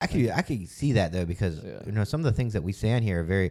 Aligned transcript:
I 0.00 0.06
could 0.06 0.30
I 0.30 0.42
could 0.42 0.68
see 0.68 0.92
that 0.92 1.12
though 1.12 1.24
because 1.24 1.62
Yeah. 1.64 1.80
you 1.86 1.92
know 1.92 2.04
some 2.04 2.20
of 2.20 2.24
the 2.24 2.32
things 2.32 2.52
that 2.52 2.62
we 2.62 2.72
say 2.72 2.92
on 2.92 3.02
here 3.02 3.20
are 3.20 3.24
very 3.24 3.50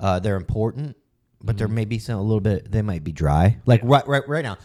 uh, 0.00 0.18
they're 0.20 0.36
important, 0.36 0.96
but 1.42 1.52
Mm-hmm. 1.54 1.58
there 1.58 1.68
may 1.68 1.84
be 1.84 1.98
some 1.98 2.18
a 2.18 2.22
little 2.22 2.40
bit 2.40 2.70
they 2.70 2.82
might 2.82 3.04
be 3.04 3.12
dry. 3.12 3.58
Like 3.66 3.80
right 3.82 4.06
right 4.06 4.26
right 4.28 4.44
now, 4.44 4.56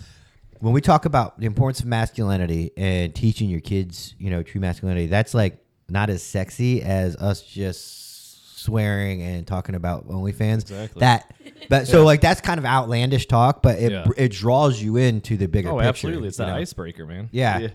when 0.60 0.74
we 0.74 0.82
talk 0.82 1.06
about 1.06 1.40
the 1.40 1.46
importance 1.46 1.80
of 1.80 1.86
masculinity 1.88 2.72
and 2.78 3.14
teaching 3.16 3.50
your 3.50 3.62
kids, 3.62 4.14
you 4.20 4.30
know, 4.30 4.44
true 4.44 4.62
masculinity, 4.62 5.08
that's 5.08 5.34
like 5.34 5.58
not 5.90 6.10
as 6.10 6.22
sexy 6.22 6.82
as 6.84 7.16
us 7.16 7.41
just 7.41 8.60
swearing 8.60 9.21
and 9.23 9.48
talking 9.48 9.73
about 9.73 10.07
OnlyFans. 10.10 10.57
Exactly. 10.64 11.00
That, 11.00 11.34
but 11.70 11.88
so 11.88 12.04
like 12.04 12.21
that's 12.21 12.41
kind 12.41 12.60
of 12.60 12.66
outlandish 12.66 13.26
talk, 13.28 13.62
but 13.64 13.80
it 13.80 13.91
Yeah. 13.94 14.05
it 14.18 14.32
draws 14.32 14.82
you 14.82 14.98
into 14.98 15.38
the 15.38 15.48
bigger. 15.48 15.70
Oh, 15.70 15.76
picture, 15.78 15.88
absolutely. 15.88 16.28
It's 16.28 16.38
that 16.38 16.48
know? 16.48 16.55
icebreaker, 16.55 17.05
man. 17.05 17.30
Yeah. 17.32 17.70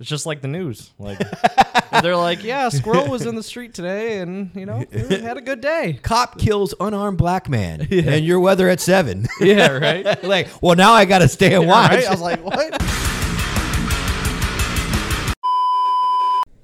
It's 0.00 0.08
just 0.08 0.26
like 0.26 0.42
the 0.42 0.48
news. 0.48 0.92
Like 0.98 1.18
they're 2.02 2.16
like, 2.16 2.44
yeah, 2.44 2.68
squirrel 2.68 3.08
was 3.08 3.26
in 3.26 3.34
the 3.34 3.42
street 3.42 3.74
today, 3.74 4.20
and 4.20 4.50
you 4.54 4.64
know, 4.64 4.84
had 4.92 5.36
a 5.36 5.40
good 5.40 5.60
day. 5.60 5.98
Cop 6.02 6.38
kills 6.38 6.72
unarmed 6.78 7.18
black 7.18 7.48
man, 7.48 7.80
and 7.90 8.24
your 8.24 8.38
weather 8.38 8.68
at 8.68 8.80
seven. 8.80 9.26
Yeah, 9.40 9.72
right. 9.72 10.22
like, 10.22 10.48
well, 10.62 10.76
now 10.76 10.92
I 10.92 11.04
got 11.04 11.18
to 11.18 11.28
stay 11.28 11.54
and 11.54 11.66
watch. 11.66 11.90
Right? 11.90 12.06
I 12.06 12.10
was 12.10 12.20
like, 12.20 12.44
what? 12.44 12.76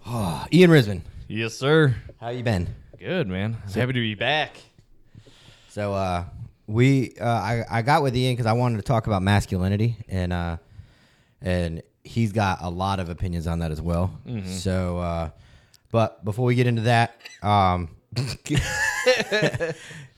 Oh, 0.07 0.47
Ian 0.53 0.71
Risman, 0.71 1.01
yes, 1.27 1.55
sir. 1.55 1.97
how 2.21 2.29
you 2.29 2.45
been? 2.45 2.69
Good, 3.01 3.27
man. 3.27 3.57
So, 3.67 3.81
Happy 3.81 3.95
to 3.95 4.01
be 4.01 4.15
back. 4.15 4.57
So, 5.71 5.93
uh, 5.93 6.25
we, 6.69 7.15
uh, 7.21 7.27
I, 7.27 7.65
I 7.69 7.83
got 7.83 8.05
with 8.05 8.17
Ian 8.17 8.35
because 8.35 8.47
I 8.47 8.53
wanted 8.53 8.77
to 8.77 8.83
talk 8.83 9.09
about 9.09 9.23
masculinity, 9.23 9.97
and 10.09 10.33
uh, 10.33 10.59
and 11.43 11.83
he's 12.05 12.33
got 12.33 12.59
a 12.61 12.69
lot 12.71 13.01
of 13.01 13.09
opinions 13.09 13.47
on 13.47 13.59
that 13.61 13.71
as 13.71 13.81
well. 13.81 14.13
So, 14.47 14.99
uh, 14.99 15.31
but 15.91 16.25
before 16.25 16.45
we 16.45 16.55
get 16.55 16.67
into 16.67 16.83
that, 16.83 17.17
um, 17.43 17.89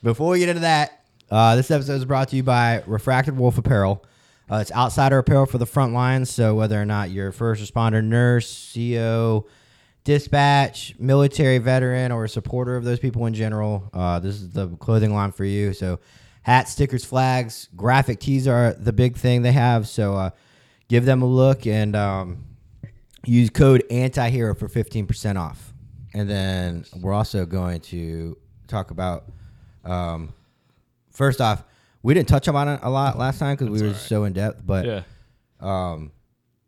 before 0.03 0.31
we 0.31 0.39
get 0.41 0.49
into 0.49 0.61
that, 0.63 1.05
uh, 1.31 1.57
this 1.57 1.71
episode 1.71 1.95
is 1.95 2.05
brought 2.05 2.29
to 2.29 2.37
you 2.37 2.43
by 2.43 2.83
Refracted 2.87 3.37
Wolf 3.37 3.59
Apparel. 3.59 4.05
Uh, 4.51 4.57
it's 4.57 4.71
outsider 4.73 5.19
apparel 5.19 5.47
for 5.47 5.59
the 5.59 5.67
front 5.67 5.93
lines. 5.93 6.31
So 6.31 6.55
whether 6.55 6.81
or 6.81 6.85
not 6.85 7.11
you're 7.11 7.29
a 7.29 7.33
first 7.33 7.63
responder, 7.63 8.03
nurse, 8.03 8.73
CO, 8.75 9.47
dispatch, 10.05 10.95
military 11.01 11.59
veteran, 11.59 12.13
or 12.13 12.25
a 12.25 12.29
supporter 12.29 12.77
of 12.77 12.85
those 12.85 13.01
people 13.01 13.27
in 13.27 13.35
general, 13.35 13.91
uh, 13.93 14.21
this 14.21 14.37
is 14.37 14.51
the 14.51 14.69
clothing 14.77 15.13
line 15.13 15.33
for 15.33 15.45
you. 15.45 15.73
So 15.73 15.99
hats, 16.43 16.71
stickers, 16.71 17.05
flags, 17.05 17.69
graphic 17.75 18.21
tees 18.21 18.47
are 18.47 18.73
the 18.75 18.93
big 18.93 19.17
thing 19.17 19.43
they 19.43 19.53
have. 19.53 19.89
So 19.89 20.15
uh, 20.15 20.31
give 20.89 21.05
them 21.05 21.23
a 21.23 21.27
look 21.27 21.67
and 21.67 21.95
um, 21.97 22.45
use 23.25 23.51
code 23.51 23.85
antihero 23.91 24.57
for 24.59 24.69
15% 24.69 25.37
off. 25.39 25.73
And 26.15 26.29
then 26.31 26.85
we're 27.01 27.13
also 27.13 27.45
going 27.45 27.81
to 27.83 28.37
talk 28.69 28.91
about 28.91 29.25
um, 29.85 30.33
first 31.11 31.41
off, 31.41 31.63
we 32.03 32.15
didn't 32.15 32.29
touch 32.29 32.49
on 32.49 32.69
it 32.69 32.81
a 32.83 32.91
lot 32.91 33.19
last 33.19 33.39
time 33.39 33.57
because 33.57 33.69
we 33.69 33.87
were 33.87 33.95
so 33.95 34.25
in 34.25 34.33
depth. 34.33 34.63
But 34.65 34.87
Yeah. 34.87 35.03
um, 35.61 36.13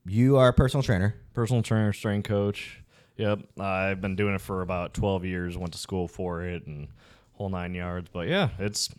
you 0.07 0.37
are 0.37 0.49
a 0.49 0.53
personal 0.53 0.83
trainer. 0.83 1.15
Personal 1.35 1.63
trainer, 1.63 1.93
strength 1.93 2.29
coach. 2.29 2.81
Yep. 3.17 3.41
I've 3.61 4.01
been 4.01 4.17
doing 4.17 4.35
it 4.35 4.41
for 4.41 4.63
about 4.63 4.95
12 4.95 5.25
years. 5.25 5.57
Went 5.57 5.73
to 5.73 5.79
school 5.79 6.09
for 6.09 6.43
it 6.45 6.67
and 6.67 6.89
whole 7.33 7.49
nine 7.49 7.75
yards. 7.75 8.09
But 8.13 8.29
yeah, 8.29 8.51
it's 8.59 8.91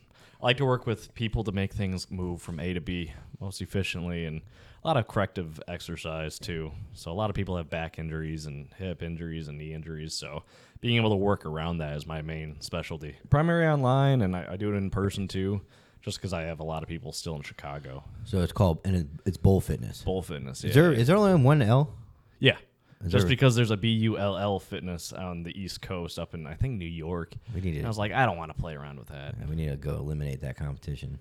I 0.42 0.46
like 0.46 0.58
to 0.58 0.66
work 0.66 0.86
with 0.88 1.14
people 1.14 1.44
to 1.44 1.52
make 1.52 1.74
things 1.74 2.10
move 2.10 2.42
from 2.42 2.60
A 2.60 2.74
to 2.74 2.80
B 2.82 3.12
most 3.42 3.62
efficiently 3.62 4.26
and 4.26 4.42
a 4.84 4.88
lot 4.88 4.98
of 4.98 5.08
corrective 5.08 5.60
exercise 5.68 6.40
too. 6.40 6.72
So 6.94 7.12
a 7.12 7.14
lot 7.14 7.30
of 7.30 7.36
people 7.36 7.58
have 7.58 7.70
back 7.70 8.00
injuries 8.00 8.46
and 8.46 8.68
hip 8.78 9.04
injuries 9.04 9.48
and 9.48 9.58
knee 9.58 9.74
injuries. 9.74 10.14
So 10.14 10.44
being 10.82 10.96
able 10.98 11.10
to 11.10 11.16
work 11.16 11.46
around 11.46 11.80
that 11.80 11.96
is 11.98 12.06
my 12.08 12.22
main 12.22 12.62
specialty. 12.62 13.18
Primary 13.30 13.68
online 13.68 14.22
and 14.22 14.36
I, 14.36 14.54
I 14.54 14.58
do 14.58 14.74
it 14.74 14.78
in 14.78 14.90
person 14.90 15.28
too, 15.28 15.62
just 16.02 16.18
because 16.18 16.32
I 16.34 16.44
have 16.44 16.60
a 16.60 16.64
lot 16.64 16.82
of 16.84 16.90
people 16.90 17.12
still 17.12 17.36
in 17.36 17.42
Chicago. 17.42 18.04
So 18.24 18.40
it's 18.42 18.54
called 18.54 18.80
and 18.86 19.20
it's 19.26 19.38
Bulfitness. 19.38 20.04
Bull 20.06 20.22
Fitness. 20.22 20.64
Is 20.64 20.76
yeah, 20.76 20.82
there 20.82 20.94
yeah. 20.94 21.00
is 21.00 21.08
there 21.08 21.18
only 21.18 21.42
one 21.42 21.62
L? 21.62 21.94
Yeah. 22.40 22.58
Is 23.04 23.12
Just 23.14 23.24
there- 23.24 23.30
because 23.30 23.56
there's 23.56 23.72
a 23.72 23.78
B 23.78 23.90
U 23.90 24.18
L 24.18 24.38
L 24.38 24.60
fitness 24.60 25.14
on 25.14 25.44
the 25.44 25.58
East 25.58 25.82
Coast 25.82 26.20
up 26.20 26.34
in 26.34 26.46
I 26.48 26.54
think 26.54 26.78
New 26.78 26.86
York. 26.86 27.34
We 27.54 27.62
need 27.62 27.70
And 27.76 27.80
to- 27.82 27.86
I 27.86 27.88
was 27.88 27.98
like, 27.98 28.12
I 28.14 28.26
don't 28.26 28.38
want 28.38 28.54
to 28.56 28.62
play 28.62 28.76
around 28.76 29.00
with 29.00 29.08
that. 29.10 29.36
We 29.50 29.56
need 29.56 29.70
to 29.70 29.78
go 29.78 29.96
eliminate 29.96 30.42
that 30.42 30.56
competition. 30.58 31.20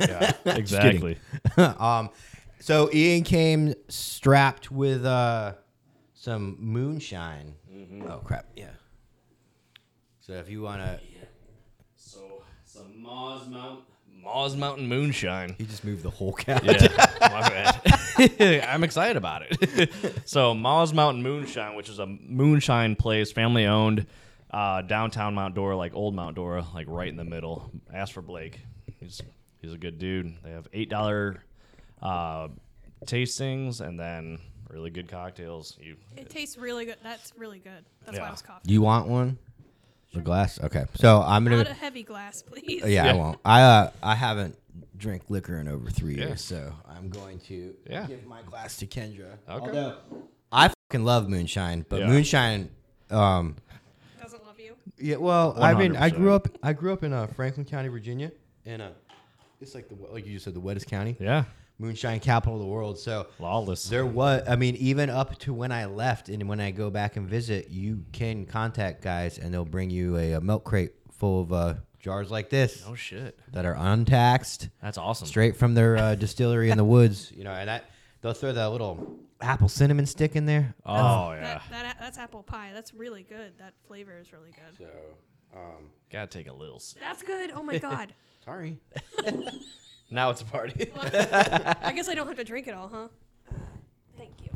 Yeah, 0.00 0.32
exactly. 0.46 1.16
um, 1.56 2.10
so 2.62 2.88
Ian 2.92 3.24
came 3.24 3.74
strapped 3.88 4.70
with 4.70 5.04
uh, 5.04 5.54
some 6.14 6.56
moonshine. 6.60 7.54
Oh 8.08 8.18
crap! 8.24 8.46
Yeah. 8.56 8.70
So 10.20 10.34
if 10.34 10.48
you 10.48 10.62
wanna, 10.62 11.00
So 11.96 12.44
some 12.64 13.04
Moz 13.04 13.48
Mount 13.48 13.80
Moz 14.24 14.56
Mountain 14.56 14.86
moonshine. 14.88 15.56
he 15.58 15.64
just 15.64 15.84
moved 15.84 16.04
the 16.04 16.10
whole 16.10 16.32
couch. 16.32 16.62
Yeah, 16.64 16.88
my 17.20 17.48
bad. 18.40 18.64
I'm 18.68 18.84
excited 18.84 19.16
about 19.16 19.42
it. 19.50 19.90
so 20.24 20.54
Moz 20.54 20.92
Mountain 20.94 21.24
Moonshine, 21.24 21.74
which 21.74 21.88
is 21.88 21.98
a 21.98 22.06
moonshine 22.06 22.94
place, 22.94 23.32
family 23.32 23.66
owned, 23.66 24.06
uh, 24.52 24.82
downtown 24.82 25.34
Mount 25.34 25.56
Dora, 25.56 25.76
like 25.76 25.94
old 25.94 26.14
Mount 26.14 26.36
Dora, 26.36 26.64
like 26.72 26.86
right 26.88 27.08
in 27.08 27.16
the 27.16 27.24
middle. 27.24 27.72
Ask 27.92 28.12
for 28.14 28.22
Blake. 28.22 28.60
He's 29.00 29.20
he's 29.60 29.72
a 29.72 29.78
good 29.78 29.98
dude. 29.98 30.34
They 30.44 30.52
have 30.52 30.68
eight 30.72 30.88
dollar 30.88 31.42
uh, 32.02 32.48
tastings 33.06 33.80
and 33.80 33.98
then 33.98 34.38
really 34.68 34.90
good 34.90 35.08
cocktails. 35.08 35.76
You 35.80 35.96
It 36.16 36.28
tastes 36.30 36.56
really 36.56 36.84
good. 36.84 36.96
That's 37.02 37.32
really 37.36 37.58
good. 37.58 37.84
That's 38.04 38.18
why 38.18 38.24
Yeah. 38.24 38.28
I 38.28 38.30
was 38.32 38.42
coughing. 38.42 38.62
Do 38.66 38.72
you 38.74 38.82
want 38.82 39.08
one? 39.08 39.38
A 40.14 40.20
glass? 40.20 40.60
Okay. 40.62 40.84
So 40.96 41.22
I'm 41.22 41.44
gonna. 41.44 41.56
Not 41.58 41.68
a 41.68 41.74
heavy 41.74 42.02
glass, 42.02 42.42
please. 42.42 42.82
Yeah, 42.84 43.04
I 43.04 43.06
Yeah. 43.06 43.12
won't. 43.14 43.38
I 43.44 43.62
uh, 43.62 43.90
I 44.02 44.14
haven't 44.14 44.58
drank 44.96 45.22
liquor 45.30 45.58
in 45.58 45.68
over 45.68 45.90
three 45.90 46.14
Yeah. 46.16 46.26
years, 46.28 46.42
so 46.44 46.74
I'm 46.86 47.08
going 47.08 47.38
to 47.40 47.74
Yeah. 47.88 48.06
give 48.06 48.26
my 48.26 48.42
glass 48.42 48.76
to 48.78 48.86
Kendra. 48.86 49.38
Okay. 49.48 49.66
Although 49.66 49.96
I 50.52 50.68
fucking 50.68 51.04
love 51.04 51.28
moonshine, 51.30 51.86
but 51.88 52.00
Yeah. 52.00 52.08
moonshine. 52.08 52.70
Um, 53.10 53.56
Doesn't 54.20 54.44
love 54.44 54.60
you. 54.60 54.76
Yeah, 54.98 55.16
well, 55.16 55.54
I 55.62 55.72
mean, 55.74 55.96
I 55.96 56.10
grew 56.10 56.28
100%. 56.30 56.34
up. 56.34 56.48
I 56.62 56.72
grew 56.74 56.92
up 56.92 57.02
in 57.04 57.12
uh, 57.14 57.26
Franklin 57.28 57.64
County, 57.66 57.88
Virginia, 57.88 58.32
and 58.66 58.80
uh, 58.82 58.90
it's 59.62 59.74
like 59.74 59.88
the 59.88 59.94
like 60.12 60.26
you 60.26 60.34
just 60.34 60.44
said, 60.44 60.54
the 60.54 60.60
wettest 60.60 60.86
county, 60.88 61.16
yeah, 61.18 61.44
moonshine 61.82 62.20
capital 62.20 62.54
of 62.54 62.60
the 62.60 62.66
world. 62.66 62.98
So 62.98 63.26
lawless. 63.38 63.84
there 63.88 64.06
was, 64.06 64.42
I 64.48 64.56
mean, 64.56 64.76
even 64.76 65.10
up 65.10 65.38
to 65.40 65.52
when 65.52 65.72
I 65.72 65.86
left, 65.86 66.28
and 66.28 66.48
when 66.48 66.60
I 66.60 66.70
go 66.70 66.88
back 66.90 67.16
and 67.16 67.28
visit, 67.28 67.68
you 67.70 68.04
can 68.12 68.46
contact 68.46 69.02
guys, 69.02 69.38
and 69.38 69.52
they'll 69.52 69.64
bring 69.64 69.90
you 69.90 70.16
a, 70.16 70.32
a 70.34 70.40
milk 70.40 70.64
crate 70.64 70.92
full 71.10 71.42
of 71.42 71.52
uh, 71.52 71.74
jars 72.00 72.30
like 72.30 72.50
this 72.50 72.84
oh 72.86 72.94
shit, 72.94 73.38
that 73.52 73.64
are 73.64 73.76
untaxed, 73.78 74.68
that's 74.80 74.98
awesome. 74.98 75.26
straight 75.26 75.56
from 75.56 75.74
their 75.74 75.96
uh, 75.96 76.14
distillery 76.14 76.70
in 76.70 76.78
the 76.78 76.84
woods. 76.84 77.30
You 77.42 77.44
know, 77.44 77.52
and 77.52 77.68
that 77.68 77.86
they'll 78.20 78.34
throw 78.34 78.52
that 78.52 78.66
little 78.70 79.18
apple 79.40 79.68
cinnamon 79.68 80.06
stick 80.06 80.36
in 80.36 80.46
there. 80.46 80.74
Oh 80.86 81.32
yeah, 81.32 81.40
That, 81.40 81.62
that 81.70 81.96
that's 81.98 82.18
apple 82.18 82.42
pie. 82.44 82.70
That's 82.72 82.94
really 82.94 83.24
good. 83.24 83.58
That 83.58 83.74
flavor 83.88 84.16
is 84.20 84.32
really 84.32 84.50
good. 84.50 84.78
So, 84.78 85.58
um, 85.58 85.90
gotta 86.10 86.28
take 86.28 86.48
a 86.48 86.52
little. 86.52 86.78
Sip. 86.78 87.00
That's 87.00 87.22
good. 87.22 87.50
Oh 87.50 87.62
my 87.62 87.78
god. 87.90 88.14
Sorry. 88.44 88.78
Now 90.10 90.28
it's 90.28 90.42
a 90.42 90.44
party. 90.44 90.92
I 91.02 91.90
guess 91.96 92.06
I 92.06 92.14
don't 92.14 92.26
have 92.26 92.36
to 92.36 92.44
drink 92.44 92.68
it 92.68 92.74
all, 92.74 92.86
huh? 92.92 93.08
Thank 94.18 94.32
you. 94.42 94.50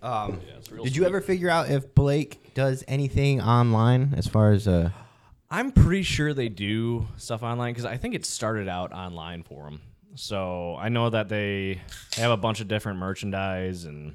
Um, 0.00 0.40
Yeah, 0.46 0.54
it's 0.58 0.70
real 0.70 0.84
Did 0.84 0.94
you 0.94 1.00
sweet. 1.00 1.06
ever 1.08 1.20
figure 1.20 1.50
out 1.50 1.68
if 1.68 1.92
Blake 1.96 2.54
does 2.54 2.84
anything 2.86 3.40
online 3.40 4.14
as 4.16 4.28
far 4.28 4.52
as 4.52 4.68
uh? 4.68 4.90
I'm 5.50 5.72
pretty 5.72 6.04
sure 6.04 6.32
they 6.32 6.48
do 6.48 7.08
stuff 7.16 7.42
online 7.42 7.72
because 7.72 7.86
I 7.86 7.96
think 7.96 8.14
it 8.14 8.24
started 8.24 8.68
out 8.68 8.92
online 8.92 9.42
for 9.42 9.64
them. 9.64 9.80
So 10.14 10.76
I 10.76 10.90
know 10.90 11.10
that 11.10 11.28
they 11.28 11.80
have 12.16 12.30
a 12.30 12.36
bunch 12.36 12.60
of 12.60 12.68
different 12.68 13.00
merchandise 13.00 13.84
and 13.84 14.14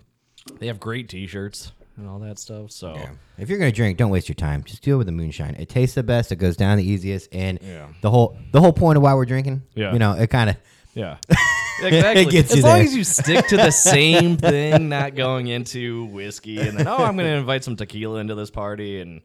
they 0.60 0.68
have 0.68 0.80
great 0.80 1.10
T-shirts 1.10 1.74
and 1.98 2.08
all 2.08 2.20
that 2.20 2.40
stuff. 2.40 2.72
So 2.72 2.94
Yeah. 2.96 3.10
If 3.38 3.50
you're 3.50 3.60
gonna 3.60 3.72
drink, 3.72 3.98
don't 3.98 4.10
waste 4.12 4.30
your 4.30 4.36
time. 4.36 4.64
Just 4.64 4.82
deal 4.84 4.98
with 4.98 5.08
the 5.08 5.12
moonshine. 5.14 5.56
It 5.60 5.70
tastes 5.70 5.96
the 5.96 6.04
best. 6.04 6.32
It 6.32 6.38
goes 6.38 6.56
down 6.58 6.78
the 6.78 6.84
easiest, 6.88 7.34
and 7.34 7.60
Yeah. 7.62 7.88
the 8.02 8.10
whole 8.10 8.38
the 8.52 8.62
whole 8.62 8.74
point 8.74 8.98
of 8.98 9.04
why 9.04 9.14
we're 9.14 9.26
drinking. 9.26 9.64
Yeah. 9.76 9.94
You 9.94 10.00
know, 10.00 10.14
it 10.14 10.28
kind 10.30 10.50
of 10.50 10.58
yeah, 10.94 11.18
exactly. 11.84 12.26
gets 12.26 12.56
as 12.56 12.64
long 12.64 12.78
there. 12.78 12.84
as 12.86 12.96
you 12.96 13.04
stick 13.04 13.48
to 13.48 13.58
the 13.58 13.72
same 13.72 14.38
thing, 14.38 14.90
not 14.90 15.14
going 15.16 15.48
into 15.48 16.06
whiskey 16.06 16.60
and 16.60 16.78
then 16.80 16.88
oh, 16.88 16.98
I'm 16.98 17.16
going 17.16 17.30
to 17.30 17.36
invite 17.36 17.64
some 17.64 17.76
tequila 17.76 18.20
into 18.20 18.36
this 18.36 18.50
party 18.50 19.00
and. 19.02 19.22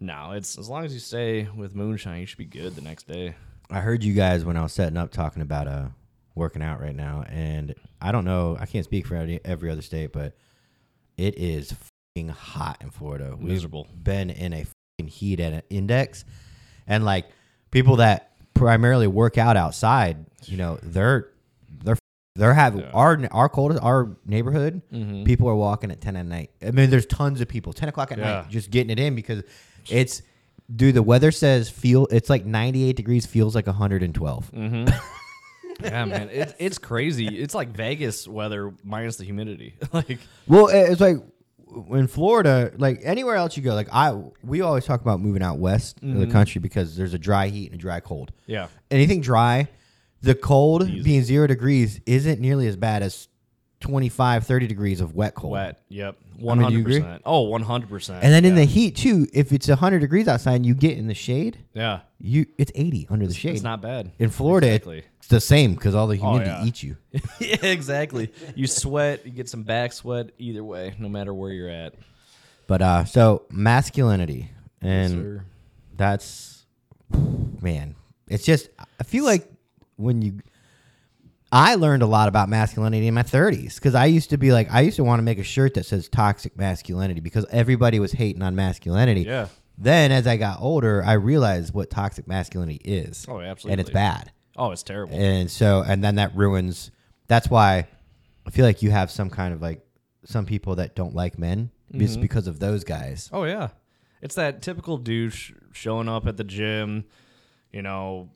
No, 0.00 0.32
it's 0.32 0.58
as 0.58 0.68
long 0.68 0.84
as 0.84 0.92
you 0.92 0.98
stay 0.98 1.48
with 1.56 1.74
moonshine, 1.74 2.20
you 2.20 2.26
should 2.26 2.36
be 2.36 2.44
good 2.44 2.74
the 2.74 2.82
next 2.82 3.06
day. 3.06 3.36
I 3.70 3.78
heard 3.80 4.02
you 4.02 4.12
guys 4.12 4.44
when 4.44 4.56
I 4.56 4.62
was 4.62 4.72
setting 4.72 4.96
up 4.98 5.12
talking 5.12 5.40
about 5.40 5.68
uh 5.68 5.86
working 6.34 6.62
out 6.62 6.80
right 6.80 6.94
now, 6.94 7.24
and 7.28 7.74
I 8.02 8.10
don't 8.10 8.24
know. 8.24 8.56
I 8.58 8.66
can't 8.66 8.84
speak 8.84 9.06
for 9.06 9.14
every, 9.14 9.40
every 9.44 9.70
other 9.70 9.82
state, 9.82 10.12
but 10.12 10.36
it 11.16 11.38
is 11.38 11.72
hot 12.24 12.78
in 12.80 12.90
Florida. 12.90 13.34
We've 13.36 13.48
Miserable. 13.54 13.88
been 14.00 14.30
in 14.30 14.52
a 14.52 14.64
fucking 14.64 15.08
heat 15.10 15.40
at 15.40 15.52
an 15.52 15.62
index, 15.68 16.24
and 16.86 17.04
like 17.04 17.26
people 17.72 17.96
that 17.96 18.32
primarily 18.54 19.08
work 19.08 19.36
out 19.36 19.56
outside, 19.56 20.24
you 20.44 20.56
know, 20.56 20.78
they're 20.82 21.30
they're 21.82 21.96
They're 22.36 22.54
having 22.54 22.80
Yeah. 22.82 22.90
our 22.94 23.18
our 23.32 23.48
coldest 23.48 23.82
our 23.82 24.16
neighborhood. 24.24 24.80
Mhm. 24.92 25.24
People 25.24 25.48
are 25.48 25.56
walking 25.56 25.90
at 25.90 26.00
ten 26.00 26.14
at 26.16 26.26
night. 26.26 26.50
I 26.64 26.70
mean, 26.70 26.88
there's 26.90 27.06
tons 27.06 27.40
of 27.40 27.48
people. 27.48 27.72
Ten 27.72 27.88
o'clock 27.88 28.12
at 28.12 28.18
Yeah. 28.18 28.24
night, 28.42 28.48
just 28.50 28.70
getting 28.70 28.90
it 28.90 28.98
in 29.00 29.14
because 29.16 29.42
it's. 29.90 30.22
Dude, 30.74 30.94
the 30.94 31.02
weather 31.02 31.30
says 31.30 31.68
feel 31.68 32.06
it's 32.10 32.30
like 32.30 32.46
98 32.46 32.96
degrees, 32.96 33.26
feels 33.26 33.54
like 33.54 33.66
112. 33.66 34.50
Mm-hmm. 34.50 34.88
yeah, 35.84 36.04
man, 36.06 36.30
it's 36.32 36.54
it's 36.58 36.78
crazy. 36.78 37.26
It's 37.26 37.54
like 37.54 37.68
Vegas 37.76 38.26
weather 38.26 38.72
minus 38.82 39.16
the 39.16 39.24
humidity. 39.24 39.74
like, 39.92 40.18
Well, 40.46 40.68
it's 40.68 41.02
like 41.02 41.18
in 41.90 42.06
Florida, 42.06 42.72
like 42.76 43.00
anywhere 43.02 43.36
else 43.36 43.56
you 43.56 43.62
go, 43.62 43.74
like 43.74 43.88
I 43.92 44.12
we 44.42 44.60
always 44.60 44.84
talk 44.84 45.00
about 45.00 45.20
moving 45.20 45.42
out 45.42 45.58
west 45.58 45.96
of 46.02 46.02
the 46.02 46.14
mm-hmm. 46.14 46.32
country 46.32 46.60
because 46.60 46.96
there's 46.96 47.14
a 47.14 47.18
dry 47.18 47.48
heat 47.48 47.66
and 47.66 47.74
a 47.74 47.78
dry 47.78 48.00
cold. 48.00 48.32
yeah, 48.46 48.68
Anything 48.90 49.20
dry, 49.20 49.68
the 50.22 50.34
cold 50.34 50.86
being 51.02 51.22
0 51.22 51.46
degrees 51.46 52.00
isn't 52.06 52.40
nearly 52.40 52.66
as 52.66 52.76
bad 52.76 53.02
as 53.02 53.28
25 53.84 54.46
30 54.46 54.66
degrees 54.66 55.00
of 55.02 55.14
wet 55.14 55.34
cold. 55.34 55.52
wet. 55.52 55.78
Yep, 55.90 56.16
one 56.38 56.58
mean, 56.58 56.68
do 56.68 56.72
you 56.72 56.78
hundred 56.78 56.90
agree? 56.96 57.00
percent. 57.02 57.22
Oh, 57.26 57.42
one 57.42 57.60
hundred 57.62 57.90
percent. 57.90 58.24
And 58.24 58.32
then 58.32 58.46
in 58.46 58.54
the 58.54 58.64
heat 58.64 58.96
too, 58.96 59.26
if 59.34 59.52
it's 59.52 59.68
100 59.68 59.98
degrees 59.98 60.26
outside 60.26 60.54
and 60.54 60.64
you 60.66 60.74
get 60.74 60.96
in 60.96 61.06
the 61.06 61.14
shade, 61.14 61.58
yeah, 61.74 62.00
you 62.18 62.46
it's 62.56 62.72
80 62.74 63.08
under 63.10 63.26
the 63.26 63.34
shade. 63.34 63.52
it's 63.52 63.62
not 63.62 63.82
bad. 63.82 64.10
in 64.18 64.30
Florida, 64.30 64.68
it- 64.68 64.76
exactly. 64.76 65.04
it's 65.18 65.28
the 65.28 65.40
same 65.40 65.74
because 65.74 65.94
all 65.94 66.06
the 66.06 66.16
humidity 66.16 66.50
yeah. 66.50 66.64
eats 66.64 66.82
you. 66.82 66.96
yeah, 67.38 67.66
exactly. 67.66 68.32
You 68.54 68.66
sweat, 68.66 69.26
you 69.26 69.32
get 69.32 69.50
some 69.50 69.64
back 69.64 69.92
sweat. 69.92 70.30
Either 70.38 70.64
way, 70.64 70.94
no 70.98 71.10
matter 71.10 71.34
where 71.34 71.52
you're 71.52 71.68
at. 71.68 71.94
But 72.66 72.80
uh, 72.80 73.04
so 73.04 73.42
masculinity, 73.50 74.50
and 74.80 75.12
Sir. 75.12 75.44
that's 75.94 76.64
man. 77.60 77.96
It's 78.28 78.44
just 78.46 78.70
I 78.98 79.04
feel 79.04 79.24
like 79.26 79.46
when 79.96 80.22
you, 80.22 80.40
I 81.54 81.76
learned 81.76 82.02
a 82.02 82.06
lot 82.06 82.26
about 82.26 82.48
masculinity 82.48 83.06
in 83.06 83.14
my 83.14 83.22
30s 83.22 83.76
because 83.76 83.94
I 83.94 84.06
used 84.06 84.30
to 84.30 84.36
be 84.36 84.52
like 84.52 84.68
I 84.72 84.80
used 84.80 84.96
to 84.96 85.04
want 85.04 85.20
to 85.20 85.22
make 85.22 85.38
a 85.38 85.44
shirt 85.44 85.74
that 85.74 85.86
says 85.86 86.08
toxic 86.08 86.56
masculinity 86.56 87.20
because 87.20 87.46
everybody 87.48 88.00
was 88.00 88.10
hating 88.10 88.42
on 88.42 88.56
masculinity. 88.56 89.20
Yeah. 89.20 89.46
Then 89.78 90.10
as 90.10 90.26
I 90.26 90.36
got 90.36 90.60
older, 90.60 91.04
I 91.04 91.12
realized 91.12 91.72
what 91.72 91.90
toxic 91.90 92.26
masculinity 92.26 92.80
is. 92.84 93.24
Oh, 93.28 93.40
absolutely. 93.40 93.72
And 93.72 93.80
it's 93.80 93.90
bad. 93.90 94.32
Oh, 94.56 94.72
it's 94.72 94.82
terrible. 94.82 95.14
And 95.14 95.48
so, 95.48 95.84
and 95.86 96.02
then 96.02 96.16
that 96.16 96.34
ruins. 96.34 96.90
That's 97.28 97.48
why 97.48 97.86
I 98.44 98.50
feel 98.50 98.64
like 98.64 98.82
you 98.82 98.90
have 98.90 99.12
some 99.12 99.30
kind 99.30 99.54
of 99.54 99.62
like 99.62 99.80
some 100.24 100.46
people 100.46 100.74
that 100.76 100.96
don't 100.96 101.14
like 101.14 101.38
men 101.38 101.70
just 101.96 102.14
mm-hmm. 102.14 102.22
because 102.22 102.48
of 102.48 102.58
those 102.58 102.82
guys. 102.82 103.30
Oh 103.32 103.44
yeah, 103.44 103.68
it's 104.20 104.34
that 104.34 104.60
typical 104.60 104.98
douche 104.98 105.52
showing 105.72 106.08
up 106.08 106.26
at 106.26 106.36
the 106.36 106.44
gym. 106.44 107.04
You 107.72 107.82
know, 107.82 108.30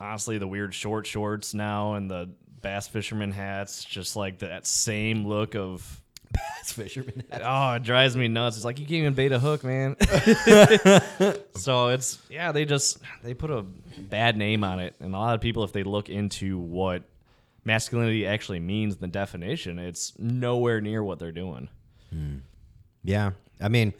honestly, 0.00 0.38
the 0.38 0.46
weird 0.46 0.74
short 0.74 1.06
shorts 1.06 1.54
now 1.54 1.94
and 1.94 2.10
the 2.10 2.30
bass 2.62 2.88
fisherman 2.88 3.32
hats, 3.32 3.84
just 3.84 4.16
like 4.16 4.40
that 4.40 4.66
same 4.66 5.26
look 5.26 5.54
of. 5.54 6.02
Bass 6.32 6.72
fisherman. 6.72 7.22
Oh, 7.32 7.74
it 7.74 7.84
drives 7.84 8.16
me 8.16 8.26
nuts. 8.26 8.56
It's 8.56 8.64
like 8.64 8.80
you 8.80 8.84
can't 8.84 8.96
even 8.96 9.14
bait 9.14 9.30
a 9.30 9.38
hook, 9.38 9.62
man. 9.62 9.96
so 11.54 11.88
it's 11.88 12.18
yeah, 12.28 12.50
they 12.50 12.64
just 12.64 12.98
they 13.22 13.32
put 13.32 13.50
a 13.50 13.62
bad 13.62 14.36
name 14.36 14.64
on 14.64 14.80
it, 14.80 14.96
and 14.98 15.14
a 15.14 15.18
lot 15.18 15.36
of 15.36 15.40
people, 15.40 15.62
if 15.62 15.72
they 15.72 15.84
look 15.84 16.08
into 16.08 16.58
what 16.58 17.04
masculinity 17.64 18.26
actually 18.26 18.58
means, 18.58 18.96
the 18.96 19.06
definition, 19.06 19.78
it's 19.78 20.14
nowhere 20.18 20.80
near 20.80 21.02
what 21.02 21.20
they're 21.20 21.32
doing. 21.32 21.68
Yeah, 23.04 23.30
I 23.60 23.68
mean, 23.68 23.94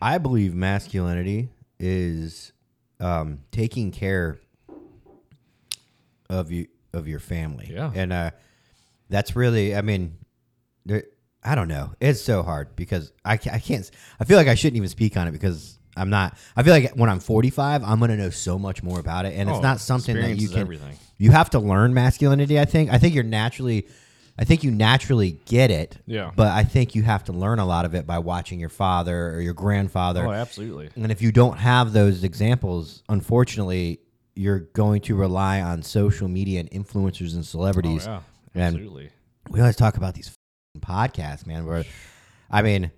I 0.00 0.18
believe 0.18 0.54
masculinity 0.54 1.48
is 1.78 2.52
um, 3.00 3.40
taking 3.50 3.90
care 3.90 4.38
of 6.30 6.50
you 6.50 6.66
of 6.94 7.06
your 7.06 7.20
family. 7.20 7.68
Yeah. 7.72 7.92
and 7.94 8.12
uh, 8.12 8.30
that's 9.08 9.36
really, 9.36 9.76
I 9.76 9.82
mean, 9.82 10.16
there, 10.86 11.04
I 11.44 11.54
don't 11.54 11.68
know. 11.68 11.92
It's 12.00 12.20
so 12.20 12.42
hard 12.42 12.74
because 12.76 13.12
I, 13.24 13.34
I 13.34 13.58
can't. 13.58 13.88
I 14.18 14.24
feel 14.24 14.36
like 14.36 14.48
I 14.48 14.54
shouldn't 14.54 14.76
even 14.76 14.88
speak 14.88 15.16
on 15.16 15.28
it 15.28 15.32
because 15.32 15.78
I'm 15.96 16.10
not. 16.10 16.36
I 16.56 16.62
feel 16.62 16.72
like 16.72 16.92
when 16.94 17.08
I'm 17.10 17.20
45, 17.20 17.82
I'm 17.84 18.00
gonna 18.00 18.16
know 18.16 18.30
so 18.30 18.58
much 18.58 18.82
more 18.82 18.98
about 19.00 19.26
it, 19.26 19.34
and 19.36 19.48
it's 19.48 19.58
Oh, 19.58 19.62
not 19.62 19.80
something 19.80 20.16
that 20.16 20.36
you 20.36 20.48
can. 20.48 20.58
everything. 20.58 20.96
You 21.18 21.30
have 21.32 21.50
to 21.50 21.58
learn 21.58 21.92
masculinity. 21.94 22.58
I 22.58 22.64
think. 22.64 22.90
I 22.90 22.98
think 22.98 23.14
you're 23.14 23.24
naturally. 23.24 23.86
I 24.38 24.44
think 24.44 24.64
you 24.64 24.70
naturally 24.70 25.38
get 25.44 25.70
it. 25.70 25.98
Yeah. 26.06 26.30
But 26.34 26.48
I 26.48 26.64
think 26.64 26.94
you 26.94 27.02
have 27.02 27.24
to 27.24 27.32
learn 27.32 27.58
a 27.58 27.66
lot 27.66 27.84
of 27.84 27.94
it 27.94 28.06
by 28.06 28.20
watching 28.20 28.58
your 28.58 28.70
father 28.70 29.34
or 29.34 29.40
your 29.42 29.52
grandfather. 29.52 30.24
Oh, 30.26 30.30
absolutely. 30.32 30.88
And 30.96 31.12
if 31.12 31.20
you 31.20 31.30
don't 31.30 31.58
have 31.58 31.92
those 31.92 32.24
examples, 32.24 33.02
unfortunately, 33.10 34.00
you're 34.34 34.60
going 34.60 35.00
to 35.02 35.14
rely 35.14 35.60
on 35.60 35.82
social 35.82 36.28
media 36.28 36.60
and 36.60 36.70
influencers 36.70 37.34
and 37.34 37.44
celebrities. 37.44 38.06
Oh, 38.06 38.22
yeah, 38.54 38.66
And 38.66 38.76
absolutely. 38.76 39.10
we 39.50 39.60
always 39.60 39.76
talk 39.76 39.96
about 39.96 40.14
these 40.14 40.32
podcasts, 40.78 41.46
man. 41.46 41.66
Where, 41.66 41.84
I 42.50 42.62
mean, 42.62 42.90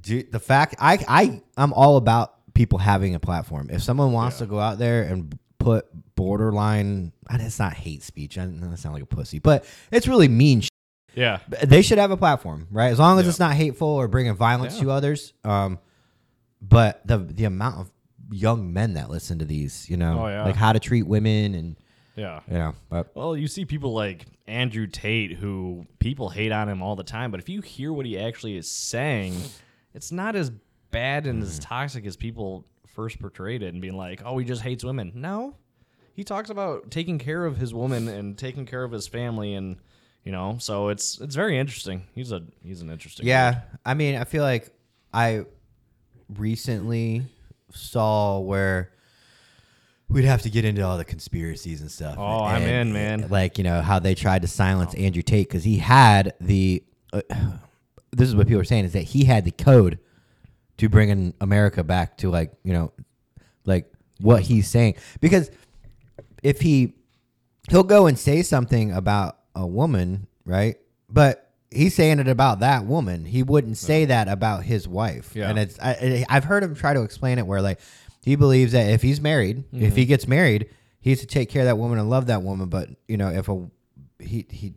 dude, 0.00 0.32
the 0.32 0.40
fact 0.40 0.74
I 0.78 0.98
I 1.08 1.42
I'm 1.56 1.72
all 1.72 1.96
about 1.96 2.34
people 2.54 2.78
having 2.78 3.14
a 3.14 3.20
platform. 3.20 3.68
If 3.70 3.82
someone 3.82 4.12
wants 4.12 4.36
Yeah. 4.36 4.46
to 4.46 4.50
go 4.50 4.58
out 4.58 4.78
there 4.78 5.02
and 5.04 5.38
put 5.58 5.86
borderline, 6.16 7.12
it's 7.30 7.58
not 7.58 7.74
hate 7.74 8.02
speech. 8.02 8.36
I 8.38 8.42
I 8.44 8.74
sound 8.74 8.94
like 8.94 9.02
a 9.02 9.06
pussy, 9.06 9.38
but 9.38 9.64
it's 9.90 10.06
really 10.08 10.28
mean. 10.28 10.62
Shit. 10.62 10.70
Yeah. 11.14 11.38
They 11.64 11.82
should 11.82 11.98
have 11.98 12.10
a 12.12 12.16
platform, 12.16 12.66
right? 12.70 12.90
As 12.90 12.98
long 12.98 13.18
as 13.18 13.24
Yeah. 13.24 13.30
it's 13.30 13.38
not 13.38 13.54
hateful 13.54 13.88
or 13.88 14.08
bringing 14.08 14.34
violence 14.34 14.78
to 14.80 14.90
others. 14.90 15.32
Um, 15.44 15.78
but 16.62 17.06
the 17.06 17.18
the 17.18 17.44
amount 17.44 17.80
of 17.80 17.90
young 18.30 18.72
men 18.72 18.94
that 18.94 19.10
listen 19.10 19.38
to 19.40 19.44
these, 19.44 19.88
you 19.90 19.96
know, 19.96 20.24
Oh, 20.24 20.28
yeah. 20.28 20.44
like 20.44 20.56
how 20.56 20.72
to 20.72 20.78
treat 20.80 21.02
women 21.06 21.54
and 21.54 21.76
Yeah. 22.16 22.40
you 22.48 22.54
know, 22.54 22.74
but 22.88 23.14
Well, 23.16 23.36
you 23.36 23.48
see 23.48 23.64
people 23.64 23.92
like 23.92 24.26
Andrew 24.46 24.86
Tate 24.86 25.32
who 25.32 25.86
people 25.98 26.28
hate 26.30 26.52
on 26.52 26.68
him 26.68 26.82
all 26.82 26.96
the 26.96 27.04
time, 27.04 27.30
but 27.30 27.40
if 27.40 27.48
you 27.48 27.60
hear 27.60 27.92
what 27.92 28.06
he 28.06 28.18
actually 28.18 28.56
is 28.56 28.70
saying, 28.70 29.34
it's 29.94 30.12
not 30.12 30.36
as 30.36 30.50
bad 30.90 31.26
and 31.26 31.42
Mm-hmm. 31.42 31.50
as 31.50 31.58
toxic 31.58 32.04
as 32.06 32.16
people 32.16 32.66
first 32.94 33.20
portrayed 33.20 33.62
it 33.62 33.72
and 33.72 33.80
being 33.80 33.96
like, 33.96 34.22
"Oh, 34.24 34.36
he 34.38 34.44
just 34.44 34.62
hates 34.62 34.82
women." 34.84 35.12
No. 35.14 35.54
He 36.14 36.24
talks 36.24 36.50
about 36.50 36.90
taking 36.90 37.18
care 37.18 37.46
of 37.46 37.56
his 37.56 37.72
woman 37.72 38.08
and 38.08 38.36
taking 38.36 38.66
care 38.66 38.82
of 38.84 38.90
his 38.92 39.06
family 39.06 39.54
and 39.54 39.76
you 40.24 40.32
know, 40.32 40.56
so 40.58 40.88
it's 40.88 41.18
it's 41.20 41.34
very 41.34 41.56
interesting. 41.58 42.02
He's 42.14 42.30
a 42.32 42.42
he's 42.62 42.82
an 42.82 42.90
interesting 42.90 43.26
Yeah, 43.26 43.60
I 43.86 43.94
mean, 43.94 44.16
I 44.16 44.24
feel 44.24 44.42
like 44.42 44.70
I 45.14 45.44
recently 46.28 47.22
saw 47.72 48.38
where 48.38 48.92
we'd 50.08 50.24
have 50.24 50.42
to 50.42 50.50
get 50.50 50.64
into 50.64 50.82
all 50.82 50.98
the 50.98 51.04
conspiracies 51.04 51.80
and 51.80 51.90
stuff. 51.90 52.16
Oh, 52.18 52.44
I'm 52.44 52.62
in, 52.62 52.92
man. 52.92 53.28
Like 53.28 53.58
you 53.58 53.64
know 53.64 53.80
how 53.80 53.98
they 53.98 54.14
tried 54.14 54.42
to 54.42 54.48
silence 54.48 54.94
Andrew 54.94 55.22
Tate 55.22 55.48
because 55.48 55.64
he 55.64 55.78
had 55.78 56.34
the. 56.40 56.82
Uh, 57.12 57.22
this 58.12 58.28
is 58.28 58.34
what 58.34 58.48
people 58.48 58.60
are 58.60 58.64
saying 58.64 58.84
is 58.84 58.92
that 58.94 59.02
he 59.04 59.24
had 59.24 59.44
the 59.44 59.52
code 59.52 60.00
to 60.78 60.88
bringing 60.88 61.32
America 61.40 61.84
back 61.84 62.16
to 62.18 62.28
like 62.28 62.52
you 62.64 62.72
know, 62.72 62.92
like 63.64 63.92
what 64.20 64.42
he's 64.42 64.68
saying 64.68 64.96
because 65.20 65.50
if 66.42 66.60
he 66.60 66.94
he'll 67.68 67.84
go 67.84 68.06
and 68.06 68.18
say 68.18 68.42
something 68.42 68.92
about 68.92 69.38
a 69.54 69.66
woman, 69.66 70.26
right? 70.44 70.76
But 71.08 71.49
he's 71.70 71.94
saying 71.94 72.18
it 72.18 72.28
about 72.28 72.60
that 72.60 72.84
woman. 72.84 73.24
He 73.24 73.42
wouldn't 73.42 73.76
say 73.78 74.04
that 74.06 74.28
about 74.28 74.64
his 74.64 74.86
wife. 74.88 75.30
Yeah. 75.34 75.48
And 75.50 75.58
it's 75.58 75.78
I, 75.80 76.24
I've 76.28 76.44
heard 76.44 76.62
him 76.62 76.74
try 76.74 76.94
to 76.94 77.02
explain 77.02 77.38
it 77.38 77.46
where 77.46 77.62
like 77.62 77.78
he 78.22 78.36
believes 78.36 78.72
that 78.72 78.90
if 78.90 79.02
he's 79.02 79.20
married, 79.20 79.64
Mm-hmm. 79.72 79.84
if 79.84 79.96
he 79.96 80.04
gets 80.04 80.26
married, 80.28 80.68
he's 81.00 81.20
to 81.20 81.26
take 81.26 81.48
care 81.48 81.62
of 81.62 81.66
that 81.66 81.78
woman 81.78 81.98
and 81.98 82.10
love 82.10 82.26
that 82.26 82.42
woman. 82.42 82.68
But 82.68 82.88
you 83.08 83.16
know, 83.16 83.28
if 83.28 83.48
a 83.48 83.70
he 84.18 84.46
he 84.50 84.74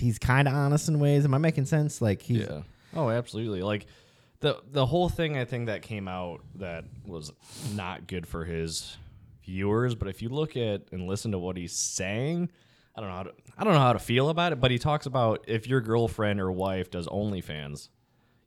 he's 0.00 0.18
kind 0.18 0.48
of 0.48 0.54
honest 0.54 0.88
in 0.88 0.98
ways. 0.98 1.24
Am 1.24 1.32
I 1.34 1.38
making 1.38 1.66
sense? 1.66 2.02
Like 2.02 2.20
he's 2.22 2.40
Yeah. 2.42 2.62
Oh, 2.94 3.08
absolutely. 3.10 3.62
Like 3.62 3.86
the 4.40 4.60
the 4.70 4.84
whole 4.86 5.08
thing 5.08 5.38
I 5.38 5.44
think 5.44 5.66
that 5.66 5.82
came 5.82 6.08
out 6.08 6.40
that 6.56 6.84
was 7.06 7.32
not 7.74 8.06
good 8.06 8.26
for 8.26 8.44
his 8.44 8.96
viewers, 9.44 9.94
but 9.94 10.08
if 10.08 10.20
you 10.22 10.28
look 10.28 10.56
at 10.56 10.82
and 10.92 11.06
listen 11.06 11.32
to 11.32 11.38
what 11.38 11.56
he's 11.56 11.76
saying, 11.76 12.50
I 12.96 13.00
don't 13.00 13.10
know 13.10 13.16
how 13.16 13.22
to 13.24 13.32
I 13.56 13.64
don't 13.64 13.72
know 13.74 13.80
how 13.80 13.92
to 13.92 13.98
feel 13.98 14.28
about 14.30 14.52
it, 14.52 14.60
but 14.60 14.70
he 14.70 14.78
talks 14.78 15.06
about 15.06 15.44
if 15.46 15.66
your 15.68 15.80
girlfriend 15.80 16.40
or 16.40 16.50
wife 16.50 16.90
does 16.90 17.06
OnlyFans, 17.06 17.88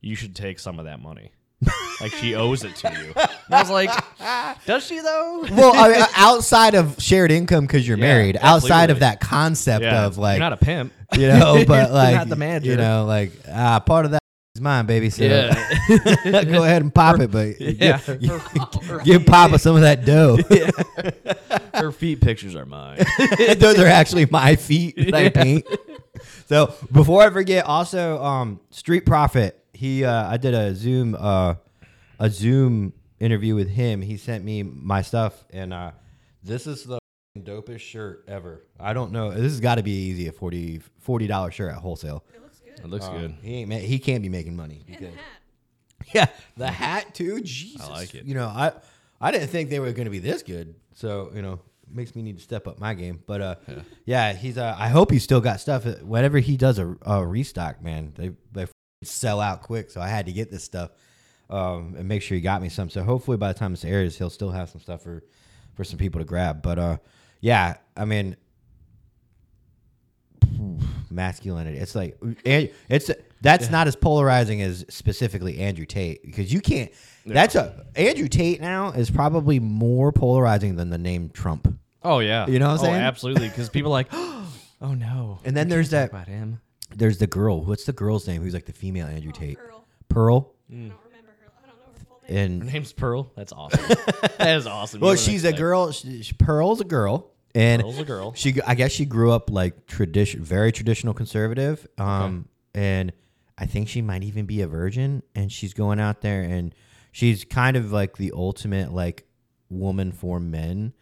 you 0.02 0.16
should 0.16 0.36
take 0.36 0.60
some 0.60 0.80
of 0.80 0.86
that 0.86 1.02
money. 1.02 1.32
like 2.02 2.12
she 2.14 2.36
owes 2.36 2.64
it 2.64 2.76
to 2.76 2.92
you. 3.02 3.14
And 3.16 3.56
I 3.56 3.60
was 3.62 3.70
like, 3.70 3.90
does 4.66 4.86
she 4.86 5.00
though? 5.00 5.46
well, 5.50 5.74
I 5.76 5.90
mean, 5.90 6.06
outside 6.16 6.76
of 6.76 7.02
shared 7.02 7.32
income 7.32 7.66
because 7.66 7.88
you're 7.88 7.98
Yeah, 7.98 8.06
married, 8.06 8.38
outside 8.40 8.90
of 8.92 8.98
absolutely. 8.98 9.00
that 9.00 9.20
concept 9.22 9.84
Yeah, 9.84 10.06
of 10.06 10.18
like 10.18 10.36
you're 10.36 10.40
not 10.50 10.54
a 10.54 10.58
pimp. 10.58 10.94
you 11.18 11.28
know, 11.30 11.64
but 11.68 11.92
like 11.92 12.16
not 12.16 12.30
the 12.30 12.36
manager. 12.36 12.72
you 12.72 12.78
know, 12.78 13.06
like 13.06 13.32
ah, 13.52 13.80
part 13.80 14.06
of 14.06 14.12
that 14.12 14.22
is 14.56 14.62
mine, 14.62 14.86
baby. 14.86 15.10
So 15.10 15.24
Yeah. 15.24 16.44
go 16.44 16.64
ahead 16.64 16.82
and 16.84 16.94
pop 16.94 17.20
it, 17.22 17.32
but 17.32 17.60
Yeah. 17.60 18.00
give, 18.06 19.04
give 19.04 19.26
Papa 19.26 19.58
some 19.58 19.76
of 19.76 19.82
that 19.82 20.06
dough. 20.06 20.38
Her 21.78 21.92
feet 21.92 22.22
pictures 22.22 22.56
are 22.56 22.66
mine. 22.66 23.04
Those 23.58 23.80
are 23.80 23.88
actually 23.88 24.26
my 24.26 24.56
feet 24.56 24.96
that 24.98 25.14
I 25.14 25.30
paint. 25.30 25.66
So 26.48 26.74
before 26.92 27.22
I 27.24 27.30
forget, 27.30 27.66
also 27.66 28.22
um, 28.24 28.60
Street 28.72 29.06
Profit. 29.06 29.64
He 29.74 30.04
uh, 30.04 30.30
I 30.30 30.38
did 30.38 30.54
a 30.54 30.74
Zoom 30.74 31.16
uh, 31.20 31.56
a 32.20 32.30
Zoom 32.30 32.94
interview 33.20 33.54
with 33.56 33.70
him. 33.70 34.02
He 34.02 34.18
sent 34.18 34.44
me 34.44 34.64
my 34.64 35.02
stuff, 35.04 35.46
and 35.52 35.74
uh, 35.74 35.92
this 36.44 36.66
is 36.66 36.84
the 36.84 36.98
dopest 37.38 37.80
shirt 37.82 38.24
ever. 38.28 38.64
I 38.80 38.94
don't 38.94 39.12
know. 39.12 39.30
This 39.32 39.44
has 39.52 39.60
got 39.60 39.76
to 39.76 39.84
be 39.84 39.92
easy 39.92 40.28
a 40.28 40.32
40 40.32 40.82
dollar 41.28 41.52
shirt 41.52 41.72
at 41.72 41.78
wholesale. 41.78 42.24
It 42.34 42.42
looks 42.42 42.60
good. 42.60 42.80
It 42.86 42.88
looks 42.90 43.06
Um, 43.06 43.18
good. 43.20 43.36
He 43.44 43.56
ain't. 43.58 43.70
ma- 43.70 43.76
He 43.76 44.00
can't 44.00 44.24
be 44.24 44.30
making 44.30 44.56
money. 44.56 44.84
And 44.88 44.96
the 44.96 45.00
because- 45.00 45.16
hat. 45.16 45.24
Yeah, 46.14 46.28
the 46.56 46.68
hat 46.72 47.14
too. 47.14 47.42
Jesus, 47.42 47.82
I 47.86 47.90
like 47.92 48.16
it. 48.16 48.24
You 48.26 48.34
know, 48.36 48.48
I 48.48 48.72
I 49.20 49.32
didn't 49.32 49.50
think 49.50 49.70
they 49.70 49.80
were 49.80 49.92
going 49.92 50.06
to 50.06 50.12
be 50.12 50.20
this 50.20 50.42
good. 50.42 50.74
So 50.94 51.32
you 51.36 51.42
know, 51.42 51.60
makes 51.92 52.16
me 52.16 52.22
need 52.22 52.38
to 52.38 52.44
step 52.44 52.68
up 52.68 52.80
my 52.80 52.94
game. 52.94 53.22
But 53.26 53.42
uh, 53.42 53.56
yeah, 54.06 54.34
he's. 54.34 54.58
Uh, 54.58 54.76
I 54.78 54.90
hope 54.90 55.12
he's 55.12 55.24
still 55.24 55.42
got 55.42 55.60
stuff. 55.60 55.86
Uh, 55.86 55.96
Whenever 56.04 56.40
he 56.40 56.58
does 56.58 56.80
a, 56.80 56.96
a 57.02 57.26
restock, 57.26 57.82
man, 57.82 58.14
they 58.16 58.32
they 58.52 58.68
sell 59.04 59.40
out 59.40 59.62
quick. 59.62 59.92
So 59.92 60.02
I 60.02 60.08
had 60.08 60.26
to 60.26 60.32
get 60.32 60.52
this 60.52 60.64
stuff 60.64 60.92
um, 61.50 61.96
and 61.98 62.08
make 62.08 62.22
sure 62.22 62.36
he 62.36 62.42
got 62.42 62.62
me 62.62 62.70
some. 62.70 62.90
So 62.90 63.04
hopefully 63.04 63.38
by 63.38 63.52
the 63.54 63.60
time 63.60 63.72
this 63.72 63.86
airs, 63.86 64.18
he'll 64.18 64.30
still 64.30 64.52
have 64.52 64.70
some 64.70 64.82
stuff 64.82 65.02
for 65.02 65.24
for 65.76 65.84
some 65.84 65.98
people 66.00 66.20
to 66.20 66.26
grab. 66.26 66.62
But 66.62 66.80
uh, 66.80 66.98
yeah, 67.42 67.78
I 67.96 68.06
mean, 68.06 68.36
masculinity. 71.10 71.78
It's 71.78 71.96
like 71.96 72.18
it's 72.44 73.12
that's 73.42 73.70
not 73.70 73.88
as 73.88 73.96
polarizing 73.96 74.62
as 74.62 74.86
specifically 74.90 75.60
Andrew 75.60 75.86
Tate 75.86 76.24
because 76.24 76.52
you 76.52 76.62
can't. 76.62 76.92
That's 77.34 77.56
a 77.56 77.86
Andrew 77.96 78.28
Tate 78.28 78.62
now 78.62 78.92
is 78.92 79.10
probably 79.10 79.60
more 79.60 80.12
polarizing 80.12 80.76
than 80.76 80.90
the 80.90 80.98
name 80.98 81.30
Trump. 81.30 81.78
Oh 82.04 82.20
yeah. 82.20 82.48
You 82.48 82.60
know 82.60 82.68
what 82.68 82.80
I'm 82.80 82.80
oh, 82.80 82.84
saying? 82.84 82.96
absolutely. 82.96 83.50
Because 83.50 83.70
people 83.70 83.92
are 83.92 83.94
like, 83.94 84.08
oh 84.12 84.94
no. 84.94 85.40
And 85.44 85.56
then 85.56 85.70
there's 85.70 85.90
that- 85.92 86.10
about 86.10 86.28
him. 86.28 86.62
There's 86.96 87.18
the 87.18 87.28
girl. 87.28 87.64
What's 87.66 87.84
the 87.84 87.92
girl's 87.92 88.26
name? 88.28 88.42
Who's 88.42 88.54
like 88.54 88.66
the 88.66 88.72
female 88.72 89.08
Andrew 89.08 89.32
Oh, 89.36 89.38
Tate? 89.38 89.58
Pearl. 89.58 89.86
Pearl. 90.08 90.54
I 90.70 90.74
don't 90.74 90.82
remember 90.84 91.34
her. 91.42 91.52
I 91.62 91.68
don't 91.68 91.78
know 91.78 91.84
her 91.94 92.06
full 92.06 92.22
name. 92.30 92.62
Her 92.62 92.72
name's 92.72 92.94
Pearl. 92.94 93.30
That's 93.36 93.52
awesome. 93.52 93.84
that 94.38 94.56
is 94.56 94.66
awesome. 94.66 95.02
well, 95.02 95.16
she's 95.16 95.44
a 95.44 95.52
girl. 95.52 95.92
She, 95.92 96.24
she- 96.24 96.34
Pearl's 96.34 96.80
a 96.80 96.86
girl, 96.86 97.32
and 97.54 97.82
Pearl's 97.82 98.00
a 98.00 98.06
girl. 98.06 98.34
She, 98.36 98.62
I 98.66 98.74
guess, 98.76 98.94
she 98.94 99.04
grew 99.04 99.32
up 99.34 99.50
like 99.52 99.86
tradition, 99.86 100.44
very 100.44 100.72
traditional 100.72 101.14
conservative. 101.14 101.86
Um, 101.98 102.48
and 102.74 103.12
I 103.58 103.66
think 103.66 103.90
she 103.90 104.02
might 104.02 104.24
even 104.24 104.46
be 104.46 104.62
a 104.62 104.68
virgin. 104.68 105.24
And 105.36 105.52
she's 105.52 105.74
going 105.74 106.00
out 106.00 106.22
there, 106.22 106.42
and 106.42 106.74
she's 107.18 107.44
kind 107.44 107.76
of 107.76 107.92
like 107.92 108.18
the 108.18 108.32
ultimate 108.36 108.94
like 108.94 109.26
woman 109.72 110.12
for 110.12 110.40
men. 110.40 110.94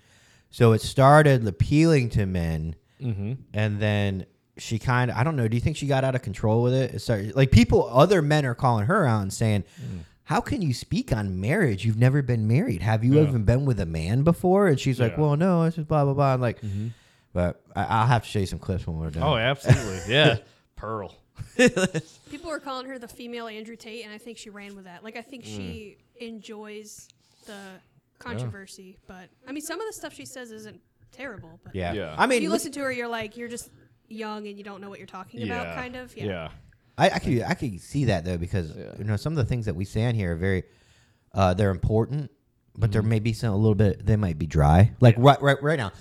So 0.50 0.72
it 0.72 0.79
started 0.81 1.45
appealing 1.45 2.10
to 2.12 2.25
men, 2.25 2.75
Mm-hmm. 3.01 3.34
and 3.53 3.79
then 3.81 4.25
she 4.57 4.79
kind 4.79 5.12
of 5.12 5.17
I 5.17 5.24
don't 5.25 5.36
know. 5.36 5.50
Do 5.50 5.57
you 5.57 5.62
think 5.62 5.75
she 5.75 5.86
got 5.88 6.05
out 6.05 6.15
of 6.15 6.22
control 6.22 6.63
with 6.63 6.74
it? 6.74 6.93
It 6.95 7.00
started 7.00 7.36
like 7.36 7.51
people, 7.51 7.89
other 7.91 8.22
men 8.22 8.45
are 8.45 8.55
calling 8.55 8.86
her 8.86 9.05
out 9.05 9.22
and 9.22 9.34
saying. 9.34 9.65
How 10.27 10.41
can 10.41 10.60
you 10.63 10.74
speak 10.74 11.13
on 11.13 11.39
marriage? 11.39 11.86
You've 11.86 12.00
never 12.00 12.24
been 12.24 12.48
married. 12.48 12.81
Have 12.81 13.03
you 13.03 13.13
Yeah. 13.13 13.27
even 13.27 13.43
been 13.43 13.63
with 13.63 13.79
a 13.79 13.86
man 13.86 14.24
before? 14.24 14.65
And 14.67 14.79
she's 14.79 15.00
like, 15.00 15.12
Yeah. 15.12 15.19
"Well, 15.19 15.36
no, 15.38 15.63
it's 15.65 15.75
just 15.75 15.88
blah 15.88 16.03
blah 16.03 16.15
blah." 16.15 16.34
I'm 16.34 16.41
like, 16.41 16.57
but 17.31 17.62
I, 17.75 17.84
I'll 17.84 18.07
have 18.07 18.24
to 18.24 18.27
show 18.29 18.39
you 18.39 18.48
some 18.48 18.57
clips 18.57 18.88
when 18.88 18.98
we're 18.98 19.12
done. 19.12 19.22
Oh, 19.22 19.36
absolutely. 19.36 20.12
Yeah. 20.12 20.38
Pearl. 20.75 21.13
People 22.30 22.50
were 22.50 22.60
calling 22.60 22.88
her 22.88 23.00
the 23.00 23.08
female 23.08 23.48
Andrew 23.48 23.75
Tate, 23.75 24.04
and 24.06 24.13
I 24.13 24.18
think 24.18 24.38
she 24.38 24.50
ran 24.50 24.75
with 24.75 24.86
that. 24.86 25.04
Like, 25.04 25.15
I 25.15 25.22
think 25.22 25.44
she 25.46 25.98
enjoys 26.18 27.08
the 27.46 27.58
controversy, 28.20 28.98
but 29.08 29.30
I 29.48 29.51
mean, 29.51 29.62
some 29.62 29.80
of 29.80 29.88
the 29.88 29.94
stuff 29.94 30.13
she 30.13 30.25
says 30.25 30.51
isn't 30.51 30.80
terrible. 31.12 31.60
But 31.63 31.75
yeah. 31.75 31.94
Yeah. 31.94 32.15
I 32.18 32.25
mean, 32.27 32.38
if 32.38 32.44
you 32.44 32.50
listen 32.50 32.72
to 32.74 32.80
her, 32.82 32.92
you're 32.92 33.08
like, 33.08 33.38
you're 33.38 33.48
just 33.50 33.70
young 34.08 34.48
and 34.48 34.58
you 34.58 34.63
don't 34.63 34.82
know 34.82 34.89
what 34.89 35.00
you're 35.00 35.08
talking 35.08 35.42
Yeah. 35.42 35.62
about, 35.62 35.75
kind 35.75 35.96
of. 35.96 36.15
Yeah. 36.18 36.25
Yeah. 36.25 36.50
I, 36.98 37.10
I 37.10 37.20
could 37.20 37.42
I 37.44 37.54
could 37.56 37.82
see 37.82 38.06
that 38.06 38.24
though 38.24 38.38
because 38.38 38.72
Yeah. 38.75 38.94
you 38.98 39.04
know 39.04 39.18
some 39.18 39.34
of 39.34 39.38
the 39.38 39.44
things 39.46 39.65
that 39.65 39.75
we 39.75 39.84
say 39.84 40.06
on 40.06 40.15
here 40.15 40.32
are 40.32 40.38
very, 40.38 40.63
uh, 41.34 41.54
they're 41.54 41.72
important, 41.72 42.32
but 42.77 42.92
there 42.94 43.01
may 43.01 43.20
be 43.20 43.34
some 43.34 43.54
a 43.54 43.58
little 43.58 43.75
bit 43.75 44.06
they 44.06 44.15
might 44.15 44.39
be 44.39 44.46
dry. 44.48 44.92
Like 45.01 45.15
right 45.18 45.42
right 45.42 45.62
right 45.62 45.77
now, 45.77 45.92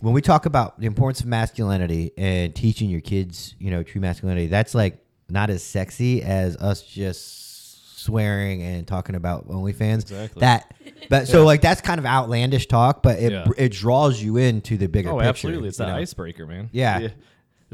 when 0.00 0.12
we 0.14 0.20
talk 0.22 0.46
about 0.46 0.78
the 0.80 0.86
importance 0.86 1.20
of 1.20 1.26
masculinity 1.26 2.12
and 2.16 2.54
teaching 2.54 2.88
your 2.90 3.00
kids, 3.00 3.54
you 3.58 3.70
know, 3.70 3.82
true 3.82 4.00
masculinity, 4.00 4.46
that's 4.46 4.74
like 4.74 4.98
not 5.28 5.50
as 5.50 5.62
sexy 5.62 6.22
as 6.22 6.56
us 6.56 6.82
just 6.82 8.00
swearing 8.00 8.62
and 8.62 8.86
talking 8.86 9.14
about 9.16 9.48
OnlyFans. 9.48 10.02
Exactly. 10.02 10.40
That, 10.40 10.72
but 11.10 11.26
so 11.26 11.44
like 11.44 11.60
that's 11.60 11.80
kind 11.80 11.98
of 11.98 12.06
outlandish 12.06 12.66
talk, 12.66 13.02
but 13.02 13.18
it 13.18 13.32
Yeah. 13.32 13.46
it 13.58 13.72
draws 13.72 14.22
you 14.22 14.36
into 14.36 14.76
the 14.76 14.86
bigger 14.86 15.10
Oh, 15.10 15.16
picture. 15.16 15.28
absolutely. 15.28 15.68
It's 15.68 15.78
that 15.78 15.88
know? 15.88 15.96
icebreaker, 15.96 16.46
man. 16.46 16.68
Yeah. 16.72 17.08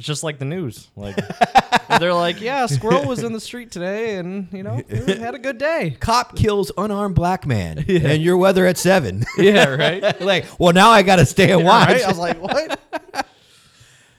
It's 0.02 0.06
just 0.09 0.25
like 0.25 0.40
the 0.40 0.44
news. 0.44 0.88
Like 0.97 1.14
they're 2.00 2.12
like, 2.12 2.40
yeah, 2.40 2.66
squirrel 2.66 3.06
was 3.06 3.23
in 3.23 3.32
the 3.32 3.38
street 3.38 3.71
today, 3.71 4.16
and 4.16 4.49
you 4.52 4.64
know, 4.64 4.82
had 4.90 5.37
a 5.37 5.38
good 5.38 5.59
day. 5.59 5.97
Cop 6.00 6.35
kills 6.35 6.73
unarmed 6.76 7.14
black 7.14 7.47
man, 7.47 7.78
and 7.88 8.21
your 8.21 8.37
weather 8.37 8.66
at 8.66 8.76
seven. 8.78 9.25
Yeah, 9.38 9.68
right. 9.68 10.21
like, 10.21 10.47
well, 10.59 10.73
now 10.73 10.90
I 10.90 11.02
got 11.02 11.16
to 11.16 11.25
stay 11.25 11.52
and 11.52 11.62
watch. 11.64 11.87
right? 11.87 12.02
I 12.02 12.09
was 12.09 12.18
like, 12.18 12.42
what? 12.42 12.80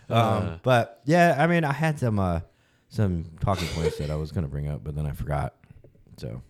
um, 0.10 0.62
but 0.64 1.02
yeah, 1.04 1.36
I 1.38 1.48
mean, 1.48 1.66
I 1.66 1.74
had 1.74 2.00
some 2.00 2.18
uh, 2.18 2.40
some 2.88 3.26
talking 3.42 3.68
points 3.76 3.98
that 3.98 4.10
I 4.10 4.16
was 4.16 4.32
gonna 4.32 4.48
bring 4.48 4.70
up, 4.70 4.86
but 4.86 4.96
then 4.96 5.06
I 5.06 5.12
forgot. 5.12 5.54
So, 6.16 6.42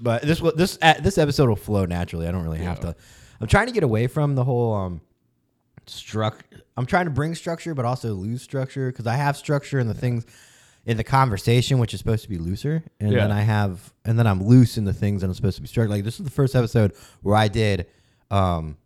but 0.00 0.22
this 0.22 0.40
will 0.40 0.54
this 0.56 0.78
uh, 0.80 0.94
this 1.02 1.18
episode 1.18 1.50
will 1.50 1.56
flow 1.56 1.84
naturally. 1.84 2.26
I 2.26 2.32
don't 2.32 2.44
really 2.44 2.60
have 2.60 2.78
Yeah. 2.78 2.92
to. 2.92 2.96
I'm 3.42 3.46
trying 3.46 3.66
to 3.66 3.72
get 3.74 3.82
away 3.82 4.06
from 4.06 4.36
the 4.36 4.44
whole 4.44 4.72
um 4.72 5.02
struct. 5.88 6.40
I'm 6.76 6.86
trying 6.86 7.04
to 7.06 7.10
bring 7.10 7.34
structure, 7.34 7.74
but 7.74 7.84
also 7.84 8.14
lose 8.14 8.42
structure 8.42 8.90
because 8.90 9.06
I 9.06 9.14
have 9.16 9.36
structure 9.36 9.78
in 9.78 9.88
the 9.88 9.94
things 9.94 10.26
in 10.86 10.96
the 10.96 11.04
conversation, 11.04 11.78
which 11.78 11.92
is 11.92 11.98
supposed 11.98 12.22
to 12.22 12.28
be 12.30 12.38
looser, 12.38 12.82
and 13.00 13.12
then 13.12 13.30
I 13.30 13.40
have, 13.42 13.92
and 14.06 14.18
then 14.18 14.26
I'm 14.26 14.42
loose 14.42 14.78
in 14.78 14.84
the 14.84 14.92
things 14.94 15.20
that 15.20 15.26
I'm 15.28 15.34
supposed 15.34 15.56
to 15.56 15.62
be 15.62 15.68
structured. 15.68 15.90
Like 15.90 16.04
this 16.04 16.18
is 16.18 16.24
the 16.24 16.30
first 16.30 16.54
episode 16.56 16.94
where 17.22 17.36
I 17.36 17.48
did 17.48 17.86
um 18.30 18.76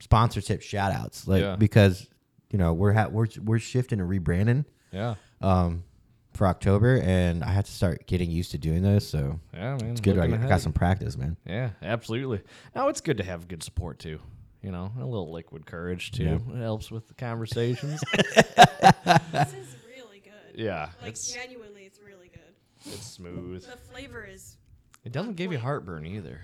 sponsorship 0.00 0.62
shout 0.62 0.92
outs, 0.92 1.26
like 1.28 1.42
Yeah. 1.42 1.56
because 1.56 2.08
you 2.50 2.58
know 2.58 2.72
we're 2.72 2.92
ha- 2.92 3.08
we're 3.08 3.26
we're 3.42 3.58
shifting 3.58 4.00
and 4.00 4.08
rebranding 4.10 4.64
Yeah. 4.92 5.14
um 5.40 5.84
for 6.32 6.48
October, 6.48 7.00
and 7.04 7.44
I 7.44 7.50
had 7.52 7.64
to 7.66 7.70
start 7.72 8.06
getting 8.08 8.28
used 8.30 8.50
to 8.52 8.58
doing 8.58 8.82
this. 8.82 9.08
So 9.08 9.38
Yeah, 9.52 9.76
man. 9.80 9.90
it's 9.92 10.00
good. 10.00 10.18
I, 10.18 10.24
I 10.24 10.48
got 10.48 10.60
some 10.60 10.72
practice, 10.72 11.16
man. 11.16 11.36
Yeah, 11.46 11.70
absolutely. 11.82 12.40
Now 12.74 12.88
it's 12.88 13.00
good 13.00 13.18
to 13.18 13.24
have 13.24 13.46
good 13.46 13.62
support 13.62 14.00
too. 14.00 14.18
You 14.64 14.72
know, 14.72 14.90
a 14.98 15.04
little 15.04 15.30
liquid 15.30 15.66
courage 15.66 16.10
too. 16.12 16.40
It 16.54 16.56
helps 16.58 16.90
with 16.90 17.06
the 17.08 17.14
conversations. 17.14 18.02
This 18.14 19.52
is 19.54 19.76
really 19.94 20.20
good. 20.20 20.54
yeah, 20.58 20.88
Like, 21.02 21.10
it's 21.10 21.32
genuinely, 21.32 21.84
it's 21.84 22.00
really 22.00 22.28
good. 22.28 22.54
it's 22.94 23.06
smooth. 23.06 23.62
The 23.66 23.76
flavor 23.76 24.24
is 24.24 24.56
It 25.04 25.12
doesn't 25.12 25.34
give 25.34 25.52
you 25.52 25.58
heartburn 25.58 26.06
either. 26.06 26.40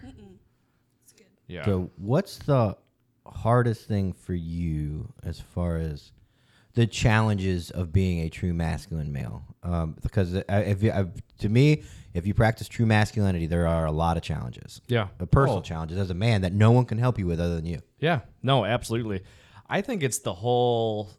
it's 1.03 1.13
good. 1.15 1.27
Yeah. 1.47 1.65
So, 1.65 1.91
what's 1.97 2.37
the 2.39 2.77
hardest 3.27 3.87
thing 3.89 4.13
for 4.13 4.35
you 4.35 5.13
as 5.23 5.41
far 5.41 5.77
as 5.79 6.13
the 6.75 6.87
challenges 6.87 7.71
of 7.71 7.93
being 7.93 8.21
a 8.21 8.29
true 8.29 8.53
masculine 8.55 9.13
male? 9.13 9.45
Um, 9.63 9.97
because 10.03 10.35
if 10.49 10.83
you, 10.83 11.11
to 11.41 11.49
me, 11.49 11.83
if 12.15 12.27
you 12.27 12.35
practice 12.35 12.69
true 12.69 12.87
masculinity, 12.87 13.47
there 13.47 13.67
are 13.67 13.87
a 13.87 13.93
lot 13.93 14.17
of 14.17 14.23
challenges, 14.23 14.81
Yeah. 14.89 15.09
uh, 15.21 15.27
personal 15.27 15.59
Oh. 15.59 15.63
challenges 15.63 15.99
as 15.99 16.11
a 16.11 16.15
man 16.15 16.43
that 16.43 16.53
no 16.53 16.71
one 16.71 16.85
can 16.85 16.99
help 16.99 17.19
you 17.19 17.27
with 17.27 17.41
other 17.41 17.57
than 17.57 17.67
you. 17.67 17.81
Yeah, 17.99 18.21
no, 18.43 18.65
absolutely. 18.65 19.23
I 19.69 19.81
think 19.83 20.03
it's 20.03 20.19
the 20.21 20.35
whole 20.35 21.11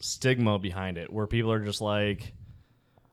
stigma 0.00 0.58
behind 0.58 0.98
it 0.98 1.10
where 1.12 1.26
people 1.26 1.50
are 1.52 1.64
just 1.64 1.80
like, 1.80 2.34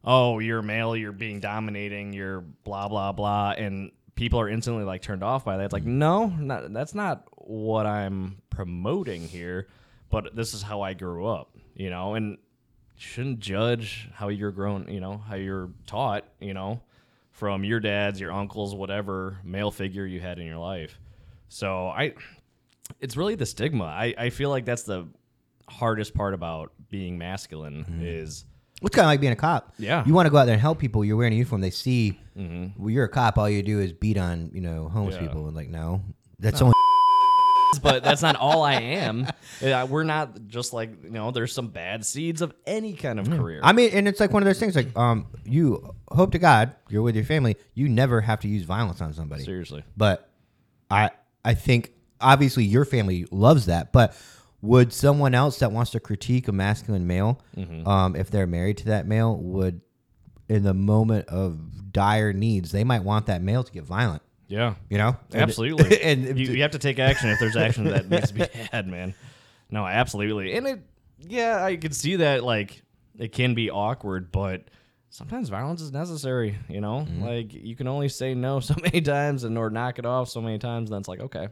oh, 0.04 0.40
you're 0.40 0.62
male, 0.62 0.96
you're 0.96 1.12
being 1.12 1.40
dominating, 1.40 2.12
you're 2.14 2.42
blah, 2.42 2.88
blah, 2.88 3.12
blah. 3.12 3.52
And 3.52 3.92
people 4.16 4.40
are 4.40 4.50
instantly 4.50 4.84
like 4.84 5.02
turned 5.02 5.24
off 5.24 5.46
by 5.46 5.58
that. 5.58 5.64
It's 5.66 5.74
like, 5.74 5.86
no, 5.86 6.26
not, 6.28 6.74
that's 6.74 6.96
not 6.96 7.24
what 7.38 7.86
I'm 7.86 8.42
promoting 8.50 9.28
here, 9.28 9.68
but 10.10 10.36
this 10.36 10.54
is 10.54 10.62
how 10.62 10.82
I 10.82 10.94
grew 10.96 11.26
up, 11.28 11.56
you 11.82 11.90
know? 11.90 12.14
And 12.16 12.38
shouldn't 12.96 13.40
judge 13.40 14.10
how 14.14 14.28
you're 14.30 14.52
grown, 14.52 14.88
you 14.88 15.00
know, 15.00 15.18
how 15.18 15.36
you're 15.36 15.70
taught, 15.88 16.24
you 16.40 16.54
know, 16.54 16.82
from 17.32 17.64
your 17.64 17.80
dads, 17.80 18.20
your 18.20 18.32
uncles, 18.32 18.76
whatever 18.76 19.38
male 19.44 19.72
figure 19.72 20.06
you 20.06 20.20
had 20.20 20.38
in 20.38 20.46
your 20.46 20.60
life. 20.60 21.00
So 21.50 21.88
I, 21.88 22.14
it's 23.00 23.18
really 23.18 23.36
the 23.36 23.46
stigma. 23.46 23.86
I, 23.86 24.14
I 24.18 24.30
feel 24.30 24.50
like 24.52 24.66
that's 24.66 24.84
the 24.84 25.08
hardest 25.68 26.14
part 26.14 26.34
about 26.34 26.72
being 26.90 27.18
masculine 27.18 27.86
is 28.02 28.46
It's 28.84 28.96
kind 28.96 29.06
of 29.06 29.10
like 29.10 29.22
being 29.22 29.34
a 29.34 29.38
cop. 29.38 29.74
Yeah. 29.80 30.04
You 30.06 30.14
want 30.14 30.28
to 30.28 30.30
go 30.30 30.38
out 30.38 30.46
there 30.46 30.54
and 30.54 30.62
help 30.62 30.78
people. 30.78 31.04
You're 31.04 31.18
wearing 31.18 31.34
a 31.34 31.38
uniform. 31.38 31.62
They 31.62 31.72
see, 31.72 32.20
well, 32.36 32.90
you're 32.90 33.06
a 33.06 33.10
cop. 33.10 33.38
All 33.38 33.50
you 33.50 33.64
do 33.64 33.80
is 33.80 33.94
beat 33.94 34.18
on, 34.18 34.52
you 34.54 34.62
know, 34.62 34.90
homeless 34.90 35.16
Mm-hmm. 35.16 35.24
Yeah. 35.26 35.30
people. 35.32 35.48
And 35.48 35.56
like, 35.56 35.70
no, 35.70 36.02
that's 36.40 36.62
only. 36.62 36.74
But 37.80 38.04
that's 38.04 38.22
not 38.22 38.36
all 38.36 38.64
I 38.64 38.74
am. 38.76 39.28
Uh, 39.64 39.88
We're 39.90 40.04
not 40.04 40.48
just 40.48 40.74
like 40.74 41.04
you 41.04 41.10
know. 41.12 41.32
There's 41.32 41.54
some 41.54 41.68
bad 41.68 42.06
seeds 42.06 42.42
of 42.42 42.54
any 42.66 42.94
kind 42.94 43.20
of 43.20 43.30
career. 43.30 43.60
I 43.64 43.74
mean, 43.74 43.92
and 43.94 44.08
it's 44.08 44.20
like 44.20 44.32
one 44.32 44.42
of 44.44 44.48
those 44.48 44.60
things. 44.60 44.76
Like, 44.76 44.96
um, 44.98 45.28
you 45.46 45.94
hope 46.10 46.32
to 46.32 46.40
God 46.40 46.76
you're 46.90 47.02
with 47.04 47.16
your 47.16 47.26
family. 47.26 47.56
You 47.74 47.88
never 47.90 48.22
have 48.22 48.40
to 48.42 48.48
use 48.48 48.64
violence 48.64 49.02
on 49.02 49.14
somebody. 49.14 49.44
Seriously, 49.44 49.84
But 49.96 50.30
I, 50.90 51.12
I 51.46 51.54
think 51.54 51.92
obviously 52.20 52.64
your 52.66 52.86
family 52.86 53.26
loves 53.32 53.68
that. 53.68 53.92
But 53.94 54.16
would 54.62 54.94
someone 54.94 55.34
else 55.34 55.60
that 55.60 55.72
wants 55.72 55.92
to 55.92 56.00
critique 56.00 56.48
a 56.48 56.52
masculine 56.52 57.08
male, 57.08 57.40
Mm-hmm. 57.58 57.88
um, 57.88 58.16
if 58.16 58.30
they're 58.30 58.48
married 58.48 58.78
to 58.78 58.86
that 58.86 59.08
male, 59.08 59.36
would 59.38 59.82
in 60.50 60.64
the 60.64 60.74
moment 60.74 61.28
of 61.30 61.92
dire 61.94 62.34
needs, 62.34 62.72
they 62.72 62.84
might 62.84 63.04
want 63.04 63.26
that 63.28 63.42
male 63.42 63.64
to 63.64 63.72
get 63.72 63.84
violent. 63.84 64.22
Yeah, 64.52 64.76
You 64.90 64.98
know, 64.98 65.16
And- 65.32 65.42
absolutely. 65.44 66.02
and 66.10 66.38
you, 66.38 66.52
you 66.54 66.62
have 66.64 66.72
to 66.72 66.80
take 66.80 67.00
action 67.00 67.30
if 67.30 67.40
there's 67.40 67.56
action 67.56 67.86
that 67.86 68.10
needs 68.10 68.28
to 68.28 68.34
be 68.34 68.46
had, 68.72 68.88
man. 68.88 69.14
No, 69.70 69.88
absolutely. 69.88 70.54
And 70.54 70.68
it 70.68 70.82
yeah, 71.20 71.64
I 71.64 71.78
can 71.78 71.92
see 71.94 72.18
that 72.18 72.44
like 72.44 72.82
it 73.18 73.32
can 73.32 73.54
be 73.54 73.70
awkward, 73.72 74.32
but 74.32 74.66
sometimes 75.10 75.50
violence 75.50 75.82
is 75.82 75.92
necessary, 75.92 76.58
you 76.68 76.82
know? 76.82 77.08
Like 77.20 77.54
you 77.54 77.76
can 77.76 77.88
only 77.88 78.10
say 78.10 78.34
no 78.34 78.60
so 78.70 78.76
many 78.82 79.02
times 79.02 79.44
and 79.46 79.58
or 79.58 79.70
knock 79.70 80.00
it 80.00 80.06
off 80.06 80.28
so 80.30 80.42
many 80.42 80.58
times, 80.60 80.90
and 80.90 80.94
then 80.96 81.00
it's 81.00 81.08
like, 81.08 81.22
okay, 81.22 81.48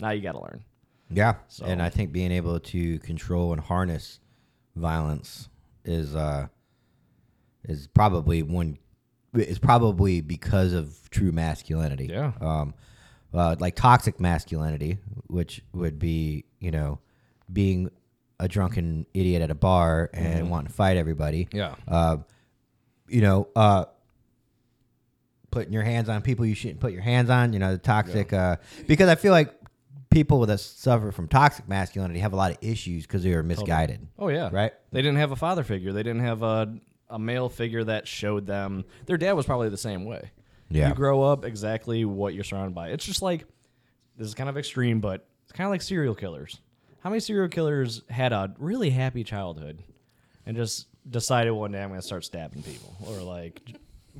now 0.00 0.10
you 0.10 0.22
gotta 0.22 0.40
learn. 0.40 0.64
Yeah, 1.10 1.34
So- 1.48 1.66
and 1.66 1.82
I 1.82 1.90
think 1.90 2.12
being 2.12 2.32
able 2.32 2.58
to 2.60 2.98
control 3.00 3.52
and 3.52 3.60
harness 3.60 4.20
violence 4.76 5.48
is 5.84 6.14
uh 6.16 6.46
is 7.64 7.86
probably 7.88 8.42
one 8.42 8.78
is 9.34 9.58
probably 9.58 10.20
because 10.20 10.72
of 10.72 11.10
true 11.10 11.32
masculinity. 11.32 12.06
Yeah. 12.10 12.32
Um, 12.40 12.74
uh, 13.34 13.56
like 13.58 13.76
toxic 13.76 14.20
masculinity, 14.20 14.98
which 15.26 15.62
would 15.72 15.98
be 15.98 16.44
you 16.60 16.70
know 16.70 16.98
being 17.52 17.90
a 18.40 18.48
drunken 18.48 19.06
idiot 19.14 19.42
at 19.42 19.50
a 19.50 19.54
bar 19.54 20.10
and 20.14 20.48
wanting 20.50 20.68
to 20.68 20.72
fight 20.72 20.96
everybody. 20.96 21.48
Yeah. 21.52 21.74
Uh, 21.86 22.18
you 23.08 23.20
know, 23.20 23.48
uh, 23.56 23.86
putting 25.50 25.72
your 25.72 25.82
hands 25.82 26.08
on 26.08 26.22
people 26.22 26.46
you 26.46 26.54
shouldn't 26.54 26.80
put 26.80 26.92
your 26.92 27.02
hands 27.02 27.30
on. 27.30 27.52
You 27.52 27.58
know, 27.58 27.72
the 27.72 27.78
toxic. 27.78 28.32
Uh, 28.32 28.56
because 28.86 29.08
I 29.08 29.14
feel 29.14 29.32
like 29.32 29.52
people 30.10 30.46
that 30.46 30.58
suffer 30.58 31.12
from 31.12 31.28
toxic 31.28 31.68
masculinity 31.68 32.20
have 32.20 32.32
a 32.32 32.36
lot 32.36 32.50
of 32.50 32.58
issues 32.60 33.06
because 33.06 33.22
they 33.22 33.34
were 33.34 33.42
misguided. 33.42 34.06
Oh 34.18 34.28
yeah. 34.28 34.48
Right. 34.52 34.72
They 34.92 35.02
didn't 35.02 35.18
have 35.18 35.32
a 35.32 35.36
father 35.36 35.64
figure. 35.64 35.92
They 35.92 36.02
didn't 36.02 36.22
have 36.22 36.42
a 36.42 36.78
a 37.10 37.18
male 37.18 37.48
figure 37.48 37.84
that 37.84 38.06
showed 38.06 38.46
them. 38.46 38.84
Their 39.06 39.16
dad 39.16 39.32
was 39.32 39.46
probably 39.46 39.68
the 39.68 39.76
same 39.76 40.04
way. 40.04 40.30
Yeah. 40.70 40.88
You 40.90 40.94
grow 40.94 41.22
up 41.22 41.44
exactly 41.44 42.04
what 42.04 42.34
you're 42.34 42.44
surrounded 42.44 42.74
by. 42.74 42.88
It's 42.90 43.04
just 43.04 43.22
like 43.22 43.46
this 44.16 44.26
is 44.28 44.34
kind 44.34 44.50
of 44.50 44.58
extreme, 44.58 45.00
but 45.00 45.26
it's 45.44 45.52
kind 45.52 45.66
of 45.66 45.70
like 45.70 45.82
serial 45.82 46.14
killers. 46.14 46.60
How 47.00 47.10
many 47.10 47.20
serial 47.20 47.48
killers 47.48 48.02
had 48.10 48.32
a 48.32 48.52
really 48.58 48.90
happy 48.90 49.24
childhood 49.24 49.78
and 50.44 50.56
just 50.56 50.86
decided 51.08 51.52
one 51.52 51.72
day 51.72 51.82
I'm 51.82 51.88
going 51.88 52.00
to 52.00 52.06
start 52.06 52.24
stabbing 52.24 52.62
people 52.62 52.94
or 53.06 53.22
like 53.22 53.60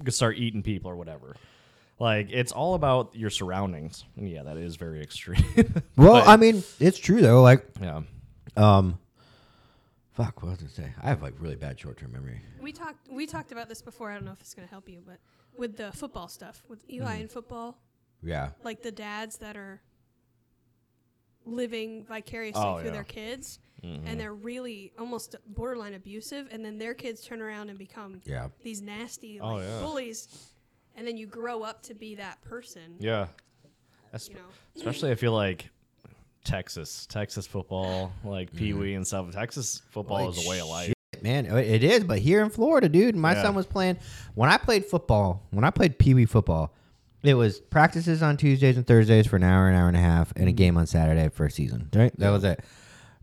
start 0.08 0.38
eating 0.38 0.62
people 0.62 0.90
or 0.90 0.96
whatever? 0.96 1.36
Like 1.98 2.28
it's 2.30 2.52
all 2.52 2.74
about 2.74 3.14
your 3.14 3.28
surroundings. 3.30 4.04
And 4.16 4.30
yeah, 4.30 4.44
that 4.44 4.56
is 4.56 4.76
very 4.76 5.02
extreme. 5.02 5.44
Well, 5.96 6.12
But- 6.14 6.28
I 6.28 6.36
mean, 6.36 6.62
it's 6.80 6.98
true 6.98 7.20
though. 7.20 7.42
Like, 7.42 7.66
yeah. 7.82 8.02
um, 8.56 8.98
fuck, 10.18 10.42
what 10.42 10.50
was 10.50 10.58
I 10.58 10.62
gonna 10.62 10.70
say? 10.74 10.92
I 11.02 11.08
have 11.08 11.22
like 11.22 11.34
really 11.38 11.54
bad 11.56 11.78
short 11.78 11.96
term 11.98 12.12
memory. 12.12 12.40
We 12.60 12.72
talked 12.72 13.08
we 13.10 13.24
talked 13.26 13.52
about 13.52 13.68
this 13.68 13.80
before. 13.80 14.10
I 14.10 14.14
don't 14.14 14.24
know 14.24 14.32
if 14.32 14.40
it's 14.40 14.52
going 14.54 14.66
to 14.66 14.70
help 14.70 14.88
you, 14.88 15.00
but 15.06 15.18
with 15.56 15.76
the 15.76 15.92
football 15.92 16.26
stuff, 16.28 16.62
with 16.68 16.84
Eli 16.90 17.12
Mm-hmm. 17.12 17.20
and 17.22 17.30
football, 17.30 17.78
Yeah. 18.22 18.50
like 18.64 18.82
the 18.82 18.90
dads 18.92 19.38
that 19.38 19.56
are 19.56 19.80
living 21.46 22.04
vicariously 22.04 22.62
Oh, 22.62 22.76
through 22.78 22.86
yeah. 22.88 22.92
their 22.92 23.04
kids 23.04 23.58
and 23.82 24.18
they're 24.18 24.34
really 24.34 24.92
almost 24.98 25.36
borderline 25.46 25.94
abusive 25.94 26.48
and 26.50 26.64
then 26.64 26.78
their 26.78 26.94
kids 26.94 27.20
turn 27.24 27.40
around 27.40 27.70
and 27.70 27.78
become 27.78 28.20
Yeah. 28.26 28.48
these 28.64 28.82
nasty 28.82 29.40
Oh, 29.40 29.58
yeah. 29.60 29.80
bullies 29.80 30.52
and 30.96 31.06
then 31.06 31.16
you 31.16 31.26
grow 31.28 31.62
up 31.62 31.80
to 31.84 31.94
be 31.94 32.16
that 32.16 32.42
person 32.42 32.96
Yeah. 32.98 33.28
That's 34.10 34.28
you 34.28 34.34
know 34.34 34.40
especially 34.76 35.12
I 35.12 35.14
feel 35.14 35.32
like 35.32 35.70
Texas, 36.44 37.06
Texas 37.06 37.46
football, 37.46 38.12
like 38.24 38.52
Pee 38.54 38.70
mm-hmm. 38.70 38.80
Wee 38.80 38.94
and 38.94 39.06
stuff. 39.06 39.30
Texas 39.32 39.82
football 39.90 40.26
Like, 40.26 40.36
is 40.38 40.46
a 40.46 40.48
way 40.48 40.60
of 40.60 40.66
life. 40.68 40.92
shit, 41.14 41.22
man. 41.22 41.46
It 41.46 41.84
is, 41.84 42.04
but 42.04 42.18
here 42.18 42.42
in 42.42 42.50
Florida, 42.50 42.88
dude, 42.88 43.16
my 43.16 43.34
Yeah. 43.34 43.42
son 43.42 43.54
was 43.54 43.66
playing. 43.66 43.98
When 44.34 44.48
I 44.50 44.56
played 44.56 44.84
football, 44.86 45.42
when 45.50 45.64
I 45.64 45.70
played 45.70 45.98
Pee 45.98 46.14
Wee 46.14 46.26
football, 46.26 46.72
it 47.22 47.34
was 47.34 47.60
practices 47.60 48.22
on 48.22 48.36
Tuesdays 48.36 48.76
and 48.76 48.86
Thursdays 48.86 49.26
for 49.26 49.36
an 49.36 49.42
hour, 49.42 49.68
an 49.68 49.74
hour 49.74 49.88
and 49.88 49.96
a 49.96 50.00
half, 50.00 50.32
and 50.36 50.44
a 50.44 50.48
mm-hmm. 50.48 50.56
game 50.56 50.76
on 50.76 50.86
Saturday 50.86 51.28
for 51.28 51.46
a 51.46 51.50
season. 51.50 51.88
Right? 51.94 52.16
That 52.18 52.30
was 52.30 52.44
it. 52.44 52.60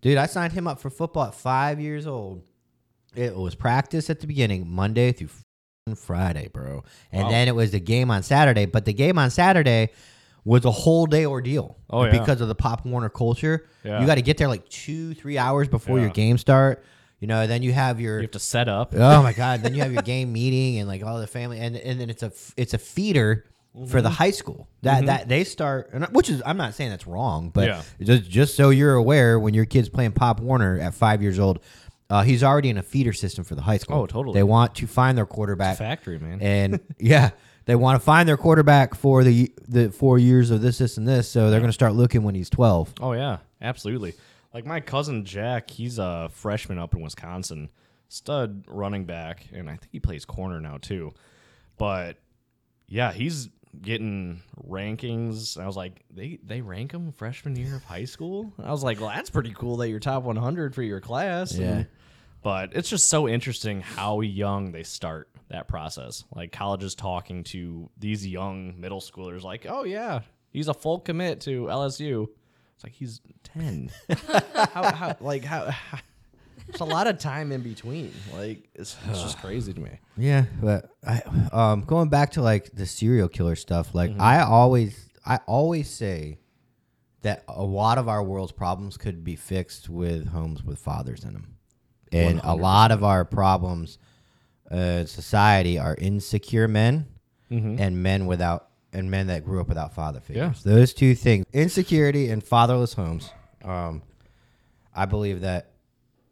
Dude, 0.02 0.18
I 0.18 0.26
signed 0.28 0.54
him 0.54 0.68
up 0.68 0.80
for 0.80 0.90
football 0.90 1.24
at 1.26 1.34
five 1.34 1.80
years 1.80 2.06
old. 2.06 2.44
It 3.16 3.36
was 3.36 3.56
practice 3.56 4.10
at 4.10 4.20
the 4.20 4.28
beginning, 4.28 4.70
Monday 4.70 5.14
through 5.14 5.30
Friday, 5.96 6.50
bro. 6.52 6.84
And 7.12 7.24
Wow. 7.24 7.30
then 7.30 7.48
it 7.48 7.56
was 7.56 7.72
the 7.72 7.80
game 7.80 8.12
on 8.12 8.22
Saturday. 8.22 8.66
But 8.66 8.86
the 8.86 8.94
game 8.94 9.18
on 9.18 9.32
Saturday 9.32 9.92
was 10.46 10.64
a 10.64 10.72
whole 10.72 11.06
day 11.08 11.26
ordeal. 11.26 11.78
Oh, 11.90 12.06
yeah. 12.06 12.12
Because 12.12 12.40
of 12.40 12.48
the 12.48 12.56
Pop 12.56 12.86
Warner 12.86 13.10
culture. 13.10 13.68
Yeah. 13.84 14.00
You 14.00 14.06
got 14.06 14.16
to 14.16 14.22
get 14.22 14.38
there 14.38 14.48
like 14.48 14.70
two, 14.70 15.14
three 15.16 15.38
hours 15.38 15.68
before 15.68 16.00
your 16.00 16.10
game 16.10 16.38
start. 16.38 16.84
You 17.20 17.28
know, 17.28 17.48
then 17.48 17.64
you 17.64 17.74
have 17.74 18.00
your 18.00 18.18
You 18.18 18.24
have 18.24 18.32
to 18.32 18.40
set 18.40 18.68
up. 18.70 18.94
oh 18.96 19.24
my 19.24 19.34
god, 19.44 19.62
then 19.64 19.74
you 19.74 19.82
have 19.82 19.92
your 19.92 20.04
game 20.04 20.32
meeting 20.32 20.80
and 20.80 20.88
like 20.88 21.04
all 21.04 21.20
the 21.20 21.28
family, 21.28 21.60
and 21.60 21.76
and 21.76 22.00
then 22.00 22.10
it's 22.10 22.22
a 22.24 22.32
it's 22.56 22.74
a 22.74 22.78
feeder 22.78 23.46
for 23.74 23.80
Mm-hmm. 23.80 24.04
the 24.04 24.10
high 24.10 24.32
school 24.32 24.68
that 24.84 25.06
that 25.08 25.28
they 25.28 25.44
start, 25.44 25.90
which 26.14 26.30
is 26.30 26.42
I'm 26.46 26.56
not 26.58 26.76
saying 26.76 26.92
that's 26.92 27.08
wrong, 27.08 27.50
but 27.50 27.68
Yeah. 27.68 27.82
just 28.02 28.30
just 28.30 28.56
so 28.56 28.70
you're 28.70 28.96
aware, 28.96 29.40
when 29.40 29.54
your 29.54 29.66
kid's 29.66 29.90
playing 29.90 30.12
Pop 30.14 30.40
Warner 30.40 30.80
at 30.80 30.94
five 30.94 31.22
years 31.22 31.40
old, 31.40 31.60
uh, 32.10 32.22
he's 32.22 32.44
already 32.44 32.70
in 32.70 32.78
a 32.78 32.84
feeder 32.84 33.14
system 33.14 33.44
for 33.44 33.56
the 33.56 33.62
high 33.64 33.78
school. 33.78 33.98
Oh, 33.98 34.06
totally. 34.06 34.34
They 34.36 34.44
want 34.44 34.76
to 34.76 34.88
find 34.88 35.18
their 35.18 35.26
quarterback, 35.26 35.78
Factory, 35.78 36.20
man. 36.20 36.40
and 36.42 36.80
yeah. 37.00 37.32
They 37.66 37.76
want 37.76 38.00
to 38.00 38.04
find 38.06 38.30
their 38.30 38.38
quarterback 38.38 38.94
for 38.96 39.24
the 39.24 39.52
the 39.68 39.92
four 39.92 40.20
years 40.20 40.52
of 40.52 40.62
this, 40.62 40.78
this, 40.78 40.98
and 40.98 41.08
this. 41.08 41.30
So 41.30 41.50
they're 41.50 41.60
going 41.60 41.70
to 41.70 41.74
start 41.74 41.94
looking 41.94 42.24
when 42.24 42.36
he's 42.36 42.50
twelve. 42.50 42.94
Oh 43.02 43.14
yeah, 43.14 43.38
absolutely. 43.62 44.14
Like 44.54 44.66
my 44.66 44.80
cousin 44.80 45.26
Jack, 45.26 45.70
he's 45.70 45.98
a 46.00 46.30
freshman 46.32 46.78
up 46.78 46.94
in 46.94 47.02
Wisconsin, 47.02 47.70
stud 48.08 48.64
running 48.68 49.06
back, 49.06 49.48
and 49.52 49.70
I 49.70 49.74
think 49.74 49.92
he 49.92 50.00
plays 50.00 50.26
corner 50.26 50.62
now 50.62 50.78
too. 50.80 51.14
But 51.78 52.18
yeah, 52.88 53.12
he's 53.12 53.50
getting 53.82 54.42
rankings. 54.70 55.60
I 55.60 55.66
was 55.66 55.76
like, 55.76 56.04
they 56.14 56.40
they 56.44 56.62
rank 56.62 56.94
him 56.94 57.12
freshman 57.12 57.56
year 57.56 57.76
of 57.76 57.84
high 57.84 58.06
school. 58.06 58.54
I 58.64 58.72
was 58.72 58.84
like, 58.84 59.00
well, 59.00 59.10
that's 59.10 59.30
pretty 59.30 59.54
cool 59.54 59.78
that 59.78 59.90
you're 59.90 60.00
top 60.00 60.24
100 60.24 60.76
for 60.76 60.84
your 60.84 61.02
class. 61.02 61.58
Yeah. 61.58 61.66
And- 61.68 61.88
but 62.46 62.74
it's 62.76 62.92
just 62.92 63.10
so 63.10 63.28
interesting 63.28 63.82
how 63.82 64.22
young 64.22 64.72
they 64.72 64.84
start 64.84 65.30
that 65.50 65.68
process. 65.68 66.26
Like 66.36 66.52
colleges 66.52 66.94
talking 66.94 67.44
to 67.46 67.90
these 67.98 68.26
young 68.26 68.80
middle 68.80 69.02
schoolers, 69.02 69.42
like, 69.42 69.66
oh 69.68 69.84
yeah, 69.84 70.20
he's 70.52 70.68
a 70.68 70.74
full 70.76 71.00
commit 71.00 71.42
to 71.42 71.64
LSU. 71.64 72.28
It's 72.76 72.84
like 72.84 72.94
he's 72.94 73.20
ten. 73.44 73.90
how, 74.74 74.94
how, 74.94 75.16
like 75.22 75.44
how, 75.44 75.72
how? 75.72 75.98
There's 76.68 76.82
a 76.82 76.86
lot 76.86 77.08
of 77.08 77.18
time 77.18 77.52
in 77.52 77.64
between. 77.64 78.14
Like 78.32 78.70
it's, 78.76 78.96
it's 79.10 79.24
just 79.24 79.40
crazy 79.40 79.74
to 79.74 79.82
me. 79.82 80.00
Yeah, 80.16 80.46
but 80.62 80.92
I 81.04 81.24
um 81.52 81.82
going 81.82 82.10
back 82.10 82.34
to 82.34 82.44
like 82.44 82.70
the 82.76 82.86
serial 82.86 83.28
killer 83.28 83.56
stuff, 83.56 83.96
like 83.96 84.12
Mm-hmm. 84.12 84.22
I 84.22 84.44
always 84.44 85.10
I 85.26 85.40
always 85.48 85.90
say 85.90 86.38
that 87.24 87.44
a 87.48 87.64
lot 87.64 87.98
of 87.98 88.08
our 88.08 88.22
world's 88.22 88.52
problems 88.52 88.98
could 88.98 89.24
be 89.24 89.36
fixed 89.36 89.90
with 89.90 90.28
homes 90.28 90.64
with 90.64 90.78
fathers 90.78 91.24
in 91.24 91.34
them. 91.34 91.55
And 92.12 92.40
a 92.44 92.56
lot 92.56 92.92
of 92.92 93.04
our 93.04 93.26
problems 93.26 93.98
uh, 94.72 94.76
in 94.76 95.08
society 95.08 95.78
are 95.80 95.96
insecure 95.98 96.68
men 96.68 97.08
Mm-hmm. 97.52 97.76
and 97.80 98.02
men 98.02 98.26
without 98.26 98.70
and 98.92 99.12
men 99.12 99.28
that 99.28 99.46
grew 99.46 99.62
up 99.62 99.68
without 99.68 99.94
father 99.94 100.20
figures. 100.20 100.64
Those 100.64 100.94
two 100.96 101.14
things, 101.14 101.46
insecurity 101.54 102.30
and 102.30 102.44
fatherless 102.44 102.94
homes. 102.94 103.30
Um 103.64 104.02
I 104.96 105.06
believe 105.06 105.42
that 105.42 105.72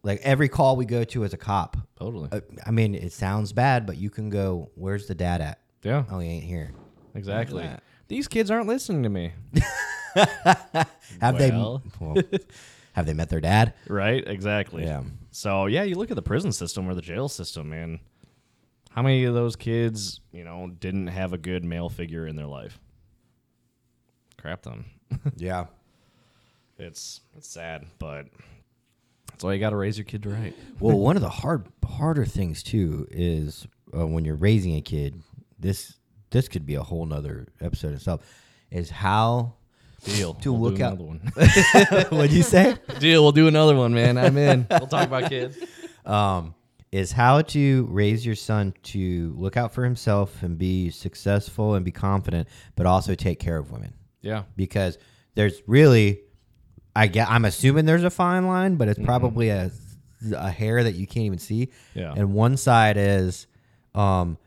like 0.02 0.22
every 0.24 0.50
call 0.50 0.76
we 0.76 0.86
go 0.86 1.04
to 1.04 1.24
as 1.24 1.34
a 1.34 1.38
cop, 1.38 1.78
Totally. 2.00 2.30
uh, 2.32 2.40
I 2.66 2.72
mean, 2.72 2.96
it 2.96 3.14
sounds 3.14 3.54
bad, 3.54 3.86
but 3.86 3.98
you 3.98 4.10
can 4.10 4.30
go, 4.32 4.72
"Where's 4.76 5.06
the 5.06 5.14
dad 5.16 5.40
at?" 5.42 5.60
yeah. 5.84 6.04
Oh, 6.10 6.18
he 6.20 6.30
ain't 6.30 6.46
here. 6.46 6.72
Exactly. 7.14 7.70
These 8.08 8.28
kids 8.28 8.50
aren't 8.50 8.68
listening 8.68 9.04
to 9.04 9.10
me. 9.10 9.34
Have 10.16 10.88
Well. 11.22 11.34
they? 11.38 11.52
Well, 12.00 12.16
have 12.94 13.06
they 13.06 13.14
met 13.14 13.30
their 13.30 13.42
dad? 13.42 13.74
Right? 13.88 14.24
Exactly. 14.28 14.84
Yeah. 14.84 15.02
So 15.34 15.66
yeah, 15.66 15.82
you 15.82 15.96
look 15.96 16.12
at 16.12 16.16
the 16.16 16.22
prison 16.22 16.52
system 16.52 16.88
or 16.88 16.94
the 16.94 17.02
jail 17.02 17.28
system, 17.28 17.70
man. 17.70 18.00
How 18.92 19.02
many 19.02 19.24
of 19.24 19.34
those 19.34 19.56
kids, 19.56 20.22
you 20.32 20.44
know, 20.44 20.70
didn't 20.80 21.08
have 21.08 21.34
a 21.34 21.40
good 21.40 21.66
male 21.66 21.90
figure 21.90 22.28
in 22.28 22.36
their 22.36 22.46
life? 22.46 22.80
Crap 24.38 24.62
them. 24.62 24.86
Yeah. 25.36 25.66
It's 26.78 27.22
it's 27.38 27.48
sad, 27.48 27.86
but 28.00 28.26
that's 29.30 29.44
why 29.44 29.54
you 29.54 29.60
got 29.60 29.70
to 29.70 29.76
raise 29.76 29.98
your 29.98 30.06
kid 30.06 30.26
right. 30.26 30.56
Well, 30.80 30.98
one 30.98 31.16
of 31.16 31.22
the 31.22 31.30
hard, 31.30 31.68
harder 31.86 32.26
things 32.26 32.64
too 32.64 33.08
is 33.12 33.68
uh, 33.96 34.08
when 34.08 34.26
you're 34.26 34.36
raising 34.36 34.76
a 34.76 34.82
kid. 34.82 35.22
This 35.60 35.96
this 36.32 36.48
could 36.48 36.66
be 36.66 36.76
a 36.76 36.84
whole 36.84 37.06
nother 37.06 37.48
episode 37.62 37.94
itself. 37.94 38.22
Is 38.72 38.90
how 38.90 39.54
Deal. 40.06 40.34
To 40.36 40.52
We'll 40.54 40.62
look 40.72 40.76
do 40.78 40.84
out- 40.84 40.94
another 40.94 41.04
one. 41.06 41.20
what'd 42.10 42.32
you 42.32 42.44
say? 42.44 42.76
Deal. 43.00 43.24
We'll 43.24 43.32
do 43.32 43.48
another 43.48 43.76
one, 43.76 43.94
man. 43.94 44.18
I'm 44.18 44.38
in. 44.38 44.68
We'll 44.70 44.88
talk 44.88 45.08
about 45.08 45.30
kids. 45.30 45.58
um, 46.06 46.56
is 46.92 47.12
how 47.12 47.42
to 47.42 47.88
raise 47.90 48.24
your 48.26 48.36
son 48.36 48.74
to 48.84 49.34
look 49.38 49.58
out 49.58 49.74
for 49.74 49.84
himself 49.84 50.44
and 50.44 50.58
be 50.60 50.90
successful 50.92 51.74
and 51.76 51.84
be 51.84 51.92
confident, 51.92 52.48
but 52.76 52.86
also 52.86 53.16
take 53.16 53.40
care 53.40 53.58
of 53.58 53.72
women. 53.72 53.94
Yeah. 54.22 54.44
because 54.56 54.98
there's 55.36 55.62
really 55.68 56.22
I 56.96 57.08
get 57.08 57.30
I'm 57.30 57.46
assuming 57.46 57.86
there's 57.86 58.04
a 58.04 58.10
fine 58.12 58.46
line, 58.48 58.76
but 58.76 58.88
it's 58.88 59.00
probably 59.04 59.50
a 59.50 59.72
a 60.36 60.52
hair 60.52 60.84
that 60.84 60.94
you 60.96 61.08
can't 61.08 61.26
even 61.26 61.40
see. 61.40 61.70
Yeah. 61.96 62.14
And 62.16 62.34
one 62.34 62.56
side 62.58 62.96
is 62.98 63.48
um 63.96 64.38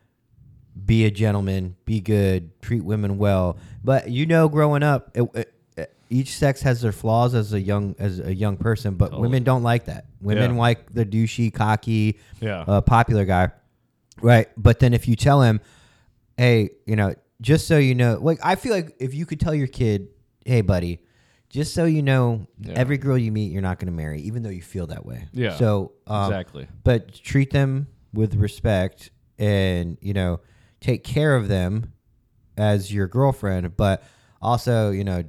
be 0.84 1.04
a 1.06 1.10
gentleman, 1.10 1.76
be 1.84 2.00
good, 2.00 2.50
treat 2.60 2.84
women 2.84 3.18
well. 3.18 3.56
But 3.82 4.10
you 4.10 4.26
know 4.26 4.48
growing 4.48 4.82
up 4.82 5.10
it, 5.14 5.22
it- 5.34 5.52
each 6.08 6.36
sex 6.36 6.62
has 6.62 6.80
their 6.82 6.92
flaws 6.92 7.34
as 7.34 7.52
a 7.52 7.60
young 7.60 7.96
as 7.98 8.20
a 8.20 8.32
young 8.32 8.56
person, 8.56 8.94
but 8.94 9.06
Totally. 9.06 9.22
women 9.22 9.42
don't 9.42 9.64
like 9.64 9.86
that. 9.86 10.04
Women 10.20 10.52
Yeah. 10.54 10.60
like 10.60 10.92
the 10.94 11.04
douchey, 11.04 11.52
cocky, 11.52 12.20
Yeah. 12.40 12.60
uh, 12.60 12.80
popular 12.80 13.24
guy, 13.24 13.48
right? 14.22 14.46
But 14.56 14.78
then 14.78 14.94
if 14.94 15.08
you 15.08 15.16
tell 15.16 15.42
him, 15.42 15.60
hey, 16.36 16.70
you 16.86 16.94
know, 16.94 17.14
just 17.40 17.66
so 17.66 17.76
you 17.78 17.96
know, 17.96 18.18
like 18.22 18.38
I 18.42 18.54
feel 18.54 18.72
like 18.72 18.94
if 19.00 19.14
you 19.14 19.26
could 19.26 19.40
tell 19.40 19.52
your 19.54 19.66
kid, 19.66 20.06
hey, 20.44 20.60
buddy, 20.60 21.00
just 21.50 21.74
so 21.74 21.86
you 21.86 22.02
know, 22.02 22.46
Yeah. 22.60 22.74
every 22.76 22.98
girl 22.98 23.18
you 23.18 23.32
meet, 23.32 23.50
you're 23.50 23.60
not 23.62 23.80
going 23.80 23.86
to 23.90 23.92
marry, 23.96 24.20
even 24.20 24.44
though 24.44 24.50
you 24.50 24.62
feel 24.62 24.86
that 24.86 25.04
way. 25.04 25.26
Yeah. 25.32 25.56
So 25.56 25.90
um, 26.06 26.30
exactly. 26.30 26.68
but 26.84 27.14
treat 27.14 27.50
them 27.50 27.88
with 28.14 28.36
respect 28.36 29.10
and 29.40 29.98
you 30.00 30.14
know 30.14 30.38
take 30.87 31.05
care 31.05 31.35
of 31.37 31.49
them 31.49 31.92
as 32.57 32.92
your 32.92 33.07
girlfriend 33.09 33.77
but 33.77 34.03
also 34.40 34.90
you 34.90 35.05
know 35.05 35.25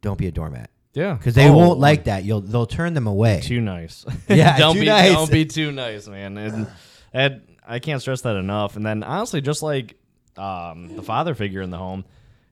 don't 0.00 0.18
be 0.18 0.26
a 0.26 0.32
doormat 0.32 0.70
Yeah. 0.94 1.14
because 1.14 1.34
they 1.34 1.48
Oh, 1.48 1.56
won't 1.56 1.78
like 1.78 2.04
that 2.04 2.24
you'll 2.24 2.40
they'll 2.40 2.66
turn 2.66 2.94
them 2.94 3.06
away 3.06 3.40
too 3.42 3.60
nice. 3.60 4.04
Yeah, 4.28 4.58
don't 4.62 4.74
too 4.74 4.80
be 4.80 4.86
nice. 4.86 5.12
don't 5.12 5.30
be 5.30 5.44
too 5.44 5.70
nice, 5.72 6.08
man. 6.08 6.36
And, 6.38 6.66
and 7.12 7.40
I 7.66 7.78
can't 7.78 8.00
stress 8.00 8.22
that 8.22 8.36
enough. 8.36 8.76
And 8.76 8.84
then 8.84 9.02
honestly, 9.04 9.40
just 9.40 9.62
like 9.62 9.96
um, 10.36 10.96
the 10.96 11.02
father 11.02 11.34
figure 11.34 11.60
in 11.62 11.70
the 11.70 11.78
home, 11.78 12.04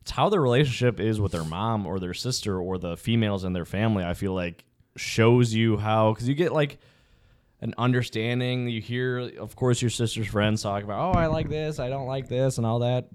it's 0.02 0.10
how 0.12 0.28
their 0.28 0.40
relationship 0.40 1.00
is 1.00 1.18
with 1.20 1.32
their 1.32 1.44
mom 1.44 1.86
or 1.86 1.98
their 1.98 2.14
sister 2.14 2.58
or 2.60 2.78
the 2.78 2.96
females 2.96 3.42
in 3.44 3.52
their 3.52 3.64
family. 3.64 4.04
I 4.04 4.14
feel 4.14 4.34
like 4.34 4.64
shows 4.96 5.52
you 5.54 5.76
how 5.78 6.12
because 6.12 6.28
you 6.28 6.34
get 6.34 6.52
like 6.52 6.78
an 7.60 7.74
understanding. 7.78 8.68
You 8.68 8.80
hear, 8.80 9.18
of 9.38 9.56
course, 9.56 9.80
your 9.82 9.90
sister's 9.90 10.26
friends 10.26 10.62
talk 10.62 10.82
about, 10.82 11.14
oh, 11.14 11.18
I 11.18 11.26
like 11.26 11.48
this, 11.48 11.78
I 11.78 11.88
don't 11.88 12.06
like 12.06 12.28
this, 12.28 12.58
and 12.58 12.66
all 12.66 12.80
that. 12.80 13.08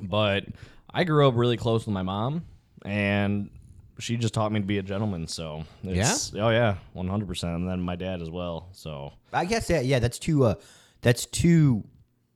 But 0.00 0.44
I 0.92 1.04
grew 1.04 1.26
up 1.26 1.34
really 1.36 1.56
close 1.56 1.86
with 1.86 1.92
my 1.92 2.02
mom, 2.02 2.44
and 2.84 3.50
she 3.98 4.16
just 4.16 4.32
taught 4.34 4.52
me 4.52 4.60
to 4.60 4.66
be 4.66 4.78
a 4.78 4.82
gentleman. 4.82 5.26
So 5.26 5.64
it's, 5.82 6.32
oh 6.34 6.50
yeah, 6.50 6.76
one 6.92 7.08
hundred 7.08 7.26
percent. 7.28 7.56
And 7.56 7.68
then 7.68 7.80
my 7.80 7.96
dad 7.96 8.22
as 8.22 8.30
well. 8.30 8.68
So 8.72 9.12
i 9.32 9.44
guess 9.44 9.68
that 9.68 9.84
yeah 9.84 9.98
that's 9.98 10.18
two 10.18 10.44
uh 10.44 10.54
that's 11.02 11.26
two 11.26 11.84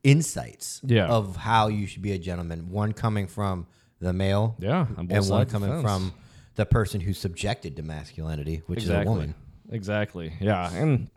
insights 0.02 0.80
Yeah. 0.84 1.06
of 1.06 1.36
how 1.36 1.68
you 1.68 1.86
should 1.86 2.02
be 2.02 2.12
a 2.12 2.18
gentleman 2.18 2.70
one 2.70 2.92
coming 2.92 3.26
from 3.26 3.66
the 4.00 4.12
male 4.12 4.56
yeah, 4.58 4.80
on 4.80 4.96
and 4.98 5.10
one 5.10 5.22
sides 5.22 5.54
of 5.54 5.60
the 5.60 5.66
coming 5.68 5.82
from 5.82 6.12
the 6.56 6.66
person 6.66 7.00
who's 7.00 7.18
subjected 7.18 7.76
to 7.76 7.82
masculinity 7.82 8.62
which 8.66 8.80
exactly, 8.80 9.00
is 9.02 9.06
a 9.06 9.10
woman 9.10 9.34
exactly. 9.70 10.32
Yeah, 10.40 10.70
and 10.74 11.08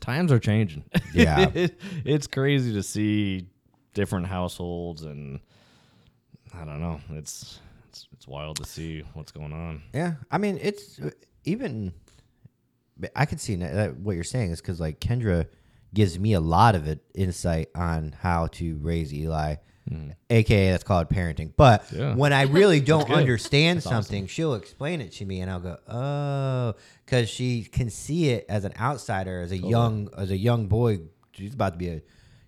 times 0.00 0.32
are 0.32 0.38
changing. 0.38 0.84
Yeah. 1.14 1.50
It- 1.54 1.78
it's 2.04 2.26
crazy 2.26 2.72
to 2.72 2.82
see 2.82 3.46
different 3.94 4.26
households, 4.26 5.02
and 5.02 5.40
I 6.54 6.64
don't 6.64 6.80
know. 6.80 7.00
It's 7.10 7.60
it's 7.88 8.08
it's 8.12 8.26
wild 8.26 8.56
to 8.56 8.64
see 8.64 9.02
what's 9.12 9.30
going 9.32 9.52
on. 9.52 9.82
Yeah, 9.92 10.14
I 10.30 10.38
mean, 10.38 10.58
it's 10.62 10.98
even. 11.44 11.92
I 13.16 13.26
could 13.26 13.40
see 13.40 13.56
that- 13.56 13.96
what 13.98 14.14
you're 14.14 14.24
saying 14.24 14.52
is 14.52 14.60
because 14.60 14.80
like 14.80 15.00
Kendra 15.00 15.46
gives 15.92 16.18
me 16.18 16.32
a 16.32 16.40
lot 16.40 16.74
of 16.74 16.86
it 16.88 17.04
insight 17.14 17.68
on 17.74 18.14
how 18.18 18.46
to 18.46 18.76
raise 18.78 19.12
Eli, 19.12 19.56
Mm-hmm. 19.92 20.10
aka 20.30 20.70
that's 20.70 20.84
called 20.84 21.08
parenting. 21.08 21.52
But 21.56 21.84
Yeah. 21.92 22.14
when 22.14 22.32
I 22.32 22.42
really 22.42 22.80
don't 22.80 23.10
understand 23.10 23.78
That's 23.78 23.86
awesome. 23.86 24.02
something, 24.02 24.26
she'll 24.26 24.54
explain 24.54 25.00
it 25.00 25.12
to 25.12 25.24
me, 25.24 25.40
and 25.40 25.50
I'll 25.50 25.60
go, 25.60 25.76
"Oh," 25.88 26.74
because 27.04 27.28
she 27.28 27.64
can 27.64 27.90
see 27.90 28.30
it 28.30 28.46
as 28.48 28.64
an 28.64 28.72
outsider, 28.80 29.40
as 29.40 29.52
a 29.52 29.58
young 29.58 30.08
as 30.16 30.30
a 30.30 30.36
young 30.36 30.66
boy. 30.66 31.00
She's 31.32 31.54
about 31.54 31.72
to 31.74 31.78
be 31.78 31.88
a, 31.88 32.02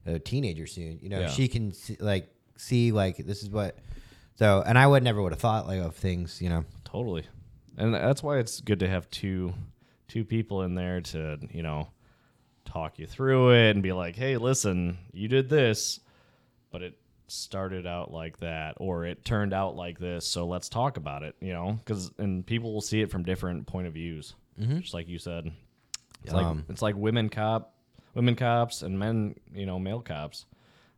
a 0.06 0.18
teenager 0.18 0.66
soon. 0.66 0.98
You 1.02 1.08
know, 1.08 1.20
Yeah. 1.20 1.28
she 1.28 1.48
can 1.48 1.72
see, 1.72 1.96
like 2.00 2.28
see 2.56 2.92
like 2.92 3.16
this 3.18 3.42
is 3.42 3.50
what. 3.50 3.78
So, 4.36 4.62
and 4.66 4.76
I 4.78 4.86
would 4.86 5.02
never 5.04 5.22
would 5.22 5.32
have 5.32 5.40
thought 5.40 5.66
like 5.66 5.80
of 5.80 5.94
things, 5.94 6.42
you 6.42 6.48
know. 6.48 6.64
Totally, 6.84 7.24
and 7.76 7.94
that's 7.94 8.22
why 8.22 8.38
it's 8.38 8.60
good 8.60 8.80
to 8.80 8.88
have 8.88 9.08
two 9.10 9.54
two 10.08 10.24
people 10.24 10.62
in 10.62 10.74
there 10.74 11.00
to 11.00 11.38
you 11.50 11.62
know 11.62 11.88
talk 12.64 12.98
you 12.98 13.06
through 13.06 13.50
it 13.52 13.70
and 13.70 13.82
be 13.82 13.92
like, 13.92 14.16
hey, 14.16 14.36
listen, 14.36 14.98
you 15.12 15.28
did 15.28 15.48
this, 15.48 16.00
but 16.70 16.82
it 16.82 16.94
started 17.26 17.86
out 17.86 18.10
like 18.12 18.38
that, 18.40 18.74
or 18.78 19.04
it 19.04 19.24
turned 19.24 19.52
out 19.52 19.76
like 19.76 19.98
this, 19.98 20.26
so 20.26 20.46
let's 20.46 20.68
talk 20.68 20.96
about 20.96 21.22
it. 21.22 21.34
You 21.40 21.52
know, 21.52 21.78
because 21.84 22.10
and 22.18 22.44
people 22.46 22.72
will 22.72 22.80
see 22.80 23.00
it 23.00 23.10
from 23.10 23.22
different 23.22 23.66
point 23.66 23.86
of 23.86 23.94
views, 23.94 24.34
just 24.58 24.94
like 24.94 25.08
you 25.08 25.18
said. 25.18 25.50
It's 26.22 26.32
like 26.32 26.46
Um, 26.46 26.64
it's 26.68 26.80
like 26.82 26.96
women 26.96 27.28
cop, 27.28 27.74
women 28.14 28.34
cops, 28.36 28.82
and 28.82 28.98
men, 28.98 29.34
you 29.54 29.66
know, 29.66 29.78
male 29.78 30.00
cops. 30.00 30.46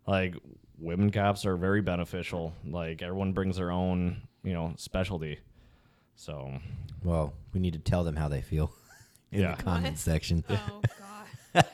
Like 0.07 0.37
women 0.79 1.11
cops 1.11 1.45
are 1.47 1.57
very 1.57 1.81
beneficial. 1.83 2.53
Like 2.65 3.03
everyone 3.03 3.33
brings 3.33 3.57
their 3.57 3.71
own, 3.73 4.23
you 4.45 4.53
know, 4.53 4.75
specialty. 4.77 5.41
So 6.15 6.61
Well, 7.03 7.33
we 7.53 7.61
need 7.61 7.73
to 7.73 7.79
tell 7.81 8.05
them 8.05 8.15
how 8.17 8.29
they 8.29 8.41
feel 8.41 8.71
in 9.33 9.41
Yeah. 9.41 9.57
the 9.57 9.63
comment 9.65 9.99
section. 9.99 10.45
Oh 10.49 10.81
god. 11.55 11.65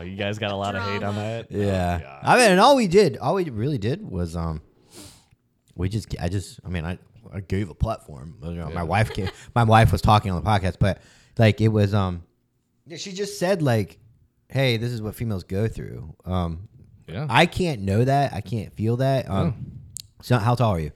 Oh, 0.00 0.02
you 0.02 0.16
guys 0.16 0.38
got 0.38 0.50
a 0.50 0.56
lot 0.56 0.74
of 0.74 0.82
hate 0.82 1.02
on 1.02 1.14
that. 1.16 1.50
Yeah. 1.50 2.00
Oh, 2.24 2.32
I 2.32 2.36
mean, 2.36 2.50
and 2.52 2.60
all 2.60 2.74
we 2.74 2.86
did, 2.88 3.18
all 3.18 3.34
we 3.34 3.44
really 3.50 3.76
did 3.78 4.02
was 4.08 4.34
um 4.34 4.62
we 5.74 5.88
just 5.88 6.14
I 6.20 6.28
just 6.28 6.58
I 6.64 6.68
mean, 6.68 6.84
I 6.84 6.98
I 7.32 7.40
gave 7.40 7.68
a 7.70 7.74
platform. 7.74 8.36
You 8.42 8.52
know, 8.52 8.70
My 8.70 8.82
wife 8.82 9.12
came 9.12 9.28
my 9.54 9.64
wife 9.64 9.92
was 9.92 10.00
talking 10.00 10.30
on 10.30 10.42
the 10.42 10.48
podcast, 10.48 10.76
but 10.80 11.02
like 11.38 11.60
it 11.60 11.68
was 11.68 11.92
um 11.94 12.24
yeah, 12.86 12.96
she 12.96 13.12
just 13.12 13.38
said 13.38 13.62
like 13.62 13.98
hey, 14.48 14.78
this 14.78 14.90
is 14.90 15.00
what 15.02 15.14
females 15.14 15.44
go 15.44 15.68
through. 15.68 16.14
Um 16.24 16.68
yeah. 17.06 17.26
I 17.28 17.46
can't 17.46 17.82
know 17.82 18.04
that. 18.04 18.32
I 18.32 18.40
can't 18.40 18.72
feel 18.72 18.96
that. 18.98 19.28
Um 19.28 19.80
so 20.22 20.38
how 20.38 20.54
tall 20.54 20.72
are 20.74 20.80
you? 20.80 20.92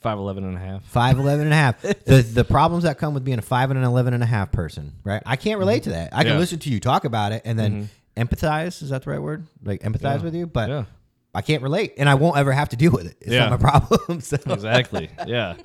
Five 0.00 0.18
eleven 0.18 0.44
and 0.44 0.56
a 0.56 0.60
half. 0.60 0.84
Five 0.84 1.18
eleven 1.18 1.46
and 1.46 1.52
a 1.52 1.56
half. 1.56 1.82
the 1.82 2.22
the 2.22 2.44
problems 2.44 2.84
that 2.84 2.98
come 2.98 3.14
with 3.14 3.24
being 3.24 3.38
a 3.38 3.42
five 3.42 3.70
and 3.70 3.78
an 3.78 3.84
eleven 3.84 4.14
and 4.14 4.22
a 4.22 4.26
half 4.26 4.52
person, 4.52 4.92
right? 5.04 5.22
I 5.26 5.36
can't 5.36 5.58
relate 5.58 5.82
to 5.84 5.90
that. 5.90 6.10
I 6.12 6.22
can 6.22 6.34
Yeah. 6.34 6.38
listen 6.38 6.60
to 6.60 6.70
you 6.70 6.78
talk 6.80 7.04
about 7.04 7.32
it 7.32 7.42
and 7.44 7.58
then 7.58 7.88
empathize. 8.18 8.82
Is 8.82 8.90
that 8.90 9.02
the 9.04 9.10
right 9.10 9.22
word? 9.22 9.46
Like 9.62 9.82
empathize 9.82 10.18
Yeah. 10.18 10.22
with 10.24 10.34
you, 10.34 10.46
but 10.46 10.68
Yeah. 10.68 10.84
I 11.34 11.42
can't 11.42 11.62
relate, 11.62 11.94
and 11.98 12.08
I 12.08 12.14
won't 12.14 12.36
ever 12.36 12.52
have 12.52 12.70
to 12.70 12.76
deal 12.76 12.90
with 12.92 13.06
it. 13.06 13.16
It's 13.20 13.30
Yeah. 13.32 13.48
not 13.48 13.60
my 13.60 13.70
problem. 13.70 14.20
So. 14.20 14.36
exactly. 14.46 15.10
Yeah. 15.26 15.54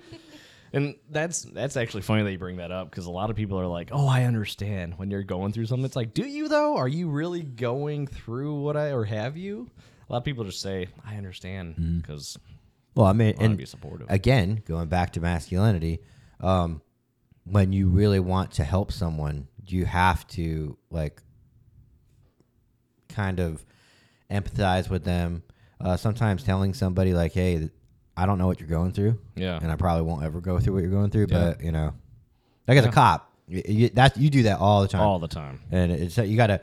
And 0.76 0.96
that's 1.08 1.44
that's 1.44 1.78
actually 1.78 2.02
funny 2.02 2.24
that 2.24 2.32
you 2.32 2.40
bring 2.40 2.58
that 2.58 2.72
up 2.72 2.90
because 2.90 3.06
a 3.06 3.12
lot 3.12 3.30
of 3.30 3.36
people 3.36 3.60
are 3.60 3.68
like, 3.68 3.90
"Oh, 3.92 4.08
I 4.08 4.24
understand 4.24 4.98
when 4.98 5.12
you're 5.12 5.22
going 5.22 5.54
through 5.54 5.68
something." 5.68 5.86
It's 5.86 5.96
like, 5.96 6.16
"Do 6.16 6.24
you 6.28 6.48
though? 6.48 6.76
Are 6.78 6.88
you 6.88 7.10
really 7.10 7.44
going 7.44 8.08
through 8.08 8.56
what 8.62 8.76
I 8.76 8.92
or 8.92 9.04
have 9.06 9.38
you?" 9.38 9.70
A 10.10 10.12
lot 10.12 10.18
of 10.18 10.24
people 10.24 10.44
just 10.46 10.62
say, 10.62 10.88
"I 11.06 11.16
understand" 11.18 12.02
because 12.02 12.40
Well, 12.96 13.06
I 13.06 13.14
mean, 13.14 13.36
I 13.40 13.44
and 13.44 13.56
be 13.56 13.68
supportive. 13.68 14.08
again, 14.10 14.64
going 14.66 14.88
back 14.88 15.14
to 15.14 15.22
masculinity, 15.22 16.00
um, 16.40 16.82
when 17.44 17.72
you 17.72 17.90
really 17.90 18.20
want 18.20 18.50
to 18.54 18.64
help 18.64 18.92
someone, 18.92 19.48
you 19.64 19.86
have 19.86 20.26
to 20.30 20.76
like 20.90 21.22
kind 23.14 23.40
of 23.40 23.64
empathize 24.32 24.90
with 24.90 25.04
them. 25.04 25.44
Uh, 25.80 25.98
sometimes 25.98 26.44
telling 26.44 26.74
somebody 26.74 27.14
like, 27.14 27.34
"Hey, 27.34 27.70
I 28.16 28.26
don't 28.26 28.38
know 28.38 28.48
what 28.48 28.60
you're 28.60 28.70
going 28.70 28.92
through, 28.94 29.20
yeah. 29.36 29.60
and 29.62 29.72
I 29.72 29.76
probably 29.76 30.04
won't 30.04 30.24
ever 30.24 30.40
go 30.40 30.60
through 30.60 30.74
what 30.76 30.82
you're 30.82 30.92
going 30.92 31.10
through." 31.10 31.28
Yeah. 31.30 31.40
But 31.56 31.64
you 31.64 31.72
know, 31.72 31.94
like 32.68 32.78
as 32.78 32.86
a 32.86 32.92
cop, 32.92 33.30
you, 33.48 33.90
that 33.90 34.16
you 34.18 34.30
do 34.30 34.44
that 34.44 34.60
all 34.60 34.82
the 34.82 34.88
time. 34.88 35.02
All 35.02 35.20
the 35.20 35.28
time. 35.28 35.60
and 35.72 35.92
it's 35.92 36.18
you 36.18 36.38
gotta 36.38 36.62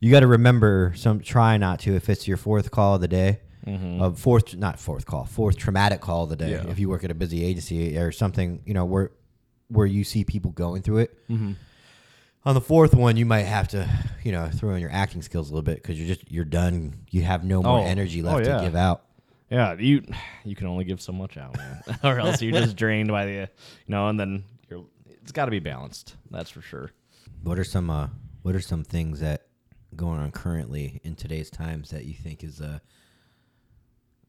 you 0.00 0.10
gotta 0.12 0.26
remember 0.28 0.92
some 0.96 1.20
try 1.20 1.56
not 1.56 1.80
to 1.80 1.94
if 1.96 2.08
it's 2.08 2.28
your 2.28 2.36
fourth 2.36 2.70
call 2.70 2.94
of 2.96 3.00
the 3.00 3.08
day 3.08 3.40
Mm-hmm. 3.66 4.14
fourth 4.14 4.56
not 4.56 4.80
fourth 4.80 5.06
call 5.06 5.24
fourth 5.24 5.56
traumatic 5.56 6.00
call 6.00 6.24
of 6.24 6.30
the 6.30 6.34
day 6.36 6.50
Yeah. 6.50 6.66
if 6.68 6.80
you 6.80 6.88
work 6.88 7.04
at 7.04 7.12
a 7.12 7.14
busy 7.14 7.44
agency 7.44 7.96
or 7.96 8.10
something 8.10 8.60
you 8.66 8.74
know 8.74 8.84
where 8.84 9.12
where 9.68 9.86
you 9.86 10.02
see 10.02 10.24
people 10.24 10.50
going 10.50 10.82
through 10.82 10.98
it 10.98 11.16
Mm-hmm. 11.30 11.52
On 12.44 12.54
the 12.54 12.60
fourth 12.60 12.94
one 12.94 13.16
you 13.16 13.26
might 13.26 13.42
have 13.42 13.68
to 13.68 13.88
you 14.24 14.32
know 14.32 14.48
throw 14.52 14.74
in 14.74 14.80
your 14.80 14.90
acting 14.90 15.22
skills 15.22 15.48
a 15.50 15.52
little 15.52 15.62
bit 15.62 15.76
because 15.76 15.98
you're 15.98 16.08
just 16.14 16.30
you're 16.30 16.44
done 16.44 16.94
you 17.10 17.22
have 17.22 17.44
no 17.44 17.62
more 17.62 17.78
Oh. 17.80 17.84
energy 17.84 18.22
Oh, 18.22 18.26
left 18.26 18.46
yeah. 18.46 18.58
to 18.58 18.64
give 18.64 18.74
out 18.76 19.04
Yeah, 19.50 19.74
you 19.78 20.02
you 20.44 20.54
can 20.56 20.66
only 20.66 20.84
give 20.84 21.00
so 21.00 21.12
much 21.12 21.36
out, 21.36 21.56
man, 21.56 21.82
or 22.04 22.18
else 22.18 22.40
you're 22.42 22.52
just 22.58 22.76
drained 22.76 23.10
by 23.10 23.26
the, 23.26 23.32
you 23.32 23.48
know, 23.88 24.08
and 24.08 24.18
then 24.18 24.44
you're. 24.70 24.84
It's 25.22 25.30
got 25.32 25.44
to 25.44 25.50
be 25.50 25.60
balanced. 25.60 26.16
That's 26.30 26.50
for 26.50 26.62
sure. 26.62 26.90
what 27.42 27.58
are 27.58 27.64
some 27.64 27.90
uh 27.90 28.08
what 28.42 28.54
are 28.54 28.60
some 28.60 28.82
things 28.82 29.20
that 29.20 29.46
going 29.94 30.18
on 30.20 30.30
currently 30.32 31.00
in 31.04 31.14
today's 31.14 31.50
times 31.50 31.90
that 31.90 32.06
you 32.06 32.14
think 32.14 32.42
is 32.42 32.60
uh 32.62 32.78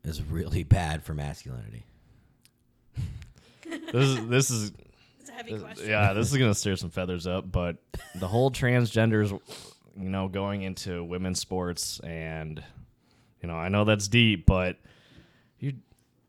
is 0.04 0.22
really 0.22 0.64
bad 0.80 1.04
for 1.04 1.14
masculinity 1.14 1.86
This 3.94 4.06
is 4.08 4.28
this 4.28 4.52
is 4.52 4.72
It's 5.40 5.52
a 5.62 5.66
question. 5.66 5.90
yeah, 5.90 6.14
this 6.14 6.32
is 6.32 6.38
gonna 6.38 6.54
stir 6.56 6.76
some 6.76 6.90
feathers 6.90 7.28
up. 7.28 7.52
But 7.52 7.78
the 8.16 8.28
whole 8.28 8.52
transgenders, 8.52 9.32
you 9.98 10.10
know, 10.10 10.28
going 10.28 10.62
into 10.64 11.04
women's 11.04 11.40
sports, 11.40 12.00
and 12.02 12.64
you 13.42 13.48
know, 13.48 13.56
I 13.56 13.70
know 13.70 13.84
that's 13.86 14.08
deep, 14.08 14.46
but 14.46 14.78
you, 15.60 15.74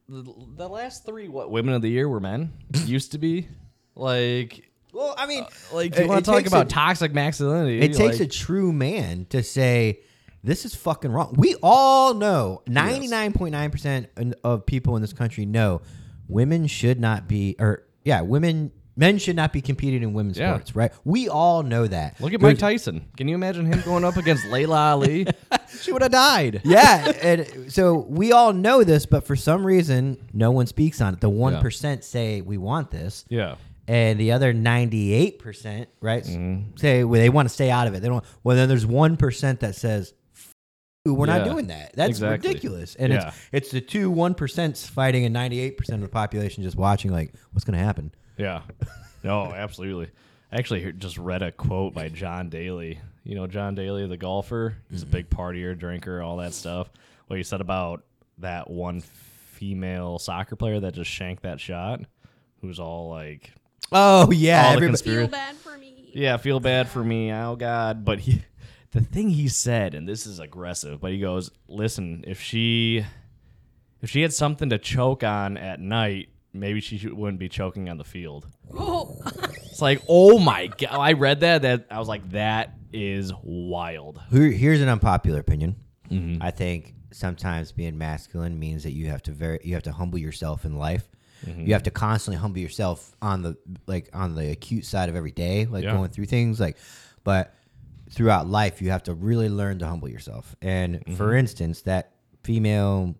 the, 0.08 0.22
the 0.56 0.68
last 0.68 1.04
three 1.06 1.28
what 1.28 1.50
women 1.50 1.74
of 1.74 1.82
the 1.82 1.88
year 1.90 2.08
were 2.08 2.20
men 2.20 2.52
used 2.84 3.12
to 3.12 3.18
be 3.18 3.48
like. 3.94 4.68
well 4.92 5.14
i 5.16 5.26
mean 5.26 5.44
uh, 5.44 5.48
Like 5.72 5.96
It- 5.96 6.02
you 6.02 6.08
want 6.08 6.24
to 6.24 6.30
talk 6.30 6.46
about 6.46 6.66
a- 6.66 6.68
toxic 6.68 7.12
masculinity? 7.14 7.80
It 7.80 7.94
takes 7.94 8.20
a 8.20 8.26
true 8.26 8.72
man 8.72 9.26
to 9.30 9.42
say 9.42 10.00
this 10.42 10.64
is 10.66 10.74
fucking 10.74 11.10
wrong. 11.10 11.34
We 11.38 11.56
all 11.62 12.12
know, 12.14 12.62
ninety 12.66 13.06
nine 13.08 13.32
point 13.32 13.52
nine 13.52 13.70
percent 13.70 14.08
of 14.44 14.66
people 14.66 14.94
in 14.96 15.00
this 15.02 15.12
country 15.14 15.46
know 15.46 15.80
women 16.28 16.66
should 16.66 17.00
not 17.00 17.26
be, 17.28 17.56
or 17.58 17.84
yeah, 18.04 18.20
women 18.20 18.70
men 18.96 19.18
should 19.18 19.36
not 19.36 19.52
be 19.52 19.60
competing 19.60 20.02
in 20.02 20.12
women's 20.12 20.38
Yeah. 20.38 20.54
sports, 20.54 20.76
right? 20.76 20.92
We 21.04 21.28
all 21.28 21.62
know 21.62 21.86
that. 21.86 22.20
Look 22.20 22.32
at 22.32 22.40
Mike 22.40 22.58
Tyson. 22.58 23.06
Can 23.16 23.28
you 23.28 23.34
imagine 23.34 23.66
him 23.66 23.80
going 23.84 24.04
up 24.04 24.16
against 24.16 24.46
Laila 24.46 24.76
Ali? 24.92 25.26
she 25.80 25.92
would 25.92 26.02
have 26.02 26.12
died. 26.12 26.60
yeah, 26.64 27.12
and 27.22 27.72
so 27.72 28.06
we 28.08 28.32
all 28.32 28.52
know 28.52 28.84
this, 28.84 29.06
but 29.06 29.26
for 29.26 29.36
some 29.36 29.66
reason, 29.66 30.18
no 30.32 30.50
one 30.50 30.66
speaks 30.66 31.00
on 31.00 31.14
it. 31.14 31.20
The 31.20 31.28
one 31.28 31.60
say 32.02 32.40
we 32.40 32.56
want 32.58 32.90
this, 32.90 33.24
Yeah. 33.28 33.56
and 33.88 34.18
the 34.20 34.32
other 34.32 34.52
ninety-eight 34.52 35.38
percent, 35.38 35.88
right, 36.00 36.22
s- 36.22 36.30
Mm-hmm. 36.30 36.76
say 36.76 37.04
well, 37.04 37.20
they 37.20 37.28
want 37.30 37.48
to 37.48 37.54
stay 37.54 37.70
out 37.70 37.86
of 37.86 37.94
it. 37.94 38.00
They 38.00 38.08
don't. 38.08 38.24
Well, 38.42 38.56
then 38.56 38.68
there's 38.68 38.86
one 38.86 39.16
percent 39.16 39.60
that 39.60 39.74
says. 39.74 40.12
"F- 40.36 40.52
you, 41.04 41.14
We're 41.14 41.26
not 41.26 41.44
Yeah, 41.44 41.52
doing 41.52 41.66
that. 41.66 41.92
That's 41.94 42.10
exactly. 42.10 42.48
ridiculous. 42.48 42.94
And 42.94 43.12
Yeah. 43.12 43.28
it's 43.28 43.36
it's 43.52 43.70
the 43.72 43.80
two 43.80 44.10
one 44.10 44.34
percents 44.34 44.86
fighting 44.88 45.24
and 45.24 45.32
ninety 45.34 45.60
eight 45.60 45.76
percent 45.76 46.02
of 46.02 46.08
the 46.08 46.12
population 46.12 46.62
just 46.62 46.76
watching. 46.76 47.10
Like, 47.12 47.34
what's 47.52 47.64
going 47.64 47.78
to 47.78 47.84
happen? 47.84 48.12
Yeah. 48.36 48.62
No, 49.22 49.44
absolutely. 49.54 50.10
I 50.52 50.58
actually 50.58 50.92
just 50.92 51.18
read 51.18 51.42
a 51.42 51.52
quote 51.52 51.94
by 51.94 52.08
John 52.08 52.48
Daly. 52.48 53.00
You 53.24 53.34
know 53.34 53.46
John 53.46 53.74
Daly, 53.74 54.06
the 54.06 54.16
golfer. 54.16 54.76
He's 54.90 55.02
a 55.02 55.06
big 55.06 55.28
mm-hmm. 55.30 55.40
partier, 55.40 55.78
drinker, 55.78 56.22
all 56.22 56.36
that 56.38 56.52
stuff. 56.54 56.90
What 57.26 57.36
he 57.36 57.42
said 57.42 57.60
about 57.60 58.04
that 58.38 58.70
one 58.70 59.00
female 59.00 60.18
soccer 60.18 60.56
player 60.56 60.80
that 60.80 60.94
just 60.94 61.10
shanked 61.10 61.42
that 61.44 61.60
shot, 61.60 62.00
who's 62.60 62.78
all 62.78 63.08
like, 63.08 63.52
Oh 63.92 64.30
yeah, 64.30 64.68
everybody- 64.68 64.86
conspiracy- 64.88 65.26
Feel 65.26 65.28
bad 65.30 65.56
for 65.56 65.78
me. 65.78 66.10
"Yeah, 66.12 66.36
feel 66.36 66.60
bad 66.60 66.88
for 66.88 67.02
me, 67.02 67.32
oh 67.32 67.56
God." 67.56 68.04
But 68.04 68.20
he, 68.20 68.42
the 68.92 69.00
thing 69.00 69.30
he 69.30 69.48
said, 69.48 69.94
and 69.94 70.08
this 70.08 70.26
is 70.26 70.38
aggressive, 70.38 71.00
but 71.00 71.12
he 71.12 71.18
goes, 71.18 71.50
"Listen, 71.68 72.24
if 72.26 72.40
she, 72.40 73.04
if 74.02 74.10
she 74.10 74.22
had 74.22 74.32
something 74.32 74.68
to 74.70 74.78
choke 74.78 75.22
on 75.24 75.56
at 75.56 75.80
night." 75.80 76.28
Maybe 76.54 76.80
she 76.80 76.96
should- 76.98 77.12
wouldn't 77.12 77.40
be 77.40 77.48
choking 77.48 77.88
on 77.90 77.98
the 77.98 78.04
field. 78.04 78.46
Oh, 78.72 79.20
It's 79.66 79.82
like, 79.82 80.00
oh 80.08 80.38
my 80.38 80.68
god! 80.68 80.92
I 80.92 81.12
read 81.14 81.40
that. 81.40 81.62
That 81.62 81.86
I 81.90 81.98
was 81.98 82.06
like, 82.08 82.30
that 82.30 82.74
is 82.92 83.32
wild. 83.42 84.20
Here, 84.30 84.50
here's 84.50 84.80
an 84.80 84.88
unpopular 84.88 85.40
opinion. 85.40 85.74
Mm-hmm. 86.10 86.42
I 86.42 86.50
think 86.52 86.94
sometimes 87.12 87.72
being 87.72 87.98
masculine 87.98 88.58
means 88.58 88.84
that 88.84 88.92
you 88.92 89.08
have 89.08 89.22
to 89.24 89.32
very 89.32 89.58
you 89.64 89.74
have 89.74 89.82
to 89.84 89.92
humble 89.92 90.18
yourself 90.18 90.64
in 90.64 90.76
life. 90.78 91.08
Mm-hmm. 91.44 91.66
You 91.66 91.72
have 91.72 91.82
to 91.82 91.90
constantly 91.90 92.38
humble 92.40 92.60
yourself 92.60 93.14
on 93.20 93.42
the 93.42 93.56
like 93.86 94.08
on 94.14 94.34
the 94.36 94.50
acute 94.52 94.84
side 94.84 95.08
of 95.08 95.16
every 95.16 95.32
day, 95.32 95.66
like 95.66 95.82
Yeah. 95.84 95.92
going 95.96 96.10
through 96.10 96.26
things 96.26 96.60
like. 96.60 96.76
But 97.24 97.52
throughout 98.10 98.46
life, 98.48 98.80
you 98.82 98.90
have 98.90 99.02
to 99.04 99.14
really 99.14 99.48
learn 99.48 99.78
to 99.80 99.86
humble 99.88 100.08
yourself. 100.08 100.54
And 100.62 100.96
Mm-hmm. 101.00 101.14
for 101.16 101.34
instance, 101.34 101.82
that 101.82 102.12
female, 102.44 103.14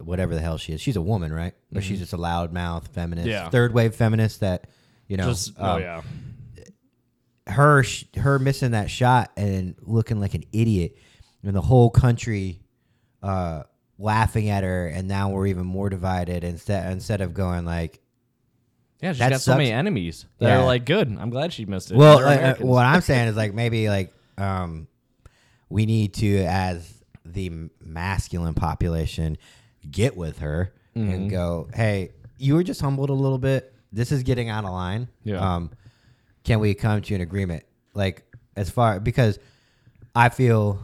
whatever 0.00 0.34
the 0.34 0.40
hell 0.40 0.56
she 0.58 0.72
is, 0.72 0.80
she's 0.80 0.96
a 0.96 1.02
woman, 1.02 1.32
right? 1.32 1.54
Or 1.74 1.80
she's 1.80 1.98
just 1.98 2.12
a 2.12 2.18
loudmouth 2.18 2.88
feminist, 2.88 3.26
Mm-hmm. 3.26 3.30
Yeah. 3.44 3.50
third 3.50 3.72
wave 3.74 3.94
feminist 3.94 4.40
that 4.40 4.66
you 5.06 5.16
know. 5.16 5.24
Just 5.28 5.52
oh 5.58 5.72
um, 5.76 5.80
yeah, 5.80 6.02
her 7.46 7.82
sh- 7.82 8.04
her 8.16 8.38
missing 8.38 8.72
that 8.72 8.90
shot 8.90 9.30
and 9.36 9.74
looking 9.82 10.20
like 10.20 10.34
an 10.34 10.44
idiot 10.52 10.96
and 11.42 11.54
the 11.56 11.60
whole 11.62 11.88
country 11.90 12.60
uh 13.22 13.62
laughing 13.98 14.48
at 14.50 14.62
her 14.64 14.86
and 14.86 15.08
now 15.08 15.30
we're 15.30 15.46
even 15.46 15.64
more 15.66 15.88
divided 15.88 16.44
instead 16.44 16.92
instead 16.92 17.20
of 17.20 17.32
going 17.34 17.64
like 17.64 18.00
yeah. 19.00 19.12
She's 19.12 19.20
That 19.20 19.30
got 19.30 19.40
so 19.40 19.52
many 19.56 19.70
enemies. 19.70 20.26
that 20.40 20.48
Yeah. 20.48 20.58
are 20.60 20.64
like, 20.64 20.84
good. 20.84 21.06
I'm 21.20 21.30
glad 21.30 21.52
she 21.52 21.64
missed 21.66 21.92
it. 21.92 21.96
well 21.96 22.18
They're 22.18 22.26
uh, 22.26 22.30
uh, 22.30 22.36
Americans. 22.38 22.68
what 22.68 22.84
i'm 22.84 23.00
saying 23.00 23.28
is 23.28 23.36
like 23.42 23.54
maybe 23.54 23.88
like 23.88 24.12
um 24.36 24.86
we 25.68 25.86
need 25.86 26.14
to 26.14 26.38
as 26.44 26.92
the 27.24 27.70
masculine 27.80 28.54
population 28.54 29.38
get 29.90 30.16
with 30.16 30.38
her 30.38 30.72
Mm-hmm. 30.96 31.10
and 31.12 31.30
go 31.30 31.68
hey 31.74 32.10
you 32.38 32.54
were 32.54 32.64
just 32.64 32.80
humbled 32.80 33.10
a 33.10 33.12
little 33.14 33.38
bit 33.38 33.72
this 33.92 34.10
is 34.10 34.24
getting 34.24 34.48
out 34.48 34.64
of 34.64 34.70
line 34.72 35.06
Yeah. 35.22 35.36
um 35.56 35.70
can 36.42 36.58
we 36.58 36.74
come 36.74 37.02
to 37.02 37.14
an 37.14 37.20
agreement 37.20 37.62
like 37.94 38.24
as 38.56 38.68
far 38.68 38.98
because 38.98 39.38
i 40.16 40.28
feel 40.28 40.82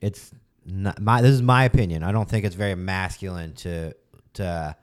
it's 0.00 0.30
not 0.64 0.98
my 1.00 1.20
this 1.20 1.32
is 1.32 1.42
my 1.42 1.64
opinion 1.64 2.02
i 2.02 2.10
don't 2.12 2.26
think 2.28 2.46
it's 2.46 2.54
very 2.54 2.74
masculine 2.74 3.52
to 3.56 3.92
to 4.34 4.74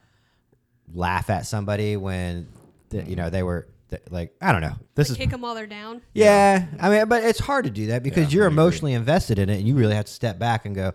laugh 0.93 1.30
at 1.30 1.46
somebody 1.46 1.98
when 1.98 2.48
the, 2.89 3.04
you 3.04 3.15
know 3.15 3.30
they 3.30 3.41
were 3.43 3.67
th- 3.89 4.02
like 4.10 4.36
i 4.41 4.52
don't 4.52 4.62
know 4.62 4.76
this 4.96 5.10
is 5.10 5.17
kick 5.17 5.30
them 5.32 5.41
while 5.41 5.56
they're 5.56 5.65
down. 5.67 6.02
yeah, 6.13 6.65
I 6.80 6.89
mean, 6.89 7.08
but 7.08 7.24
it's 7.24 7.39
hard 7.39 7.65
to 7.65 7.72
do 7.72 7.88
that 7.88 8.04
because 8.04 8.32
Yeah, 8.32 8.38
you're 8.39 8.48
emotionally 8.48 8.93
invested 8.93 9.39
in 9.39 9.50
it, 9.50 9.58
and 9.60 9.67
you 9.67 9.76
really 9.76 9.96
have 9.96 10.06
to 10.06 10.12
step 10.12 10.38
back 10.39 10.65
and 10.65 10.76
go. 10.76 10.93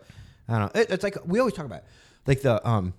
I 0.49 0.59
don't 0.59 0.75
know. 0.75 0.81
It, 0.81 0.91
it's 0.91 1.03
like 1.05 1.17
we 1.25 1.39
always 1.39 1.55
talk 1.55 1.67
about, 1.67 1.83
like 2.27 2.43
the 2.43 2.67
um, 2.69 2.95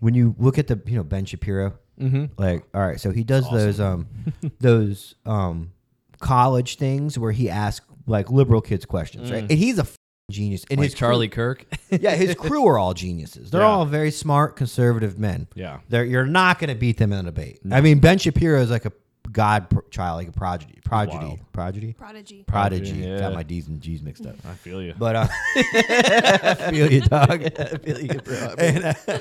when 0.00 0.14
you 0.14 0.34
look 0.38 0.58
at 0.58 0.66
the 0.66 0.80
you 0.86 0.96
know 0.96 1.04
Ben 1.04 1.24
Shapiro, 1.24 1.74
Mhm. 2.00 2.30
like 2.38 2.64
all 2.74 2.80
right, 2.86 3.00
so 3.00 3.10
he 3.10 3.24
does 3.24 3.48
those 3.50 3.80
um, 3.80 4.06
those 4.60 5.14
um, 5.26 5.72
college 6.20 6.76
things 6.76 7.18
where 7.18 7.32
he 7.32 7.50
asks 7.50 7.86
like 8.06 8.30
liberal 8.30 8.60
kids 8.60 8.84
questions, 8.84 9.30
right? 9.30 9.42
And 9.42 9.50
he's 9.52 9.78
a 9.78 9.82
f- 9.82 9.96
genius. 10.30 10.64
And 10.70 10.78
Mm. 10.78 10.82
like 10.82 10.90
his 10.90 10.94
crew- 10.94 10.98
Charlie 11.08 11.28
Kirk. 11.28 11.66
yeah, 11.90 12.14
his 12.14 12.34
crew 12.34 12.66
are 12.66 12.78
all 12.78 12.94
geniuses. 12.94 13.50
They're 13.50 13.60
Yeah. 13.62 13.66
all 13.68 13.84
very 13.86 14.10
smart, 14.10 14.56
conservative 14.56 15.18
men. 15.18 15.48
Yeah. 15.54 15.78
They're, 15.88 16.04
you're 16.04 16.26
not 16.26 16.58
going 16.58 16.68
to 16.68 16.74
beat 16.74 16.98
them 16.98 17.12
in 17.12 17.20
a 17.20 17.22
debate. 17.24 17.60
I 17.70 17.80
mean, 17.80 17.98
Ben 18.00 18.18
Shapiro 18.18 18.60
is 18.60 18.70
like 18.70 18.84
a 18.84 18.92
god 19.32 19.70
pr- 19.70 19.80
child, 19.90 20.18
like 20.18 20.28
a 20.28 20.32
prodigy, 20.32 20.78
prodigy, 20.84 21.16
wild. 21.16 21.52
prodigy, 21.52 21.92
Prodigy. 21.94 22.44
prodigy. 22.44 22.90
Prodigy, 22.92 23.08
yeah. 23.08 23.18
Got 23.18 23.34
my 23.34 23.42
D's 23.42 23.68
and 23.68 23.80
G's 23.80 24.02
mixed 24.02 24.26
up. 24.26 24.36
I 24.46 24.54
feel 24.54 24.82
you. 24.82 24.94
But 24.98 25.16
uh, 25.16 25.26
I 25.56 26.54
feel 26.70 26.92
you, 26.92 27.00
dog. 27.00 27.30
I 27.58 27.64
feel 27.78 28.00
you, 28.00 28.20
bro. 28.20 28.54
And, 28.58 28.84
uh, 28.84 29.18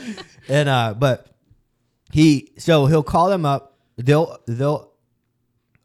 and 0.49 0.69
uh, 0.69 0.93
but 0.97 1.27
he, 2.11 2.51
so 2.57 2.85
he'll 2.85 3.03
call 3.03 3.29
them 3.29 3.45
up. 3.45 3.77
They'll 3.97 4.37
they'll 4.47 4.91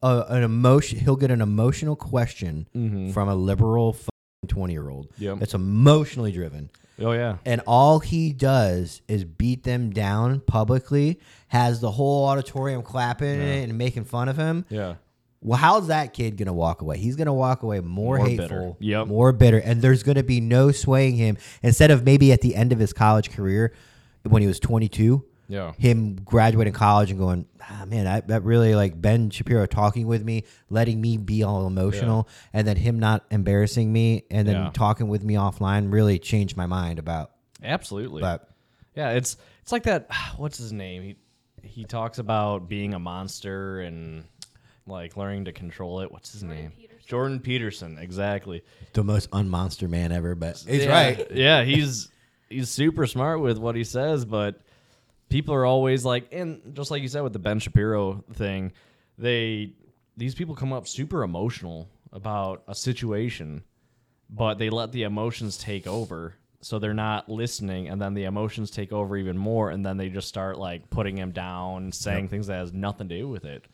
uh, 0.02 0.24
an 0.28 0.42
emotion. 0.42 0.98
He'll 0.98 1.16
get 1.16 1.30
an 1.30 1.40
emotional 1.40 1.96
question 1.96 3.10
from 3.12 3.28
a 3.28 3.34
liberal 3.34 3.96
twenty 4.46 4.72
year 4.72 4.88
old. 4.88 5.08
Yeah, 5.18 5.36
it's 5.40 5.54
emotionally 5.54 6.32
driven. 6.32 6.70
Oh 7.00 7.12
yeah. 7.12 7.36
And 7.44 7.60
all 7.66 8.00
he 8.00 8.32
does 8.32 9.02
is 9.08 9.24
beat 9.24 9.64
them 9.64 9.90
down 9.90 10.40
publicly, 10.40 11.20
has 11.48 11.80
the 11.80 11.90
whole 11.90 12.26
auditorium 12.26 12.82
clapping 12.82 13.40
and 13.40 13.76
making 13.78 14.04
fun 14.04 14.28
of 14.28 14.36
him. 14.36 14.64
Yeah. 14.68 14.94
Well, 15.40 15.58
how's 15.58 15.86
that 15.86 16.14
kid 16.14 16.36
gonna 16.36 16.52
walk 16.52 16.82
away? 16.82 16.98
He's 16.98 17.14
gonna 17.14 17.32
walk 17.32 17.62
away 17.62 17.80
more, 17.80 18.16
More 18.18 18.26
hateful, 18.26 18.48
bitter. 18.48 18.72
Yep. 18.80 19.06
more 19.06 19.32
bitter, 19.32 19.58
and 19.58 19.80
there's 19.80 20.02
gonna 20.02 20.24
be 20.24 20.40
no 20.40 20.72
swaying 20.72 21.14
him. 21.16 21.36
Instead 21.62 21.90
of 21.92 22.04
maybe 22.04 22.32
at 22.32 22.40
the 22.40 22.56
end 22.56 22.72
of 22.72 22.78
his 22.80 22.92
college 22.92 23.30
career, 23.30 23.72
when 24.24 24.42
he 24.42 24.48
was 24.48 24.58
22, 24.58 25.24
Yeah. 25.48 25.72
him 25.78 26.16
graduating 26.16 26.74
college 26.74 27.10
and 27.10 27.18
going, 27.18 27.46
ah, 27.62 27.84
man, 27.86 28.06
I, 28.06 28.20
that 28.20 28.42
really 28.44 28.74
like 28.74 29.00
Ben 29.00 29.30
Shapiro 29.30 29.64
talking 29.66 30.06
with 30.06 30.22
me, 30.22 30.44
letting 30.68 31.00
me 31.00 31.16
be 31.16 31.42
all 31.42 31.66
emotional, 31.66 32.28
and 32.52 32.68
then 32.68 32.76
him 32.76 32.98
not 32.98 33.24
embarrassing 33.30 33.90
me, 33.92 34.24
and 34.30 34.46
then 34.46 34.54
Yeah. 34.56 34.70
talking 34.74 35.08
with 35.08 35.24
me 35.24 35.34
offline 35.34 35.92
really 35.92 36.18
changed 36.18 36.56
my 36.56 36.66
mind 36.66 36.98
about. 36.98 37.30
Absolutely. 37.62 38.20
But 38.20 38.48
Yeah, 38.94 39.10
it's 39.12 39.36
it's 39.62 39.72
like 39.72 39.84
that. 39.84 40.08
What's 40.36 40.58
his 40.58 40.72
name? 40.72 41.02
He 41.02 41.16
he 41.62 41.84
talks 41.84 42.18
about 42.18 42.68
being 42.68 42.94
a 42.94 42.98
monster 42.98 43.80
and 43.80 44.24
like 44.86 45.16
learning 45.16 45.46
to 45.46 45.52
control 45.52 46.00
it. 46.00 46.10
What's 46.12 46.32
his 46.32 46.42
name? 46.42 46.72
Peterson. 46.76 46.98
Jordan 47.06 47.40
Peterson. 47.40 47.98
Exactly. 47.98 48.62
the 48.92 49.02
most 49.04 49.30
unmonster 49.30 49.88
man 49.88 50.12
ever, 50.12 50.34
but 50.34 50.62
he's 50.68 50.84
Yeah, 50.84 50.90
right. 50.92 51.30
Yeah, 51.32 51.64
he's 51.64 52.10
he's 52.48 52.68
super 52.68 53.06
smart 53.06 53.40
with 53.40 53.58
what 53.58 53.76
he 53.76 53.84
says, 53.84 54.24
but 54.24 54.60
people 55.28 55.54
are 55.54 55.64
always 55.64 56.04
like, 56.04 56.28
and 56.32 56.60
just 56.74 56.90
like 56.90 57.02
you 57.02 57.08
said 57.08 57.22
with 57.22 57.32
the 57.32 57.38
Ben 57.38 57.58
Shapiro 57.58 58.24
thing, 58.34 58.72
they 59.16 59.72
these 60.16 60.34
people 60.34 60.54
come 60.54 60.72
up 60.72 60.88
super 60.88 61.22
emotional 61.22 61.88
about 62.12 62.62
a 62.66 62.74
situation, 62.74 63.62
but 64.30 64.58
they 64.58 64.70
let 64.70 64.92
the 64.92 65.02
emotions 65.04 65.56
take 65.58 65.86
over. 65.86 66.34
So 66.60 66.80
they're 66.80 66.92
not 66.92 67.28
listening, 67.28 67.88
and 67.88 68.02
then 68.02 68.14
the 68.14 68.24
emotions 68.24 68.72
take 68.72 68.92
over 68.92 69.16
even 69.16 69.38
more, 69.38 69.70
and 69.70 69.86
then 69.86 69.96
they 69.96 70.08
just 70.08 70.26
start 70.26 70.58
like 70.58 70.90
putting 70.90 71.16
him 71.16 71.30
down, 71.30 71.92
saying 71.92 72.28
things 72.28 72.48
that 72.48 72.56
has 72.56 72.72
nothing 72.72 73.08
to 73.08 73.16
do 73.16 73.28
with 73.28 73.44
it. 73.44 73.64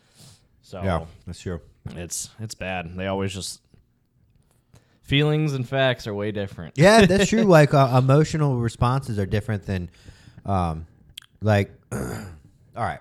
So 0.61 0.83
Yeah, 0.83 1.07
that's 1.27 1.41
true. 1.41 1.61
it's 1.97 2.29
it's 2.41 2.55
bad. 2.55 2.95
They 2.95 3.07
always 3.07 3.33
just 3.33 3.63
feelings 5.03 5.55
and 5.55 5.67
facts 5.69 6.07
are 6.07 6.15
way 6.15 6.31
different. 6.33 6.75
Yeah, 6.77 7.07
that's 7.07 7.27
true. 7.31 7.43
Like 7.45 7.73
uh, 7.75 7.95
emotional 8.03 8.59
responses 8.59 9.19
are 9.19 9.27
different 9.27 9.65
than, 9.67 9.89
um, 10.45 10.87
like, 11.45 11.73
all 11.93 11.99
right. 12.77 13.01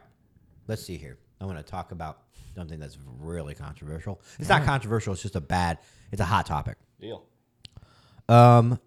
Let's 0.67 0.83
see 0.83 0.97
here. 0.97 1.17
I 1.41 1.45
want 1.45 1.57
to 1.57 1.63
talk 1.63 1.91
about 1.91 2.19
something 2.55 2.79
that's 2.79 2.97
really 3.19 3.55
controversial. 3.55 4.21
It's 4.39 4.49
not 4.49 4.63
controversial. 4.63 5.13
It's 5.13 5.21
just 5.21 5.35
a 5.35 5.41
bad. 5.41 5.79
It's 6.11 6.21
a 6.21 6.25
hot 6.25 6.45
topic. 6.45 6.77
Deal. 7.01 7.23
Um, 8.29 8.79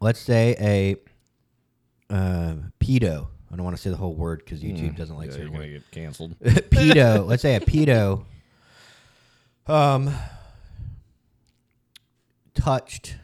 let's 0.00 0.20
say 0.20 0.54
a 0.60 0.96
uh, 2.14 2.54
pedo. 2.80 3.28
I 3.50 3.56
don't 3.56 3.64
want 3.64 3.76
to 3.76 3.82
say 3.82 3.90
the 3.90 3.96
whole 3.96 4.14
word 4.14 4.38
because 4.44 4.62
YouTube 4.62 4.96
doesn't 4.96 5.16
like 5.16 5.26
Yeah, 5.26 5.32
certain 5.32 5.52
you're 5.52 5.60
words. 5.60 5.68
gonna 5.68 5.78
get 5.78 5.90
canceled. 5.90 6.38
pedo. 6.70 7.26
Let's 7.26 7.42
say 7.42 7.56
a 7.56 7.60
pedo. 7.60 8.24
Um, 9.66 10.14
touched. 12.54 13.16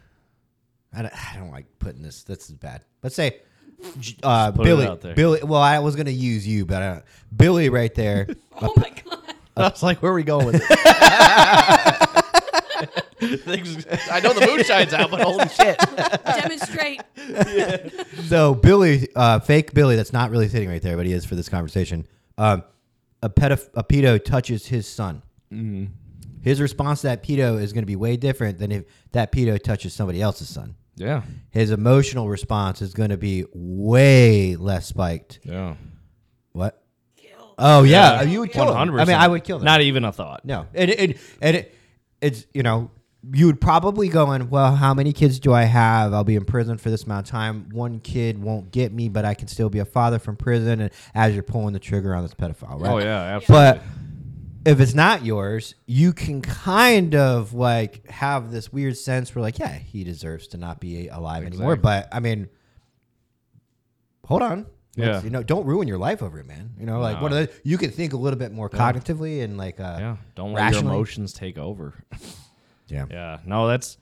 I 0.93 1.03
don't, 1.03 1.13
I 1.33 1.37
don't 1.37 1.51
like 1.51 1.65
putting 1.79 2.01
this. 2.01 2.23
This 2.23 2.49
is 2.49 2.55
bad. 2.55 2.83
Let's 3.03 3.15
say, 3.15 3.29
j- 3.29 3.37
uh, 4.23 4.51
Billy. 4.51 5.13
Billy. 5.15 5.39
Well, 5.43 5.61
I 5.61 5.79
was 5.79 5.95
gonna 5.95 6.09
use 6.11 6.47
you, 6.47 6.65
but 6.65 6.81
uh, 6.83 7.01
Billy 7.35 7.69
right 7.69 7.93
there. 7.93 8.27
Oh 8.61 8.73
my 8.75 8.89
god. 8.89 9.19
I 9.55 9.69
was 9.69 9.81
like, 9.81 10.01
where 10.01 10.11
are 10.11 10.15
we 10.15 10.23
going 10.23 10.47
with 10.47 10.55
it? 10.55 10.63
I 13.21 14.19
know 14.21 14.33
the 14.33 14.45
moonshine's 14.45 14.93
out, 14.93 15.11
but 15.11 15.21
holy 15.21 15.47
shit. 15.47 15.77
Demonstrate. 16.25 17.01
So 18.27 18.53
Billy, 18.55 19.07
uh, 19.15 19.39
fake 19.39 19.73
Billy, 19.73 19.95
that's 19.95 20.13
not 20.13 20.29
really 20.31 20.47
sitting 20.49 20.67
right 20.69 20.81
there, 20.81 20.97
but 20.97 21.05
he 21.05 21.13
is 21.13 21.23
for 21.25 21.35
this 21.35 21.47
conversation. 21.49 22.05
Um, 22.37 22.63
a 23.21 23.29
pedoph- 23.29 23.69
a 23.75 23.83
pedo 23.83 24.23
touches 24.23 24.65
his 24.65 24.87
son. 24.87 25.21
His 26.41 26.61
response 26.61 27.01
to 27.01 27.07
that 27.07 27.23
pedo 27.23 27.61
is 27.61 27.73
going 27.73 27.81
to 27.83 27.87
be 27.87 27.95
way 27.97 28.15
different 28.17 28.59
than 28.59 28.71
if 28.71 28.85
that 29.11 29.31
pedo 29.31 29.61
touches 29.61 29.93
somebody 29.93 30.21
else's 30.21 30.47
son. 30.49 30.75
Yeah. 30.99 31.23
His 31.51 31.71
emotional 31.71 32.29
response 32.29 32.81
is 32.81 32.93
going 32.93 33.09
to 33.09 33.17
be 33.17 33.45
way 33.53 34.55
less 34.55 34.87
spiked. 34.87 35.39
Yeah. 35.43 35.75
What? 36.51 36.81
Oh 37.57 37.83
yeah, 37.83 38.21
Yeah. 38.21 38.29
you 38.29 38.39
would 38.41 38.51
kill 38.51 38.71
him. 38.73 38.89
100%. 38.89 39.01
I 39.01 39.05
mean, 39.05 39.15
I 39.17 39.27
would 39.27 39.43
kill 39.43 39.59
them. 39.59 39.65
Not 39.65 39.81
even 39.81 40.05
a 40.05 40.11
thought. 40.13 40.45
No, 40.45 40.67
and 40.73 40.89
and 40.91 41.15
and 41.41 41.57
it, 41.57 41.75
it's 42.21 42.45
you 42.53 42.63
know 42.63 42.89
you 43.33 43.47
would 43.47 43.59
probably 43.59 44.07
go 44.07 44.31
in. 44.31 44.49
Well, 44.49 44.75
how 44.75 44.93
many 44.93 45.11
kids 45.11 45.39
do 45.39 45.53
I 45.53 45.63
have? 45.63 46.13
I'll 46.13 46.23
be 46.23 46.35
in 46.37 46.45
prison 46.45 46.77
for 46.77 46.89
this 46.89 47.03
amount 47.03 47.27
of 47.27 47.31
time. 47.31 47.67
One 47.73 47.99
kid 47.99 48.41
won't 48.41 48.71
get 48.71 48.93
me, 48.93 49.09
but 49.09 49.25
I 49.25 49.33
can 49.33 49.49
still 49.49 49.69
be 49.69 49.79
a 49.79 49.85
father 49.85 50.19
from 50.19 50.37
prison. 50.37 50.79
And 50.79 50.91
as 51.13 51.33
you're 51.33 51.43
pulling 51.43 51.73
the 51.73 51.79
trigger 51.79 52.15
on 52.15 52.23
this 52.23 52.33
pedophile, 52.33 52.79
right? 52.81 52.91
Oh, 52.91 52.97
yeah, 52.99 53.35
absolutely. 53.35 53.81
But 53.81 53.83
if 54.69 54.79
it's 54.79 54.93
not 54.93 55.25
yours, 55.25 55.75
you 55.85 56.13
can 56.13 56.41
kind 56.41 57.15
of 57.15 57.53
like 57.53 58.07
have 58.09 58.51
this 58.51 58.71
weird 58.71 58.97
sense 58.97 59.33
where 59.33 59.41
like, 59.41 59.59
yeah, 59.59 59.73
he 59.77 60.03
deserves 60.03 60.47
to 60.49 60.57
not 60.57 60.79
be 60.79 61.07
alive 61.07 61.43
anymore. 61.45 61.75
But 61.75 62.07
I 62.11 62.19
mean, 62.19 62.49
hold 64.25 64.41
on. 64.41 64.65
Let's- 64.97 65.07
Yeah. 65.07 65.23
you 65.23 65.29
know, 65.29 65.43
don't 65.43 65.65
ruin 65.65 65.87
your 65.87 65.97
life 65.97 66.21
over 66.21 66.39
it, 66.39 66.45
man. 66.47 66.71
You 66.79 66.85
know, 66.85 66.99
like 66.99 67.17
No. 67.17 67.23
one 67.23 67.33
of 67.33 67.37
the 67.37 67.53
you 67.63 67.77
can 67.77 67.91
think 67.91 68.13
a 68.13 68.17
little 68.17 68.39
bit 68.39 68.51
more 68.51 68.69
cognitively 68.69 69.43
and 69.43 69.57
like 69.57 69.79
uh 69.79 69.97
yeah. 69.99 70.17
Don't 70.35 70.53
let 70.53 70.61
rationally. 70.61 70.85
your 70.87 70.93
emotions 70.95 71.33
take 71.33 71.57
over. 71.57 71.93
Yeah. 72.91 73.05
Yeah, 73.11 73.37
no, 73.45 73.67
that's 73.67 73.99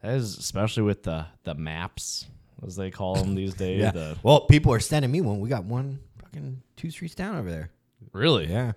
that 0.00 0.14
is 0.14 0.38
especially 0.38 0.84
with 0.84 1.02
the 1.02 1.26
the 1.44 1.54
maps 1.54 2.24
as 2.66 2.74
they 2.74 2.90
call 2.90 3.14
them 3.16 3.34
these 3.34 3.52
days. 3.66 3.80
Yeah. 3.82 3.90
The, 3.90 4.16
Well, 4.22 4.40
people 4.46 4.72
are 4.72 4.80
sending 4.80 5.10
me 5.10 5.20
one. 5.20 5.40
We 5.40 5.50
got 5.50 5.64
one 5.64 5.98
fucking 6.22 6.62
two 6.74 6.90
streets 6.90 7.14
down 7.14 7.36
over 7.36 7.50
there. 7.50 7.70
really? 8.14 8.46
Yeah. 8.46 8.72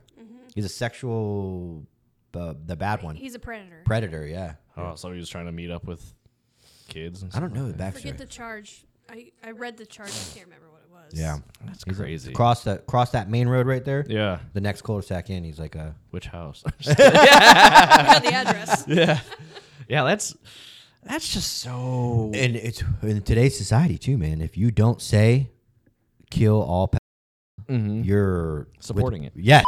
He's 0.56 0.66
a 0.66 0.70
sexual, 0.70 1.86
uh, 2.34 2.54
the 2.66 2.76
bad 2.76 3.02
one. 3.04 3.16
He's 3.16 3.36
a 3.36 3.39
predator. 3.39 3.82
Predator, 3.86 4.26
yeah. 4.28 4.54
Oh, 4.78 4.96
so 4.96 5.12
he 5.12 5.18
was 5.18 5.30
trying 5.30 5.46
to 5.46 5.52
meet 5.52 5.72
up 5.72 5.86
with 5.86 6.13
kids 6.89 7.22
and 7.24 7.32
I 7.34 7.39
don't 7.39 7.54
know 7.54 7.63
like 7.66 7.72
the 7.74 7.78
that. 7.80 7.94
backstory. 7.96 8.02
Forget 8.02 8.18
the 8.18 8.26
charge. 8.26 8.86
I, 9.10 9.32
I 9.44 9.52
read 9.52 9.78
the 9.78 9.86
charge. 9.86 10.10
I 10.10 10.34
can't 10.36 10.46
remember 10.48 10.70
what 10.72 10.82
it 10.84 10.92
was. 10.92 11.20
yeah. 11.20 11.38
That's 11.66 11.84
He's 11.84 12.00
a- 12.00 12.02
crazy. 12.04 12.34
Cross 12.34 12.63
that 12.66 12.86
cross 12.88 13.12
that 13.12 13.30
main 13.30 13.48
road 13.48 13.68
right 13.68 13.84
there. 13.84 14.06
yeah. 14.08 14.39
The 14.54 14.62
next 14.62 14.82
cul-de-sac 14.84 15.30
in, 15.30 15.44
he's 15.44 15.60
like 15.60 15.76
a 15.76 15.96
Which 16.12 16.28
house? 16.28 16.63
I 16.88 16.94
got 16.94 18.24
the 18.24 18.34
address. 18.34 18.86
yeah. 18.88 19.20
Yeah, 19.88 20.04
that's 20.06 20.36
that's 21.04 21.34
just 21.34 21.58
so 21.60 22.32
and 22.34 22.56
it's 22.56 22.82
in 23.02 23.22
today's 23.24 23.58
society 23.58 23.98
too, 23.98 24.18
man. 24.18 24.42
If 24.42 24.58
you 24.58 24.72
don't 24.72 25.02
say 25.02 25.52
kill 26.32 26.62
all 26.62 26.88
pe- 26.88 26.98
Mhm. 27.70 28.06
you're 28.06 28.60
with- 28.60 28.68
Supporting 28.84 29.24
it. 29.24 29.34
Yeah. 29.36 29.62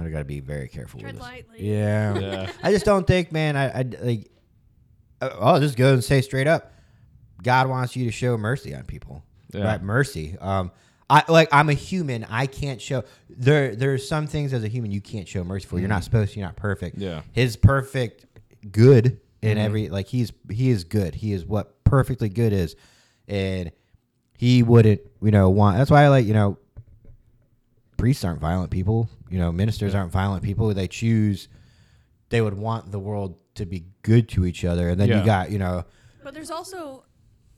I 0.00 0.08
got 0.08 0.18
to 0.18 0.24
be 0.24 0.40
very 0.40 0.68
careful 0.68 1.00
Tread 1.00 1.14
with 1.14 1.22
this. 1.22 1.30
lightly. 1.30 1.68
Yeah. 1.68 2.18
Yeah. 2.18 2.52
I 2.62 2.70
just 2.72 2.84
don't 2.84 3.06
think, 3.06 3.32
man. 3.32 3.56
I, 3.56 3.80
I 3.80 3.82
like. 4.00 4.30
uh, 5.20 5.30
I'll 5.40 5.60
just 5.60 5.76
go 5.76 5.92
and 5.94 6.04
say 6.04 6.20
straight 6.20 6.46
up, 6.46 6.72
God 7.42 7.68
wants 7.68 7.96
you 7.96 8.04
to 8.04 8.10
show 8.12 8.36
mercy 8.36 8.74
on 8.74 8.84
people. 8.84 9.24
Yeah. 9.52 9.64
Right, 9.64 9.82
mercy. 9.82 10.36
Um, 10.40 10.70
I 11.10 11.24
like. 11.28 11.48
I'm 11.52 11.70
a 11.70 11.74
human. 11.74 12.26
I 12.28 12.46
can't 12.46 12.80
show. 12.82 13.04
There, 13.30 13.74
there's 13.74 14.06
some 14.06 14.26
things 14.26 14.52
as 14.52 14.62
a 14.62 14.68
human 14.68 14.90
you 14.90 15.00
can't 15.00 15.26
show 15.26 15.42
mercy 15.42 15.66
for. 15.66 15.78
You're 15.78 15.88
not 15.88 16.04
supposed. 16.04 16.34
to. 16.34 16.38
You're 16.38 16.46
not 16.48 16.56
perfect. 16.56 16.98
Yeah. 16.98 17.22
His 17.32 17.56
perfect 17.56 18.26
good 18.70 19.20
in 19.40 19.56
every 19.56 19.88
like 19.88 20.06
he's 20.06 20.32
he 20.50 20.68
is 20.68 20.84
good. 20.84 21.14
He 21.14 21.32
is 21.32 21.46
what 21.46 21.82
perfectly 21.84 22.28
good 22.28 22.52
is, 22.52 22.76
and 23.26 23.72
he 24.36 24.62
wouldn't 24.62 25.00
you 25.22 25.30
know 25.30 25.48
want. 25.48 25.78
That's 25.78 25.90
why 25.90 26.04
I 26.04 26.08
like 26.08 26.26
you 26.26 26.34
know. 26.34 26.58
Priests 27.98 28.24
aren't 28.24 28.40
violent 28.40 28.70
people. 28.70 29.10
You 29.28 29.38
know, 29.38 29.52
ministers 29.52 29.94
aren't 29.94 30.10
violent 30.12 30.42
people. 30.42 30.72
They 30.72 30.88
choose 30.88 31.48
they 32.30 32.40
would 32.40 32.54
want 32.54 32.90
the 32.92 32.98
world 32.98 33.36
to 33.56 33.64
be 33.66 33.84
good 34.02 34.28
to 34.30 34.46
each 34.46 34.64
other. 34.64 34.88
And 34.90 35.00
then 35.00 35.08
Yeah. 35.08 35.20
you 35.20 35.26
got, 35.26 35.50
you 35.50 35.58
know, 35.58 35.84
But 36.22 36.32
there's 36.34 36.50
also, 36.50 37.04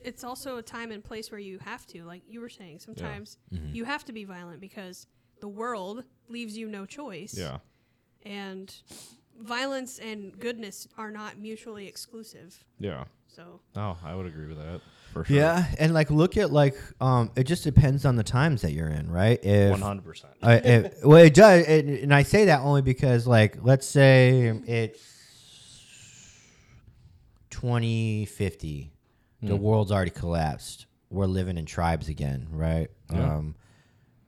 it's 0.01 0.23
also 0.25 0.57
a 0.59 0.63
time 0.63 0.93
and 0.93 1.03
place 1.05 1.31
where 1.31 1.41
you 1.41 1.59
have 1.59 1.87
to, 1.89 2.05
like 2.05 2.23
you 2.29 2.41
were 2.41 2.49
saying, 2.49 2.79
sometimes 2.81 3.37
Mm-hmm. 3.53 3.75
you 3.75 3.85
have 3.85 4.05
to 4.07 4.13
be 4.13 4.25
violent 4.25 4.61
because 4.61 5.07
the 5.41 5.49
world 5.49 6.05
leaves 6.29 6.57
you 6.57 6.69
no 6.69 6.87
choice. 6.87 7.37
Yeah. 7.37 7.59
And 8.23 8.73
violence 9.39 9.99
and 9.99 10.39
goodness 10.39 10.87
are 10.97 11.11
not 11.11 11.39
mutually 11.39 11.87
exclusive. 11.87 12.65
Yeah. 12.79 13.05
So 13.27 13.61
Oh, 13.77 13.99
I 14.05 14.15
would 14.15 14.27
agree 14.27 14.47
with 14.47 14.59
that 14.59 14.81
for 15.13 15.25
sure. 15.25 15.37
yeah. 15.37 15.65
And 15.79 15.93
like, 15.95 16.11
look 16.11 16.37
at 16.37 16.53
like, 16.53 16.77
um, 17.01 17.31
it 17.37 17.45
just 17.45 17.65
depends 17.65 18.05
on 18.05 18.17
the 18.17 18.23
times 18.23 18.63
that 18.63 18.73
you're 18.73 18.89
in, 18.89 19.11
right? 19.11 19.39
If, 19.45 19.71
One 19.71 19.81
hundred 19.81 20.05
percent. 20.05 20.33
well, 20.43 21.17
it 21.25 21.35
does. 21.35 21.67
It, 21.67 21.87
and 22.03 22.15
I 22.15 22.23
say 22.23 22.47
that 22.47 22.61
only 22.61 22.83
because, 22.83 23.27
like, 23.27 23.59
let's 23.63 23.87
say 23.87 24.47
it's 24.67 25.01
2050, 27.51 28.93
the 29.43 29.57
world's 29.57 29.91
already 29.93 30.11
collapsed. 30.11 30.87
We're 31.11 31.27
living 31.27 31.59
in 31.59 31.67
tribes 31.67 32.09
again, 32.09 32.49
right? 32.51 32.89
Yeah. 33.13 33.35
Um, 33.37 33.55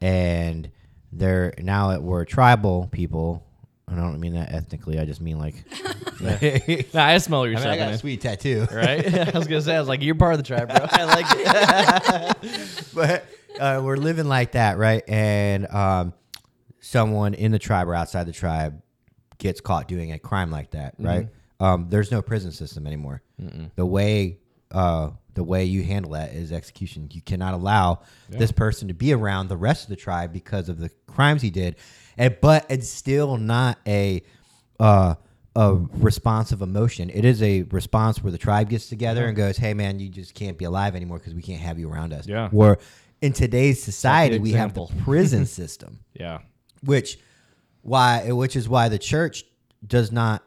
and 0.01 0.71
they're 1.13 1.55
now 1.59 1.89
that 1.89 2.03
we're 2.03 2.25
tribal 2.25 2.89
people. 2.91 3.47
I 3.93 3.97
don't 3.97 4.19
mean 4.21 4.35
that 4.35 4.53
ethnically. 4.53 4.99
I 4.99 5.05
just 5.05 5.21
mean 5.21 5.39
like. 5.39 5.55
I, 6.25 6.85
Nah, 6.95 7.05
I 7.05 7.19
smell 7.19 7.45
your 7.45 7.53
you're 7.53 7.61
mean, 7.61 7.69
I 7.69 7.77
saying. 7.77 7.89
got 7.89 7.95
a 7.95 7.99
sweet 7.99 8.21
tattoo. 8.21 8.67
right? 8.73 9.35
I 9.35 9.37
was 9.39 9.47
gonna 9.49 9.61
say, 9.63 9.75
I 9.77 9.81
was 9.81 9.89
like, 9.89 10.03
you're 10.03 10.15
part 10.15 10.35
of 10.35 10.39
the 10.39 10.45
tribe, 10.45 10.69
bro. 10.69 10.87
I 10.89 11.05
like 11.05 11.27
it. 12.43 12.85
but 12.95 13.25
uh, 13.61 13.81
we're 13.83 13.97
living 13.97 14.27
like 14.27 14.53
that, 14.53 14.79
right? 14.79 15.03
And 15.09 15.67
um, 15.69 16.15
someone 16.81 17.35
in 17.35 17.53
the 17.53 17.59
tribe 17.59 17.89
or 17.89 17.95
outside 17.95 18.25
the 18.25 18.33
tribe 18.33 18.81
gets 19.39 19.61
caught 19.61 19.89
doing 19.89 20.13
a 20.13 20.19
crime 20.19 20.51
like 20.51 20.71
that, 20.71 20.95
right? 20.99 21.29
Um, 21.61 21.87
there's 21.91 22.11
no 22.11 22.23
prison 22.23 22.53
system 22.53 22.87
anymore. 22.87 23.23
The 23.77 23.87
way 23.87 24.39
uh, 24.71 25.11
the 25.35 25.45
way 25.45 25.65
you 25.65 25.83
handle 25.83 26.13
that 26.13 26.33
is 26.35 26.53
execution. 26.53 27.09
You 27.13 27.23
cannot 27.23 27.55
allow 27.55 28.01
this 28.29 28.53
person 28.53 28.89
to 28.89 28.95
be 28.95 29.13
around 29.13 29.49
the 29.49 29.57
rest 29.57 29.85
of 29.85 29.89
the 29.91 29.97
tribe 29.97 30.33
because 30.33 30.69
of 30.69 30.79
the 30.79 30.91
crimes 31.07 31.43
he 31.43 31.51
did, 31.51 31.77
and 32.19 32.37
but 32.41 32.67
it's 32.69 32.89
still 32.89 33.37
not 33.37 33.79
a 33.87 34.23
uh, 34.81 35.15
a 35.55 35.75
response 35.75 36.51
of 36.53 36.63
emotion. 36.63 37.11
It 37.11 37.25
is 37.25 37.43
a 37.43 37.63
response 37.65 38.23
where 38.23 38.33
the 38.33 38.39
tribe 38.39 38.71
gets 38.71 38.89
together 38.89 39.27
and 39.27 39.37
goes, 39.37 39.57
"Hey, 39.57 39.75
man, 39.75 39.99
you 40.01 40.09
just 40.09 40.35
can't 40.35 40.57
be 40.59 40.65
alive 40.65 40.97
anymore 40.97 41.19
because 41.19 41.35
we 41.35 41.43
can't 41.43 41.61
have 41.61 41.79
you 41.79 41.91
around 41.91 42.13
us." 42.13 42.27
Yeah. 42.27 42.49
Where 42.51 42.79
in 43.21 43.33
today's 43.33 43.83
society 43.83 44.39
we 44.39 44.53
have 44.53 44.75
the 44.75 44.87
prison 45.05 45.47
system, 45.47 46.01
Yeah. 46.15 46.39
which 46.83 47.19
why 47.83 48.31
which 48.33 48.57
is 48.57 48.69
why 48.69 48.89
the 48.89 48.99
church 48.99 49.45
does 49.87 50.11
not 50.13 50.43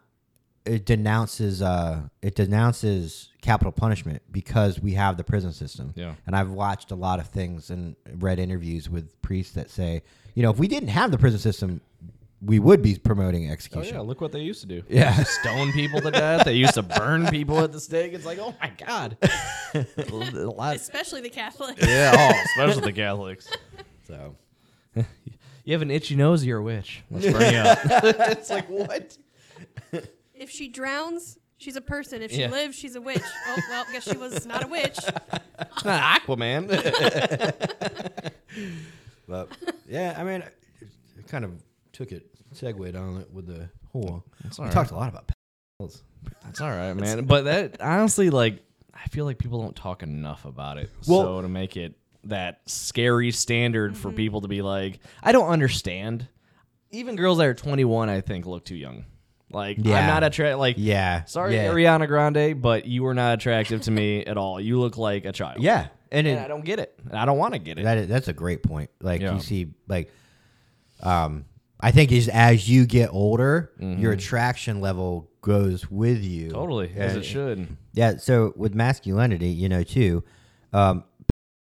it 0.65 0.86
denounces 0.86 1.62
uh 1.62 2.01
it 2.21 2.36
denounces 2.36 3.30
capital 3.41 3.71
punishment 3.71 4.21
because 4.32 4.80
we 4.80 4.93
have 4.93 5.17
the 5.17 5.23
prison 5.23 5.51
system. 5.54 5.93
Yeah. 5.95 6.15
And 6.25 6.36
I've 6.36 6.51
watched 6.51 6.91
a 6.91 6.95
lot 6.95 7.19
of 7.19 7.28
things 7.28 7.69
and 7.69 7.95
read 8.17 8.39
interviews 8.39 8.89
with 8.89 9.21
priests 9.21 9.54
that 9.54 9.69
say, 9.69 10.01
you 10.34 10.41
know, 10.43 10.49
if 10.49 10.58
we 10.58 10.67
didn't 10.67 10.89
have 10.89 11.12
the 11.12 11.17
prison 11.17 11.39
system, 11.39 11.82
we 12.41 12.60
would 12.60 12.82
be 12.82 12.95
promoting 12.97 13.49
Oh 13.49 13.54
execution. 13.54 13.95
yeah, 13.95 14.01
look 14.01 14.21
what 14.21 14.32
they 14.32 14.41
used 14.41 14.62
to 14.62 14.67
do. 14.67 14.84
Yeah. 14.89 15.12
They 15.12 15.17
used 15.19 15.30
to 15.30 15.39
stone 15.41 15.71
people 15.71 16.01
to 16.01 16.12
death. 16.12 16.45
They 16.45 16.54
used 16.56 16.73
to 16.75 16.84
burn 16.84 17.28
people 17.28 17.60
at 17.60 17.71
the 17.71 17.80
stake. 17.80 18.13
It's 18.13 18.25
like, 18.25 18.39
oh 18.39 18.54
my 18.62 18.71
god. 18.86 19.17
Especially 19.73 21.21
the 21.21 21.30
Catholics. 21.32 21.86
yeah, 21.86 22.13
oh, 22.15 22.41
especially 22.58 22.82
the 22.84 22.93
Catholics. 22.93 23.47
So 24.08 24.36
You 25.63 25.73
have 25.73 25.82
an 25.82 25.91
itchy 25.91 26.15
nose, 26.15 26.45
you're 26.45 26.60
a 26.60 26.63
witch. 26.63 27.01
Let's 27.10 27.25
burn 27.25 27.54
you 27.54 27.60
up. 27.60 27.80
it's 28.38 28.49
like 28.49 28.67
what? 28.69 29.17
If 30.45 30.51
she 30.51 30.67
drowns, 30.67 31.39
she's 31.58 31.75
a 31.75 31.81
person. 31.81 32.21
If 32.21 32.31
she 32.31 32.41
Yeah. 32.41 32.51
lives, 32.51 32.75
she's 32.75 32.95
a 32.95 33.01
witch. 33.01 33.23
Oh 33.47 33.60
well, 33.67 33.84
guess 33.91 34.03
she 34.03 34.15
was 34.15 34.45
not 34.45 34.63
a 34.63 34.67
witch. 34.67 35.00
Not 35.83 36.21
Aquaman. 36.21 36.67
but 39.27 39.58
yeah, 39.87 40.13
I 40.15 40.23
mean 40.23 40.43
it 41.17 41.27
kind 41.27 41.43
of 41.43 41.63
took 41.93 42.12
it 42.12 42.27
segued 42.54 42.96
on 42.96 43.21
it 43.21 43.31
with 43.33 43.48
the 43.48 43.69
whole 43.91 44.23
That's 44.43 44.60
we 44.60 44.62
all 44.62 44.67
right. 44.67 44.73
talked 44.73 44.91
a 44.91 44.96
lot 44.96 45.10
about 45.10 45.31
pills. 45.79 46.04
That's 46.43 46.62
all 46.62 46.69
right, 46.69 46.93
man. 46.93 47.25
But 47.25 47.46
that 47.46 47.81
honestly, 47.81 48.29
like, 48.29 48.63
I 48.93 49.08
feel 49.08 49.25
like 49.25 49.39
people 49.39 49.63
don't 49.63 49.75
talk 49.75 50.04
enough 50.04 50.46
about 50.46 50.77
it. 50.77 50.91
Well- 51.08 51.23
so 51.23 51.41
to 51.41 51.50
make 51.50 51.75
it 51.75 51.96
that 52.25 52.62
scary 52.67 53.31
standard 53.31 53.98
for 53.98 54.10
mm-hmm. 54.10 54.17
people 54.17 54.41
to 54.41 54.48
be 54.48 54.62
like, 54.62 55.00
I 55.23 55.31
don't 55.31 55.50
understand. 55.50 56.27
Even 56.91 57.15
girls 57.15 57.39
that 57.39 57.48
are 57.48 57.56
21, 57.56 58.10
I 58.10 58.21
think, 58.21 58.46
look 58.46 58.63
too 58.63 58.75
young. 58.75 59.06
Like, 59.52 59.77
yeah. 59.79 60.00
I'm 60.00 60.08
not 60.08 60.23
attracted. 60.23 60.58
Like, 60.58 60.75
Yeah. 60.77 61.23
sorry, 61.25 61.56
yeah. 61.56 61.67
Ariana 61.71 62.08
Grande, 62.08 62.62
but 62.62 62.85
you 62.85 63.06
are 63.06 63.13
not 63.13 63.35
attractive 63.35 63.81
to 63.81 63.91
me 63.91 64.23
at 64.25 64.37
all. 64.37 64.60
You 64.60 64.79
look 64.79 64.98
like 64.98 65.25
a 65.25 65.31
child. 65.31 65.62
Yeah. 65.62 65.87
And, 66.12 66.27
And 66.27 66.39
it, 66.39 66.43
I 66.43 66.48
don't 66.48 66.65
get 66.65 66.79
it. 66.79 66.98
I 67.12 67.25
don't 67.25 67.37
want 67.37 67.54
to 67.54 67.60
get 67.60 67.77
it. 67.79 67.83
That 67.83 67.98
is, 67.98 68.08
that's 68.08 68.27
a 68.27 68.33
great 68.33 68.63
point. 68.63 68.89
Like 69.02 69.21
Yeah. 69.21 69.33
you 69.35 69.39
see, 69.41 69.67
like, 69.87 70.12
um, 71.02 71.46
I 71.79 71.91
think 71.91 72.12
is 72.12 72.29
as 72.29 72.69
you 72.69 72.85
get 72.85 73.10
older, 73.12 73.71
your 73.79 74.13
attraction 74.13 74.79
level 74.81 75.29
goes 75.41 75.91
with 75.91 76.23
you. 76.23 76.50
Totally, 76.50 76.91
as 76.96 77.15
it 77.15 77.23
should. 77.25 77.75
Yeah. 77.93 78.17
So 78.17 78.54
with 78.56 78.73
masculinity, 78.73 79.50
you 79.50 79.67
know, 79.69 79.83
too, 79.83 80.23
um, 80.73 81.04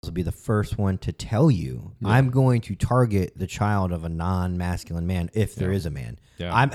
will 0.04 0.12
be 0.12 0.22
the 0.22 0.32
first 0.32 0.78
one 0.78 0.96
to 0.98 1.12
tell 1.12 1.50
you, 1.50 1.92
I'm 2.04 2.30
going 2.30 2.60
to 2.62 2.76
target 2.76 3.32
the 3.36 3.46
child 3.48 3.92
of 3.92 4.04
a 4.04 4.08
non-masculine 4.08 5.06
man 5.06 5.30
if 5.34 5.54
there 5.56 5.72
is 5.72 5.84
a 5.84 5.90
man. 5.90 6.18
Yeah. 6.38 6.54
I'm. 6.54 6.70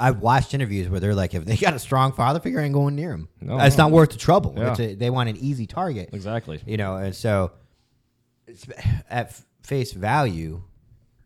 I've 0.00 0.20
watched 0.20 0.54
interviews 0.54 0.88
where 0.88 1.00
they're 1.00 1.14
like, 1.14 1.34
if 1.34 1.44
they 1.44 1.56
got 1.56 1.74
a 1.74 1.78
strong 1.78 2.12
father 2.12 2.40
figure, 2.40 2.60
I 2.60 2.64
ain't 2.64 2.74
going 2.74 2.94
near 2.96 3.12
him. 3.12 3.28
No, 3.40 3.58
it's 3.60 3.76
no. 3.76 3.84
not 3.84 3.92
worth 3.92 4.10
the 4.10 4.18
trouble. 4.18 4.54
Yeah. 4.56 4.70
It's 4.70 4.80
a, 4.80 4.94
they 4.94 5.10
want 5.10 5.28
an 5.28 5.36
easy 5.36 5.66
target 5.66 6.10
Exactly. 6.12 6.60
you 6.66 6.76
know 6.76 6.96
and 6.96 7.14
so 7.14 7.52
it's, 8.46 8.66
at 9.10 9.34
face 9.62 9.92
value 9.92 10.62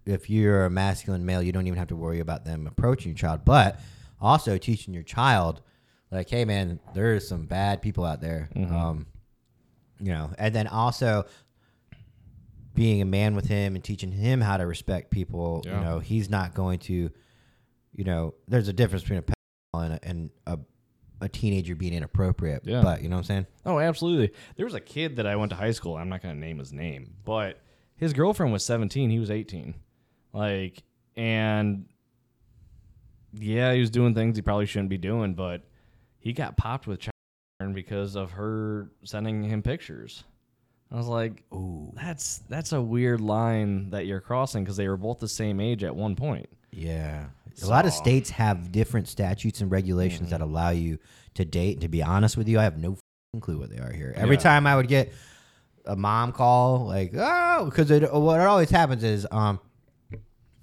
if 0.05 0.29
you're 0.29 0.65
a 0.65 0.71
masculine 0.71 1.25
male 1.25 1.43
you 1.43 1.53
don't 1.53 1.67
even 1.69 1.79
have 1.79 1.89
to 1.89 1.97
worry 1.97 2.19
about 2.21 2.45
them 2.45 2.67
approaching 2.67 3.11
your 3.11 3.17
child 3.17 3.45
but 3.45 3.79
also 4.21 4.59
teaching 4.59 4.93
your 4.93 5.05
child 5.05 5.63
like 6.11 6.29
hey 6.29 6.45
man 6.45 6.81
there's 6.95 7.29
some 7.29 7.47
bad 7.47 7.81
people 7.81 8.05
out 8.05 8.21
there 8.21 8.49
um 8.57 9.07
you 10.01 10.11
know 10.13 10.31
and 10.39 10.53
then 10.53 10.67
also 10.67 11.25
being 12.75 13.01
a 13.01 13.05
man 13.05 13.37
with 13.37 13.47
him 13.47 13.77
and 13.77 13.85
teaching 13.85 14.11
him 14.11 14.41
how 14.41 14.57
to 14.57 14.67
respect 14.67 15.11
people 15.11 15.63
Yeah. 15.65 15.79
you 15.79 15.85
know 15.85 15.99
he's 16.01 16.29
not 16.29 16.55
going 16.55 16.81
to 16.81 17.11
you 17.95 18.05
know 18.05 18.35
there's 18.49 18.69
a 18.69 18.73
difference 18.73 19.03
between 19.03 19.19
a 19.19 19.23
pedophile 19.23 19.85
and 19.85 19.93
a, 19.95 20.05
and 20.09 20.31
a, 20.47 20.59
a 21.21 21.29
teenager 21.29 21.75
being 21.77 21.93
inappropriate 21.95 22.63
Yeah. 22.65 22.83
but 22.83 23.03
you 23.03 23.09
know 23.09 23.17
what 23.17 23.21
i'm 23.21 23.25
saying 23.25 23.47
Oh, 23.65 23.79
absolutely. 23.79 24.33
There 24.57 24.67
was 24.67 24.75
a 24.75 24.81
kid 24.81 25.17
that 25.17 25.27
I 25.27 25.37
went 25.37 25.51
to 25.51 25.57
high 25.57 25.71
school. 25.71 25.97
I'm 25.97 26.09
not 26.09 26.21
going 26.23 26.35
to 26.35 26.41
name 26.41 26.59
his 26.59 26.73
name, 26.73 27.15
but 27.25 27.61
his 27.97 28.13
girlfriend 28.13 28.53
was 28.53 28.65
17. 28.65 29.09
He 29.11 29.21
was 29.21 29.31
18. 29.31 29.75
Like, 30.33 30.83
and 31.17 31.87
yeah, 33.33 33.73
he 33.73 33.81
was 33.81 33.91
doing 33.91 34.15
things 34.15 34.37
he 34.37 34.43
probably 34.43 34.67
shouldn't 34.67 34.89
be 34.91 34.99
doing, 34.99 35.35
but 35.35 35.63
he 36.19 36.33
got 36.33 36.57
popped 36.57 36.87
with 36.87 37.01
child 37.01 37.13
porn 37.61 37.73
because 37.73 38.17
of 38.17 38.33
her 38.33 38.91
sending 39.05 39.45
him 39.45 39.63
pictures. 39.63 40.25
I 40.91 40.97
was 40.97 41.07
like, 41.07 41.43
Ooh. 41.55 41.93
that's 41.95 42.39
that's 42.49 42.73
a 42.73 42.83
weird 42.83 43.21
line 43.21 43.91
that 43.91 44.07
you're 44.07 44.21
crossing 44.21 44.65
because 44.65 44.77
they 44.77 44.89
were 44.89 44.97
both 44.99 45.21
the 45.21 45.29
same 45.29 45.61
age 45.61 45.85
at 45.85 45.95
one 45.97 46.17
point. 46.17 46.49
Yeah. 46.73 47.27
A 47.63 47.67
lot 47.67 47.87
of 47.87 47.93
states 47.93 48.31
have 48.31 48.73
different 48.73 49.09
statutes 49.09 49.61
and 49.61 49.71
regulations 49.71 50.31
that 50.31 50.41
allow 50.41 50.71
you 50.71 50.99
to 51.35 51.45
date. 51.45 51.73
And 51.75 51.81
to 51.83 51.89
be 51.89 52.03
honest 52.03 52.37
with 52.37 52.49
you, 52.49 52.59
I 52.59 52.65
have 52.65 52.79
no 52.79 52.97
fing 53.33 53.41
clue 53.41 53.59
what 53.59 53.71
they 53.71 53.79
are 53.79 53.93
here. 53.93 54.13
Every 54.17 54.37
Yeah. 54.37 54.43
time 54.43 54.67
I 54.67 54.77
would 54.77 54.89
get 54.89 55.13
a 55.85 55.97
mom 55.97 56.33
call, 56.33 56.87
like, 56.87 57.13
oh, 57.17 57.65
because 57.67 57.91
it, 57.91 58.03
what 58.13 58.41
always 58.41 58.71
happens 58.71 59.03
is 59.03 59.27
um, 59.31 59.59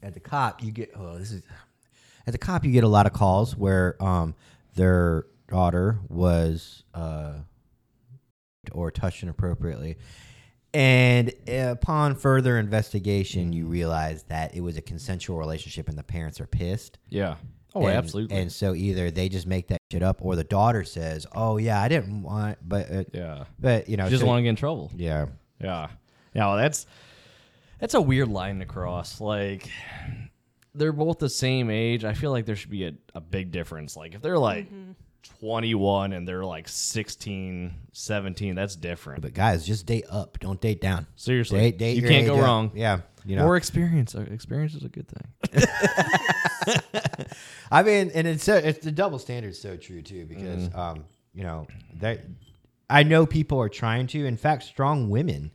at 0.02 0.14
the 0.14 0.20
cop, 0.20 0.64
you 0.64 0.72
get, 0.72 0.92
oh, 0.96 1.18
this 1.18 1.32
is, 1.32 1.44
at 2.26 2.32
the 2.32 2.38
cop, 2.38 2.64
you 2.64 2.72
get 2.72 2.84
a 2.84 2.88
lot 2.88 3.06
of 3.06 3.14
calls 3.14 3.56
where 3.58 4.02
um, 4.04 4.34
their 4.76 5.26
daughter 5.48 6.00
was 6.08 6.84
uh, 6.94 7.34
or 8.72 8.92
touched 8.92 9.24
inappropriately. 9.24 9.98
And 10.74 11.32
upon 11.48 12.16
further 12.16 12.58
investigation, 12.60 13.54
you 13.54 13.66
realize 13.66 14.24
that 14.24 14.56
it 14.56 14.62
was 14.62 14.78
a 14.78 14.82
consensual 14.82 15.38
relationship 15.38 15.90
and 15.90 15.98
the 15.98 16.04
parents 16.04 16.40
are 16.40 16.46
pissed. 16.48 17.00
Yeah. 17.10 17.36
Oh, 17.76 17.86
And- 17.88 17.98
absolutely. 17.98 18.38
And 18.38 18.52
so 18.52 18.74
either 18.76 19.10
they 19.12 19.30
just 19.30 19.48
make 19.48 19.68
that 19.70 19.80
shit 19.92 20.04
up 20.04 20.20
or 20.24 20.36
the 20.36 20.44
daughter 20.44 20.84
says, 20.84 21.26
oh, 21.34 21.58
yeah, 21.58 21.82
I 21.82 21.88
didn't 21.88 22.22
want, 22.24 22.58
but, 22.68 22.92
uh, 22.92 23.04
yeah. 23.14 23.44
but 23.60 23.90
you 23.90 23.98
know, 23.98 24.06
She 24.06 24.12
doesn't 24.12 24.26
so- 24.26 24.28
want 24.28 24.40
to 24.40 24.44
get 24.44 24.50
in 24.50 24.56
trouble. 24.56 24.92
yeah. 24.96 25.28
Yeah. 25.62 25.88
Yeah, 26.34 26.48
well, 26.48 26.58
that's 26.58 26.86
that's 27.80 27.94
a 27.96 28.02
weird 28.02 28.28
line 28.30 28.60
to 28.60 28.66
cross. 28.66 29.20
Like 29.20 29.68
they're 30.76 30.92
both 30.94 31.18
the 31.18 31.30
same 31.30 31.70
age. 31.72 32.06
I 32.06 32.14
feel 32.14 32.30
like 32.32 32.46
there 32.46 32.56
should 32.56 32.70
be 32.70 32.86
a, 32.86 32.94
a 33.16 33.20
big 33.22 33.52
difference. 33.52 33.98
Like 33.98 34.14
if 34.14 34.22
they're 34.22 34.38
like 34.38 34.70
21 35.40 36.14
and 36.14 36.28
they're 36.28 36.46
like 36.46 36.68
16, 36.68 37.74
17, 37.92 38.56
that's 38.56 38.76
different. 38.76 39.22
But 39.22 39.34
guys, 39.34 39.66
just 39.66 39.86
date 39.86 40.06
up. 40.10 40.40
Don't 40.40 40.60
date 40.60 40.82
down. 40.82 41.08
Seriously. 41.16 41.60
Date, 41.60 41.78
date 41.78 41.98
you 41.98 42.08
can't 42.08 42.26
go 42.28 42.36
up. 42.38 42.44
wrong. 42.44 42.72
Yeah. 42.74 43.02
You 43.26 43.36
know, 43.36 43.44
More 43.44 43.58
experience. 43.58 44.16
Uh, 44.16 44.22
Experience 44.32 44.76
is 44.76 44.84
a 44.84 44.90
good 44.90 45.08
thing. 45.08 45.64
I 47.72 47.84
mean, 47.84 48.12
and 48.14 48.28
it's 48.28 48.44
so, 48.44 48.56
it's 48.56 48.80
the 48.84 48.92
double 48.92 49.20
standard 49.20 49.56
so 49.56 49.78
true 49.78 50.02
too 50.02 50.26
because 50.26 50.70
Mm-hmm. 50.70 50.80
um, 50.80 51.06
you 51.34 51.44
know 51.44 51.68
that 52.00 52.22
I 52.90 53.04
know 53.04 53.26
people 53.26 53.60
are 53.62 53.70
trying 53.70 54.08
to. 54.08 54.26
In 54.26 54.36
fact, 54.38 54.64
strong 54.64 55.10
women 55.10 55.52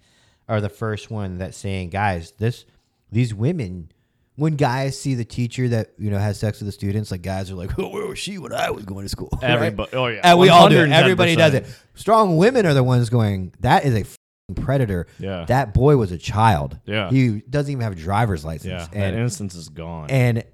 are 0.49 0.61
the 0.61 0.69
first 0.69 1.11
one 1.11 1.39
that's 1.39 1.57
saying, 1.59 1.91
guys, 1.91 2.33
this 2.39 2.65
these 3.11 3.35
women. 3.35 3.91
When 4.37 4.57
guys 4.57 4.99
see 4.99 5.15
the 5.15 5.25
teacher 5.25 5.69
that 5.69 5.93
you 5.97 6.11
know 6.11 6.19
has 6.19 6.41
sex 6.41 6.59
with 6.59 6.67
the 6.67 6.73
students, 6.73 7.11
like 7.13 7.23
guys 7.23 7.51
are 7.51 7.55
like, 7.55 7.71
"Oh, 7.79 7.89
where 7.89 8.07
was 8.07 8.19
she 8.19 8.39
when 8.39 8.53
I 8.53 8.71
was 8.71 8.85
going 8.85 9.05
to 9.05 9.09
school?" 9.09 9.29
Right? 9.43 9.51
Everybody. 9.51 9.93
Oh 9.93 10.07
yeah. 10.09 10.21
and 10.25 10.39
we 10.39 10.49
all 10.49 10.69
do. 10.69 10.81
it. 10.81 10.91
Everybody 10.91 11.37
does 11.37 11.55
it. 11.55 11.67
Strong 11.95 12.37
women 12.37 12.67
are 12.67 12.75
the 12.75 12.83
ones 12.83 13.11
going. 13.11 13.53
That 13.61 13.85
is 13.85 13.95
a 13.95 14.55
predator. 14.55 15.07
Yeah. 15.19 15.45
That 15.47 15.73
boy 15.73 15.97
was 15.97 16.11
a 16.13 16.19
child. 16.19 16.79
Yeah. 16.85 17.11
He 17.11 17.41
doesn't 17.49 17.71
even 17.71 17.83
have 17.83 17.93
a 17.93 17.97
driver's 17.97 18.45
license. 18.45 18.73
Yeah. 18.73 18.87
that 18.93 18.97
And 19.15 19.17
instance 19.17 19.55
is 19.55 19.69
gone. 19.69 20.11
and 20.11 20.45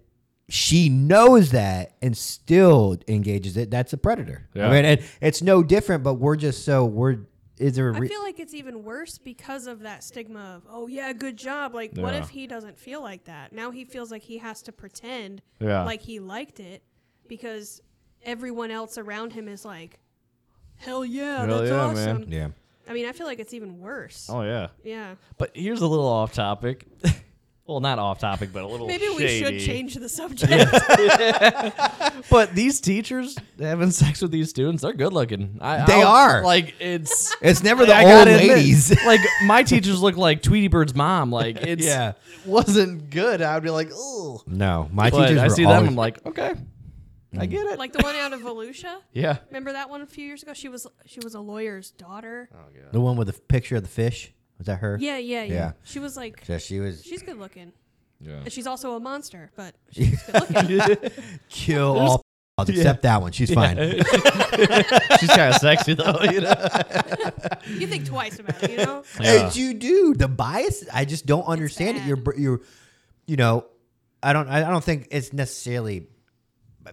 she 0.48 0.88
knows 0.88 1.52
that 1.52 1.94
and 2.02 2.16
still 2.16 2.96
engages 3.08 3.56
it. 3.56 3.70
That's 3.70 3.92
a 3.92 3.96
predator. 3.96 4.48
Yeah. 4.52 4.66
I 4.68 4.70
mean, 4.72 4.84
and 4.84 5.00
it's 5.20 5.42
no 5.42 5.62
different. 5.62 6.02
But 6.02 6.14
we're 6.14 6.36
just 6.36 6.64
so 6.64 6.84
we're. 6.84 7.20
Is 7.60 7.74
there? 7.76 7.90
A 7.90 7.94
I 7.94 7.98
re- 7.98 8.08
feel 8.08 8.22
like 8.22 8.40
it's 8.40 8.54
even 8.54 8.82
worse 8.84 9.18
because 9.18 9.66
of 9.66 9.80
that 9.80 10.02
stigma 10.02 10.54
of, 10.56 10.62
oh 10.68 10.86
yeah, 10.86 11.12
good 11.12 11.36
job. 11.36 11.74
Like, 11.74 11.92
what 11.96 12.14
Yeah. 12.14 12.20
if 12.20 12.30
he 12.30 12.46
doesn't 12.46 12.78
feel 12.78 13.02
like 13.02 13.24
that? 13.24 13.52
Now 13.52 13.70
he 13.70 13.84
feels 13.84 14.10
like 14.10 14.22
he 14.22 14.38
has 14.38 14.62
to 14.62 14.72
pretend 14.72 15.42
Yeah. 15.60 15.84
like 15.84 16.00
he 16.02 16.20
liked 16.20 16.58
it 16.58 16.82
because 17.28 17.80
everyone 18.24 18.70
else 18.70 18.96
around 18.98 19.34
him 19.34 19.46
is 19.46 19.64
like, 19.64 20.00
hell 20.76 21.04
yeah, 21.04 21.44
Hell 21.46 21.58
that's 21.58 21.70
yeah, 21.70 21.92
man. 21.92 22.16
awesome. 22.16 22.32
yeah. 22.32 22.48
I 22.88 22.92
mean, 22.94 23.06
I 23.06 23.12
feel 23.12 23.26
like 23.26 23.38
it's 23.38 23.54
even 23.54 23.78
worse. 23.78 24.28
oh 24.32 24.42
yeah. 24.42 24.68
Yeah. 24.82 25.14
But 25.38 25.50
here's 25.54 25.82
a 25.82 25.86
little 25.86 26.08
off 26.08 26.32
topic. 26.32 26.86
well, 27.70 27.80
not 27.80 27.98
off 27.98 28.18
topic, 28.18 28.50
but 28.52 28.62
a 28.64 28.66
little 28.66 28.86
Maybe 28.86 29.08
we 29.08 29.26
should 29.38 29.60
change 29.60 29.94
the 29.94 30.08
subject. 30.20 30.50
But 32.30 32.54
these 32.54 32.80
teachers 32.80 33.36
having 33.58 33.90
sex 33.90 34.20
with 34.22 34.30
these 34.30 34.50
students, 34.50 34.82
they're 34.82 34.92
good 34.92 35.12
looking. 35.12 35.58
I, 35.60 35.84
They 35.86 36.02
I'll- 36.02 36.08
are. 36.08 36.44
Like 36.44 36.74
it's 36.80 37.34
It's 37.42 37.62
never 37.62 37.86
the 37.86 37.94
I 37.94 38.00
old 38.02 38.08
gotta 38.10 38.34
admit, 38.36 38.48
ladies. 38.50 39.04
like 39.04 39.20
my 39.44 39.62
teachers 39.62 40.00
look 40.00 40.16
like 40.16 40.42
Tweety 40.42 40.68
Bird's 40.68 40.94
mom. 40.94 41.30
Like 41.32 41.56
it's 41.62 41.84
Yeah. 41.84 42.12
wasn't 42.44 43.10
good. 43.10 43.40
I'd 43.42 43.62
be 43.62 43.70
like, 43.70 43.90
oh. 43.92 44.42
no, 44.46 44.88
my 44.92 45.10
But 45.10 45.22
teachers. 45.28 45.38
I 45.40 45.44
were 45.44 45.50
see 45.50 45.64
always, 45.64 45.80
them. 45.80 45.88
I'm 45.90 45.96
like, 45.96 46.24
okay, 46.26 46.52
mm. 47.34 47.40
I 47.40 47.46
get 47.46 47.66
it. 47.66 47.78
like 47.78 47.92
the 47.92 48.02
one 48.02 48.14
out 48.16 48.32
of 48.32 48.40
Volusia. 48.40 48.98
yeah. 49.12 49.38
Remember 49.48 49.72
that 49.72 49.88
one 49.90 50.02
a 50.02 50.06
few 50.06 50.24
years 50.26 50.42
ago? 50.42 50.52
She 50.54 50.68
was 50.68 50.86
she 51.06 51.20
was 51.22 51.34
a 51.34 51.40
lawyer's 51.40 51.90
daughter. 51.92 52.48
Oh, 52.54 52.58
the 52.92 53.00
one 53.00 53.16
with 53.16 53.28
the 53.28 53.32
picture 53.40 53.76
of 53.76 53.82
the 53.82 53.88
fish. 53.88 54.32
Was 54.60 54.66
that 54.66 54.80
her? 54.80 54.98
Yeah, 55.00 55.16
yeah, 55.16 55.42
yeah, 55.42 55.54
Yeah. 55.54 55.72
She 55.84 55.98
was 55.98 56.16
like 56.18 56.44
So 56.46 56.58
she 56.58 56.80
was 56.80 57.02
she's 57.02 57.22
good 57.22 57.38
looking. 57.38 57.72
Yeah. 58.20 58.40
And 58.44 58.52
she's 58.52 58.66
also 58.66 58.94
a 58.94 59.00
monster, 59.00 59.50
but 59.56 59.74
she's 59.90 60.22
good 60.24 60.78
looking. 60.78 61.10
kill 61.48 61.98
all 61.98 62.24
f- 62.60 62.68
except 62.68 63.00
that 63.04 63.22
one. 63.22 63.32
She's 63.32 63.52
fine. 63.54 63.78
She's 65.18 65.30
kind 65.30 65.54
of 65.54 65.60
sexy 65.60 65.94
though. 65.94 66.20
You 66.24 66.42
know. 66.42 66.54
you 67.68 67.86
think 67.86 68.04
twice 68.04 68.38
about 68.38 68.62
it, 68.62 68.72
you 68.72 68.76
know? 68.76 69.02
Yeah. 69.18 69.46
And 69.46 69.56
you 69.56 69.72
do 69.72 70.12
the 70.14 70.28
bias. 70.28 70.84
I 70.92 71.06
just 71.06 71.24
don't 71.24 71.46
understand 71.46 71.96
it. 71.96 72.04
You're, 72.04 72.16
br- 72.16 72.36
you're, 72.36 72.60
you 73.26 73.36
know, 73.36 73.64
I 74.22 74.34
don't, 74.34 74.48
I 74.48 74.60
don't 74.68 74.84
think 74.84 75.08
it's 75.10 75.32
necessarily. 75.32 76.06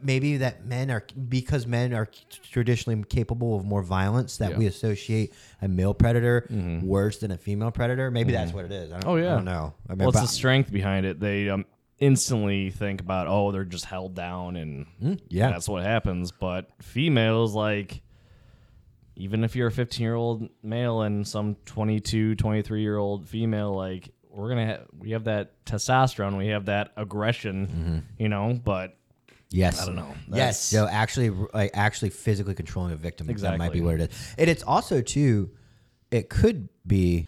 Maybe 0.02 0.38
that 0.38 0.66
men 0.66 0.92
are 0.92 1.04
because 1.30 1.66
men 1.66 1.94
are 1.94 2.08
traditionally 2.52 3.02
capable 3.06 3.56
of 3.56 3.64
more 3.66 3.82
violence 3.82 4.38
that 4.38 4.52
Yeah. 4.52 4.58
we 4.58 4.66
associate 4.68 5.34
a 5.62 5.68
male 5.68 5.94
predator 5.94 6.46
worse 6.84 7.20
than 7.20 7.32
a 7.32 7.38
female 7.38 7.72
predator. 7.72 8.12
Maybe 8.12 8.32
that's 8.34 8.52
what 8.54 8.66
it 8.66 8.72
is. 8.72 8.92
I 8.92 9.00
don't, 9.00 9.10
Oh, 9.12 9.16
yeah. 9.16 9.34
I 9.34 9.36
don't 9.38 9.46
know. 9.46 9.74
I 9.90 9.94
mean, 9.94 10.00
Well, 10.00 10.12
but- 10.12 10.22
the 10.22 10.28
strength 10.28 10.72
behind 10.72 11.06
it. 11.06 11.20
They 11.22 11.50
um, 11.50 11.66
instantly 12.00 12.70
think 12.70 13.00
about, 13.02 13.28
oh, 13.28 13.52
they're 13.52 13.64
just 13.66 13.86
held 13.86 14.14
down, 14.14 14.56
and 14.58 14.86
Mm, 15.02 15.20
yeah. 15.30 15.50
that's 15.52 15.70
what 15.70 15.84
happens. 15.84 16.32
But 16.32 16.70
females, 16.82 17.56
like, 17.56 18.02
even 19.16 19.44
if 19.44 19.56
you're 19.56 19.68
a 19.68 19.72
15 19.72 20.04
year 20.04 20.16
old 20.16 20.50
male 20.62 21.02
and 21.02 21.28
some 21.28 21.56
22, 21.66 22.36
23 22.36 22.82
year 22.82 22.98
old 22.98 23.28
female, 23.28 23.74
like, 23.76 24.10
we're 24.30 24.50
gonna 24.50 24.68
ha- 24.68 24.84
we 25.00 25.12
have 25.12 25.24
that 25.24 25.64
testosterone, 25.66 26.38
we 26.38 26.48
have 26.48 26.66
that 26.66 26.92
aggression, 26.98 27.68
Mm-hmm. 27.68 27.98
you 28.24 28.30
know. 28.30 28.60
But 28.64 28.96
Yes. 29.50 29.82
I 29.82 29.86
don't 29.86 29.96
know. 29.96 30.14
Yes. 30.32 30.62
So 30.62 30.88
actually, 30.88 31.30
like 31.54 31.72
actually 31.74 32.10
physically 32.10 32.54
controlling 32.54 32.92
a 32.94 32.98
victim. 32.98 33.28
That 33.28 33.58
might 33.58 33.72
be 33.72 33.82
what 33.82 33.96
it 34.00 34.12
is. 34.12 34.36
And 34.38 34.50
it's 34.50 34.64
also 34.64 35.02
too, 35.02 35.52
it 36.12 36.30
could 36.30 36.68
be, 36.86 37.28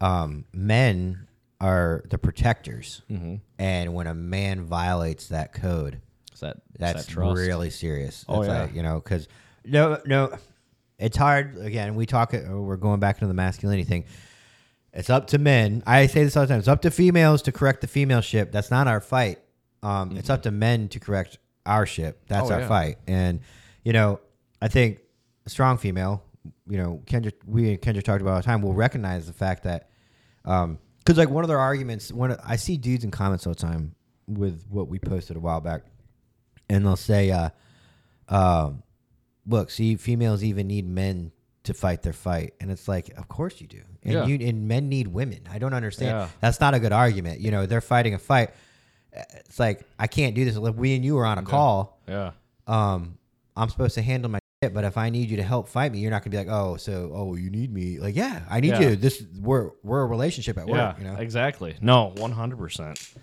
um, 0.00 0.44
men 0.52 1.26
are 1.60 2.04
the 2.10 2.18
protectors, 2.18 3.00
Mm-hmm. 3.10 3.36
and 3.58 3.94
when 3.94 4.06
a 4.06 4.14
man 4.14 4.64
violates 4.64 5.28
that 5.28 5.52
code, 5.54 6.00
Is 6.34 6.40
that 6.40 6.58
that's 6.78 7.06
trust? 7.06 7.38
really 7.38 7.70
serious. 7.70 8.24
Oh, 8.28 8.42
That's 8.42 8.52
yeah. 8.52 8.62
like, 8.62 8.74
you 8.74 8.82
know, 8.82 8.96
because 9.00 9.28
no, 9.64 9.98
no, 10.04 10.36
it's 10.98 11.16
hard. 11.16 11.56
Again, 11.58 11.94
we 11.94 12.04
talk. 12.04 12.34
uh, 12.34 12.40
We're 12.60 12.76
going 12.76 13.00
back 13.00 13.16
into 13.16 13.28
the 13.28 13.34
masculinity 13.34 13.84
thing. 13.84 14.04
It's 14.92 15.08
up 15.08 15.28
to 15.28 15.38
men. 15.38 15.82
I 15.86 16.06
say 16.06 16.22
this 16.24 16.36
all 16.36 16.42
the 16.42 16.48
time. 16.48 16.58
It's 16.58 16.68
up 16.68 16.82
to 16.82 16.90
females 16.90 17.40
to 17.42 17.52
correct 17.52 17.80
the 17.80 17.86
female 17.86 18.20
ship. 18.20 18.52
That's 18.52 18.70
not 18.70 18.86
our 18.86 19.00
fight. 19.00 19.38
Um, 19.82 20.16
It's 20.16 20.28
up 20.30 20.42
to 20.42 20.50
men 20.50 20.88
to 20.90 21.00
correct 21.00 21.38
our 21.66 21.86
ship. 21.86 22.22
That's 22.28 22.50
Oh, 22.50 22.54
our 22.54 22.60
yeah. 22.60 22.68
fight. 22.68 22.98
And 23.06 23.40
you 23.84 23.92
know, 23.92 24.20
I 24.62 24.68
think 24.68 25.00
a 25.46 25.50
strong 25.50 25.76
female, 25.78 26.22
you 26.68 26.78
know, 26.78 27.02
Kendra, 27.06 27.32
we 27.46 27.70
and 27.70 27.80
Kendra 27.80 28.02
talked 28.02 28.22
about 28.22 28.30
all 28.32 28.36
the 28.38 28.42
time, 28.42 28.62
will 28.62 28.72
recognize 28.74 29.26
the 29.26 29.32
fact 29.32 29.64
that, 29.64 29.88
because 30.42 31.16
like 31.18 31.28
one 31.30 31.44
of 31.44 31.48
their 31.48 31.58
arguments, 31.58 32.12
one 32.12 32.36
I 32.44 32.56
see 32.56 32.76
dudes 32.76 33.04
in 33.04 33.10
comments 33.10 33.46
all 33.46 33.52
the 33.54 33.60
time 33.60 33.94
with 34.26 34.64
what 34.70 34.88
we 34.88 34.98
posted 34.98 35.36
a 35.36 35.40
while 35.40 35.60
back, 35.60 35.82
and 36.70 36.84
they'll 36.84 36.96
say, 36.96 37.30
uh, 37.30 37.50
um, 38.28 38.82
"Look, 39.46 39.70
see, 39.70 39.96
females 39.96 40.42
even 40.44 40.66
need 40.66 40.86
men." 40.88 41.32
To 41.64 41.72
fight 41.72 42.02
their 42.02 42.12
fight, 42.12 42.52
and 42.60 42.70
it's 42.70 42.86
like, 42.88 43.08
of 43.16 43.26
course 43.26 43.58
you 43.58 43.66
do, 43.66 43.80
and 44.02 44.12
Yeah. 44.12 44.26
you 44.26 44.46
and 44.46 44.68
men 44.68 44.90
need 44.90 45.08
women. 45.08 45.48
I 45.50 45.58
don't 45.58 45.72
understand. 45.72 46.10
Yeah. 46.10 46.28
That's 46.42 46.60
not 46.60 46.74
a 46.74 46.78
good 46.78 46.92
argument. 46.92 47.40
You 47.40 47.50
know, 47.52 47.64
they're 47.64 47.80
fighting 47.80 48.12
a 48.12 48.18
fight. 48.18 48.50
It's 49.14 49.58
like 49.58 49.82
I 49.98 50.06
can't 50.06 50.34
do 50.34 50.44
this. 50.44 50.56
Like 50.56 50.74
we 50.76 50.94
and 50.96 51.04
you 51.04 51.18
are 51.18 51.24
on 51.26 51.38
a 51.38 51.42
call. 51.42 52.00
Yeah. 52.08 52.32
Um, 52.66 53.18
I'm 53.56 53.68
supposed 53.68 53.94
to 53.94 54.02
handle 54.02 54.30
my 54.30 54.40
shit, 54.62 54.74
but 54.74 54.84
if 54.84 54.96
I 54.98 55.10
need 55.10 55.30
you 55.30 55.36
to 55.36 55.42
help 55.42 55.68
fight 55.68 55.92
me, 55.92 55.98
you're 56.00 56.10
not 56.10 56.22
gonna 56.22 56.30
be 56.32 56.36
like, 56.38 56.48
oh, 56.48 56.76
so 56.76 57.12
oh, 57.14 57.34
you 57.36 57.50
need 57.50 57.72
me? 57.72 57.98
Like, 58.00 58.16
yeah, 58.16 58.42
I 58.50 58.60
need 58.60 58.70
Yeah. 58.70 58.80
you. 58.80 58.96
This 58.96 59.22
we're 59.40 59.70
we're 59.82 60.00
a 60.02 60.06
relationship 60.06 60.58
at 60.58 60.66
Yeah, 60.66 60.88
work. 60.88 60.98
You 60.98 61.04
know, 61.04 61.16
exactly. 61.16 61.76
No, 61.80 62.12
one 62.16 62.32
hundred 62.32 62.58
percent. 62.58 63.14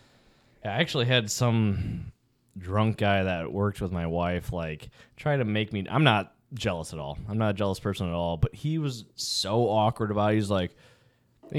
I 0.64 0.70
actually 0.70 1.06
had 1.06 1.30
some 1.30 2.12
drunk 2.58 2.98
guy 2.98 3.24
that 3.24 3.52
worked 3.52 3.82
with 3.82 3.92
my 3.92 4.06
wife 4.08 4.54
like 4.54 4.90
try 5.18 5.36
to 5.36 5.44
make 5.46 5.74
me. 5.74 5.86
I'm 5.90 6.04
not 6.04 6.34
jealous 6.54 6.94
at 6.94 7.00
all. 7.00 7.18
I'm 7.30 7.38
not 7.38 7.50
a 7.52 7.54
jealous 7.54 7.80
person 7.80 8.08
at 8.08 8.14
all. 8.14 8.38
But 8.38 8.54
he 8.56 8.78
was 8.78 9.06
so 9.16 9.68
awkward 9.70 10.12
about. 10.12 10.32
it. 10.34 10.36
He's 10.36 10.50
like, 10.50 10.72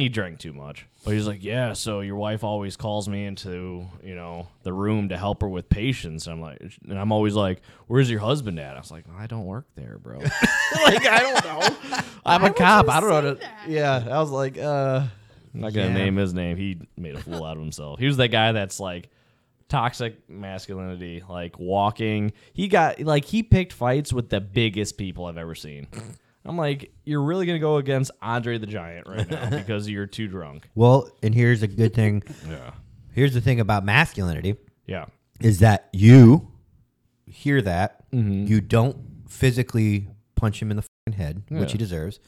he 0.00 0.08
drank 0.08 0.38
too 0.38 0.52
much. 0.52 0.86
But 1.04 1.14
he's 1.14 1.26
like, 1.26 1.42
yeah. 1.44 1.72
So 1.74 2.00
your 2.00 2.16
wife 2.16 2.44
always 2.44 2.76
calls 2.76 3.08
me 3.08 3.24
into 3.26 3.86
you 4.02 4.14
know 4.14 4.48
the 4.62 4.72
room 4.72 5.08
to 5.10 5.18
help 5.18 5.42
her 5.42 5.48
with 5.48 5.68
patients. 5.68 6.26
And 6.26 6.34
I'm 6.34 6.40
like, 6.40 6.60
and 6.88 6.98
I'm 6.98 7.12
always 7.12 7.34
like, 7.34 7.60
where's 7.88 8.10
your 8.10 8.20
husband 8.20 8.58
at? 8.58 8.76
I 8.76 8.80
was 8.80 8.90
like, 8.90 9.04
I 9.18 9.26
don't 9.26 9.44
work 9.46 9.66
there, 9.74 9.98
bro. 9.98 10.18
like 10.20 11.06
I 11.06 11.18
don't 11.20 11.44
know. 11.44 12.00
I'm 12.24 12.42
Why 12.42 12.48
a 12.48 12.52
cop. 12.54 12.88
I 12.88 13.00
don't 13.00 13.10
know. 13.10 13.14
say 13.14 13.14
How 13.14 13.20
to, 13.20 13.34
that? 13.34 13.68
yeah, 13.68 14.06
I 14.10 14.20
was 14.20 14.30
like, 14.30 14.58
uh. 14.58 15.04
I'm 15.54 15.60
not 15.60 15.74
gonna 15.74 15.88
Yeah. 15.88 15.92
name 15.94 16.16
his 16.16 16.32
name. 16.32 16.56
He 16.56 16.78
made 16.96 17.14
a 17.14 17.20
fool 17.20 17.44
out 17.44 17.56
of 17.58 17.62
himself. 17.62 17.98
He 18.00 18.06
was 18.06 18.16
that 18.16 18.28
guy 18.28 18.52
that's 18.52 18.80
like 18.80 19.10
toxic 19.68 20.28
masculinity, 20.30 21.22
like 21.28 21.58
walking. 21.58 22.32
He 22.54 22.68
got 22.68 23.00
like 23.00 23.24
he 23.26 23.42
picked 23.42 23.72
fights 23.74 24.12
with 24.12 24.30
the 24.30 24.40
biggest 24.40 24.96
people 24.96 25.26
I've 25.26 25.36
ever 25.36 25.54
seen. 25.54 25.88
I'm 26.44 26.56
like, 26.56 26.92
you're 27.04 27.22
really 27.22 27.46
gonna 27.46 27.58
go 27.58 27.76
against 27.76 28.10
Andre 28.20 28.58
the 28.58 28.66
Giant 28.66 29.06
right 29.08 29.28
now 29.30 29.50
because 29.58 29.88
you're 29.88 30.06
too 30.06 30.26
drunk. 30.28 30.68
well, 30.74 31.08
and 31.22 31.34
here's 31.34 31.62
a 31.62 31.68
good 31.68 31.94
thing. 31.94 32.22
Yeah, 32.48 32.72
Here's 33.12 33.34
the 33.34 33.40
thing 33.40 33.60
about 33.60 33.84
masculinity 33.84 34.56
yeah, 34.86 35.04
is 35.40 35.60
that 35.60 35.88
you 35.92 36.48
hear 37.26 37.62
that 37.62 37.98
Mm-hmm. 38.12 38.46
you 38.46 38.60
don't 38.60 38.96
physically 39.28 40.08
punch 40.34 40.60
him 40.60 40.70
in 40.70 40.76
the 40.76 40.82
fucking 41.06 41.18
head, 41.18 41.42
which 41.48 41.72
he 41.72 41.78
deserves. 41.78 42.20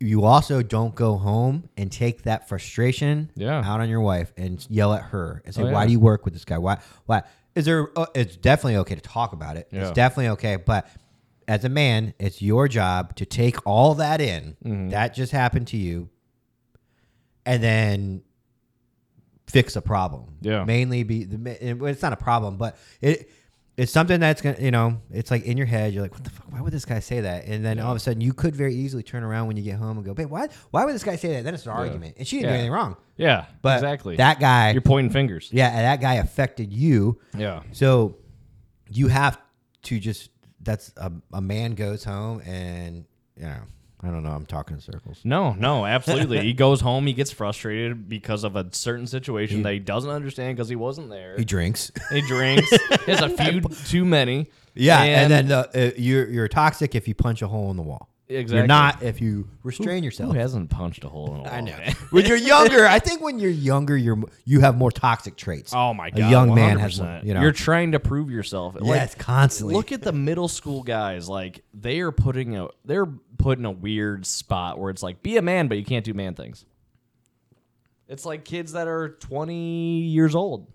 You 0.00 0.24
also 0.24 0.62
don't 0.62 0.94
go 0.96 1.16
home 1.16 1.68
and 1.76 1.90
take 1.92 2.22
that 2.24 2.48
frustration 2.48 3.30
Yeah. 3.36 3.60
out 3.64 3.80
on 3.80 3.88
your 3.88 4.00
wife 4.00 4.32
and 4.36 4.64
yell 4.68 4.92
at 4.92 5.02
her 5.04 5.40
and 5.44 5.54
say, 5.54 5.62
Oh, 5.62 5.70
"Why 5.70 5.82
yeah. 5.82 5.86
do 5.86 5.92
you 5.92 6.00
work 6.00 6.24
with 6.24 6.34
this 6.34 6.44
guy? 6.44 6.58
Why? 6.58 6.78
Why 7.06 7.22
is 7.54 7.64
there? 7.66 7.88
Uh, 7.96 8.06
it's 8.16 8.36
definitely 8.36 8.76
okay 8.78 8.96
to 8.96 9.00
talk 9.00 9.32
about 9.32 9.56
it. 9.56 9.68
It's 9.70 9.92
definitely 9.92 10.28
okay, 10.30 10.56
but." 10.56 10.88
As 11.46 11.64
a 11.64 11.68
man, 11.68 12.14
it's 12.18 12.40
your 12.40 12.68
job 12.68 13.14
to 13.16 13.26
take 13.26 13.56
all 13.66 13.94
that 13.96 14.20
in 14.20 14.56
Mm-hmm. 14.64 14.88
that 14.90 15.14
just 15.14 15.32
happened 15.32 15.66
to 15.68 15.76
you, 15.76 16.08
and 17.46 17.62
then 17.62 18.22
fix 19.46 19.76
a 19.76 19.82
problem. 19.82 20.36
Yeah. 20.40 20.64
Mainly 20.64 21.02
be 21.02 21.24
the 21.24 21.84
it's 21.86 22.02
not 22.02 22.12
a 22.12 22.16
problem, 22.16 22.56
but 22.56 22.76
it 23.00 23.30
it's 23.76 23.90
something 23.92 24.20
that's 24.20 24.40
gonna 24.40 24.56
you 24.60 24.70
know 24.70 25.00
it's 25.12 25.30
like 25.30 25.44
in 25.44 25.56
your 25.56 25.66
head. 25.66 25.92
You're 25.92 26.02
like, 26.02 26.12
what 26.14 26.24
the 26.24 26.30
fuck? 26.30 26.50
Why 26.50 26.60
would 26.60 26.72
this 26.72 26.84
guy 26.84 27.00
say 27.00 27.20
that? 27.22 27.44
And 27.46 27.64
then 27.64 27.78
all 27.80 27.90
of 27.90 27.96
a 27.96 28.00
sudden, 28.00 28.20
you 28.20 28.32
could 28.32 28.54
very 28.56 28.74
easily 28.74 29.02
turn 29.02 29.22
around 29.22 29.48
when 29.48 29.56
you 29.56 29.62
get 29.62 29.76
home 29.76 29.96
and 29.96 30.06
go, 30.06 30.14
babe, 30.14 30.30
why 30.30 30.48
why 30.70 30.84
would 30.84 30.94
this 30.94 31.04
guy 31.04 31.16
say 31.16 31.34
that? 31.34 31.44
Then 31.44 31.54
it's 31.54 31.66
an 31.66 31.72
argument, 31.72 32.14
and 32.18 32.26
she 32.26 32.36
didn't 32.36 32.50
do 32.50 32.54
anything 32.54 32.72
wrong. 32.72 32.96
yeah. 33.16 33.46
But 33.62 33.78
exactly. 33.78 34.16
that 34.16 34.40
guy, 34.40 34.70
you're 34.70 34.80
pointing 34.80 35.12
fingers. 35.12 35.48
yeah, 35.52 35.70
that 35.82 36.00
guy 36.00 36.14
affected 36.14 36.72
you. 36.72 37.20
Yeah, 37.36 37.62
So 37.72 38.16
you 38.90 39.08
have 39.08 39.38
to 39.82 39.98
just 39.98 40.30
that's 40.64 40.92
a, 40.96 41.12
a 41.32 41.40
man 41.40 41.74
goes 41.74 42.04
home 42.04 42.40
and 42.40 43.04
you 43.36 43.44
know 43.44 43.60
I 44.04 44.08
don't 44.08 44.22
know. 44.22 44.32
I'm 44.32 44.44
talking 44.44 44.76
in 44.76 44.82
circles. 44.82 45.20
No, 45.24 45.54
no, 45.54 45.86
absolutely. 45.86 46.40
he 46.42 46.52
goes 46.52 46.82
home, 46.82 47.06
he 47.06 47.14
gets 47.14 47.30
frustrated 47.30 48.06
because 48.06 48.44
of 48.44 48.54
a 48.54 48.68
certain 48.72 49.06
situation 49.06 49.62
that 49.62 49.72
he 49.72 49.78
doesn't 49.78 50.10
understand 50.10 50.56
because 50.56 50.68
he 50.68 50.76
wasn't 50.76 51.08
there. 51.08 51.36
He 51.38 51.44
drinks. 51.44 51.90
He 52.10 52.20
drinks. 52.20 52.68
he 53.06 53.10
has 53.10 53.22
a 53.22 53.28
few 53.44 53.62
too 53.62 54.04
many. 54.04 54.50
Yeah, 54.74 55.00
and, 55.00 55.32
then 55.32 55.48
the, 55.48 55.88
uh, 55.88 55.90
you're 55.96 56.28
you're 56.28 56.48
toxic 56.48 56.94
if 56.94 57.08
you 57.08 57.14
punch 57.14 57.40
a 57.40 57.48
hole 57.48 57.70
in 57.70 57.76
the 57.78 57.82
wall. 57.82 58.10
Exactly. 58.26 58.56
You're 58.56 58.66
not 58.66 59.02
if 59.02 59.20
you 59.20 59.48
restrain 59.62 59.98
who 59.98 60.06
yourself. 60.06 60.32
Who 60.32 60.38
hasn't 60.38 60.70
punched 60.70 61.04
a 61.04 61.10
hole 61.10 61.26
in 61.34 61.40
a 61.40 61.42
wall? 61.42 61.48
I 61.52 61.60
know. 61.60 61.76
when 62.10 62.24
you're 62.24 62.38
younger, 62.38 62.86
I 62.86 62.98
think 62.98 63.20
when 63.20 63.38
you're 63.38 63.50
younger, 63.50 63.96
you're 63.96 64.18
you 64.46 64.60
have 64.60 64.78
more 64.78 64.90
toxic 64.90 65.36
traits. 65.36 65.74
Oh 65.74 65.92
my 65.92 66.08
god, 66.08 66.20
A 66.20 66.30
young 66.30 66.54
man 66.54 66.78
has 66.78 66.98
100%. 66.98 67.02
more, 67.02 67.26
you 67.26 67.34
know. 67.34 67.42
You're 67.42 67.52
trying 67.52 67.92
to 67.92 68.00
prove 68.00 68.30
yourself. 68.30 68.76
yes, 68.82 69.14
constantly. 69.14 69.74
Look 69.74 69.92
at 69.92 70.00
the 70.00 70.12
middle 70.12 70.48
school 70.48 70.82
guys. 70.82 71.28
Like 71.28 71.64
they 71.74 72.00
are 72.00 72.12
putting 72.12 72.56
a 72.56 72.68
they're 72.86 73.04
put 73.04 73.58
in 73.58 73.66
a 73.66 73.70
weird 73.70 74.24
spot 74.24 74.78
where 74.78 74.88
it's 74.90 75.02
like 75.02 75.22
be 75.22 75.36
a 75.36 75.42
man, 75.42 75.68
but 75.68 75.76
you 75.76 75.84
can't 75.84 76.04
do 76.04 76.14
man 76.14 76.34
things. 76.34 76.64
It's 78.08 78.24
like 78.24 78.44
kids 78.44 78.72
that 78.72 78.86
are 78.88 79.10
20 79.20 80.00
years 80.00 80.34
old. 80.34 80.70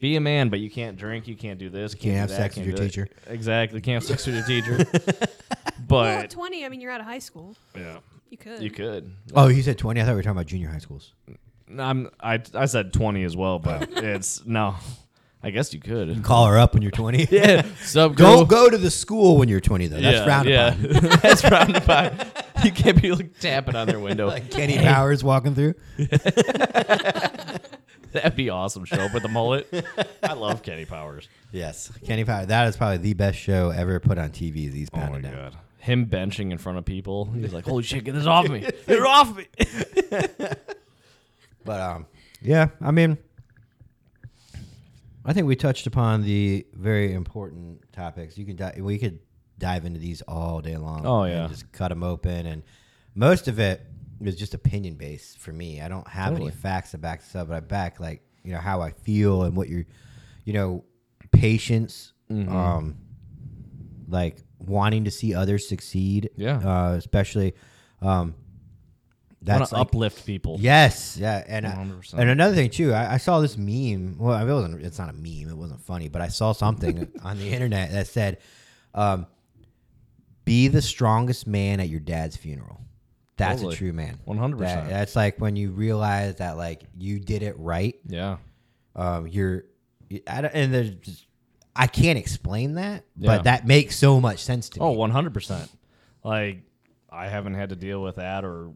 Be 0.00 0.14
a 0.16 0.20
man, 0.20 0.48
but 0.48 0.60
you 0.60 0.70
can't 0.70 0.96
drink. 0.96 1.26
You 1.26 1.34
can't 1.36 1.58
do 1.58 1.68
this. 1.70 1.92
Can't, 1.94 2.02
Can't 2.02 2.14
do 2.14 2.18
have 2.20 2.28
that, 2.28 2.36
sex 2.36 2.56
with 2.56 2.64
can't 2.64 2.66
your 2.66 2.76
do 2.76 2.82
that. 2.82 2.88
teacher. 2.88 3.08
Exactly. 3.32 3.80
Can't 3.80 3.94
have 3.94 4.04
sex 4.04 4.26
with 4.26 4.36
your 4.36 4.44
teacher. 4.46 4.86
Well, 5.88 6.04
at 6.04 6.28
20, 6.28 6.66
I 6.66 6.68
mean, 6.68 6.82
you're 6.82 6.90
out 6.92 7.00
of 7.00 7.06
high 7.06 7.18
school. 7.20 7.56
yeah, 7.74 7.98
You 8.28 8.36
could. 8.36 8.60
you 8.62 8.70
could. 8.70 9.10
oh, 9.34 9.48
you 9.48 9.62
said 9.62 9.78
20. 9.78 10.00
I 10.00 10.04
thought 10.04 10.10
we 10.10 10.16
were 10.16 10.22
talking 10.22 10.32
about 10.36 10.44
junior 10.46 10.68
high 10.68 10.78
schools. 10.80 11.14
No, 11.66 11.82
I'm 11.82 12.10
I 12.20 12.42
I 12.52 12.66
said 12.66 12.92
20 12.92 13.22
as 13.24 13.34
well, 13.34 13.58
but 13.58 13.88
it's 13.96 14.44
no. 14.44 14.74
I 15.42 15.48
guess 15.50 15.72
you 15.72 15.80
could. 15.80 16.22
Call 16.24 16.46
her 16.46 16.58
up 16.58 16.74
when 16.74 16.82
you're 16.82 16.90
20. 16.90 17.28
Yeah. 17.30 17.64
So 17.84 18.10
Don't 18.10 18.48
go 18.50 18.68
to 18.68 18.76
the 18.76 18.90
school 18.90 19.38
when 19.38 19.48
you're 19.48 19.60
20 19.60 19.86
though. 19.86 20.00
That's 20.00 20.18
yeah, 20.18 20.24
frowned 20.24 20.48
yeah. 20.48 20.74
upon. 20.74 21.20
That's 21.22 21.40
frowned 21.40 21.76
upon. 21.76 22.18
You 22.64 22.72
can't 22.72 23.00
be 23.00 23.12
like 23.12 23.38
tapping 23.38 23.76
on 23.76 23.86
their 23.86 24.00
window. 24.00 24.26
Like 24.26 24.50
Kenny 24.50 24.76
Powers 24.76 25.24
walking 25.24 25.54
through. 25.54 25.74
That'd 28.12 28.36
be 28.36 28.50
awesome. 28.50 28.84
Show 28.84 28.96
up 28.96 29.14
with 29.14 29.24
a 29.24 29.28
mullet. 29.28 29.66
I 30.22 30.32
love 30.32 30.62
Kenny 30.62 30.84
Powers. 30.84 31.28
Yes, 31.52 31.92
Kenny 32.04 32.24
Powers. 32.24 32.46
That 32.46 32.68
is 32.68 32.76
probably 32.76 32.98
the 32.98 33.14
best 33.14 33.38
show 33.38 33.70
ever 33.70 34.00
put 34.00 34.18
on 34.18 34.30
TV. 34.30 34.70
These 34.70 34.88
Oh 34.92 35.10
my 35.10 35.20
god. 35.20 35.56
Him 35.78 36.06
benching 36.06 36.50
in 36.50 36.58
front 36.58 36.78
of 36.78 36.84
people. 36.84 37.26
He's 37.26 37.52
like, 37.52 37.64
"Holy 37.64 37.82
shit, 37.82 38.04
get 38.04 38.14
this 38.14 38.26
off 38.26 38.48
me! 38.48 38.60
Get 38.60 38.74
it 38.88 39.02
off 39.02 39.36
me!" 39.36 39.46
But 41.64 41.80
um, 41.82 42.06
yeah, 42.40 42.68
I 42.80 42.92
mean, 42.92 43.18
I 45.22 45.34
think 45.34 45.46
we 45.46 45.54
touched 45.54 45.86
upon 45.86 46.22
the 46.22 46.66
very 46.72 47.12
important 47.12 47.92
topics. 47.92 48.38
You 48.38 48.46
can 48.46 48.56
di- 48.56 48.80
we 48.80 48.96
could 48.96 49.18
dive 49.58 49.84
into 49.84 50.00
these 50.00 50.22
all 50.22 50.62
day 50.62 50.78
long. 50.78 51.04
Oh, 51.04 51.24
and 51.24 51.34
yeah. 51.34 51.48
just 51.48 51.70
cut 51.72 51.88
them 51.88 52.02
open, 52.02 52.46
and 52.46 52.62
most 53.14 53.48
of 53.48 53.58
it 53.58 53.82
is 54.22 54.36
just 54.36 54.54
opinion 54.54 54.94
based 54.94 55.38
for 55.38 55.52
me. 55.52 55.80
I 55.80 55.88
don't 55.88 56.06
have 56.08 56.30
Totally. 56.32 56.48
any 56.50 56.56
facts 56.56 56.90
to 56.92 56.98
back 56.98 57.20
this 57.20 57.34
up, 57.36 57.48
but 57.48 57.54
I 57.56 57.60
back 57.60 58.00
like 58.00 58.22
you 58.44 58.52
know 58.52 58.58
how 58.60 58.80
I 58.80 58.90
feel 58.90 59.42
and 59.44 59.56
what 59.56 59.68
you're, 59.68 59.84
you 60.44 60.52
know, 60.52 60.84
patience, 61.32 62.12
Mm-hmm. 62.30 62.54
um, 62.54 62.96
like 64.08 64.38
wanting 64.58 65.04
to 65.04 65.10
see 65.10 65.34
others 65.34 65.66
succeed. 65.68 66.30
Yeah. 66.36 66.58
uh, 66.58 66.92
especially, 66.94 67.54
um. 68.02 68.34
That's 69.40 69.70
like, 69.70 69.80
uplift 69.82 70.26
people. 70.26 70.56
Yes, 70.60 71.16
yeah, 71.16 71.44
and 71.46 71.64
I- 71.64 71.70
and 72.18 72.28
another 72.28 72.56
thing 72.56 72.70
too, 72.70 72.92
I, 72.92 73.14
I 73.14 73.16
saw 73.18 73.38
this 73.40 73.56
meme. 73.56 74.16
Well, 74.18 74.36
it 74.36 74.52
wasn't. 74.52 74.82
It's 74.84 74.98
not 74.98 75.10
a 75.10 75.12
meme. 75.12 75.48
It 75.48 75.56
wasn't 75.56 75.80
funny, 75.80 76.08
but 76.08 76.20
I 76.20 76.26
saw 76.26 76.50
something 76.50 77.06
on 77.22 77.38
the 77.38 77.48
internet 77.48 77.92
that 77.92 78.08
said, 78.08 78.38
um, 78.94 79.26
"Be 80.44 80.66
the 80.66 80.82
strongest 80.82 81.46
man 81.46 81.78
at 81.78 81.88
your 81.88 82.00
dad's 82.00 82.36
funeral." 82.36 82.80
That's 83.38 83.60
Totally. 83.62 83.74
a 83.74 83.78
true 83.78 83.92
man. 83.92 84.18
100%. 84.26 84.58
That's 84.88 85.14
like 85.16 85.40
when 85.40 85.56
you 85.56 85.70
realize 85.70 86.36
that 86.36 86.56
like 86.56 86.82
you 86.96 87.18
did 87.20 87.42
it 87.42 87.54
right. 87.58 87.94
Yeah. 88.06 88.36
Um, 88.96 89.28
you're, 89.28 89.64
I 90.26 90.40
don't, 90.42 90.54
and 90.54 90.74
there's, 90.74 90.90
just, 90.90 91.26
I 91.76 91.86
can't 91.86 92.18
explain 92.18 92.74
that, 92.74 93.04
Yeah. 93.16 93.36
but 93.36 93.44
that 93.44 93.64
makes 93.66 93.96
so 93.96 94.20
much 94.20 94.40
sense 94.40 94.68
to 94.70 94.80
me. 94.80 94.84
Oh, 94.86 94.94
me. 95.06 95.12
100%. 95.12 95.68
Like, 96.24 96.62
I 97.10 97.28
haven't 97.28 97.54
had 97.54 97.68
to 97.68 97.76
deal 97.76 98.02
with 98.02 98.16
that 98.16 98.44
or 98.44 98.72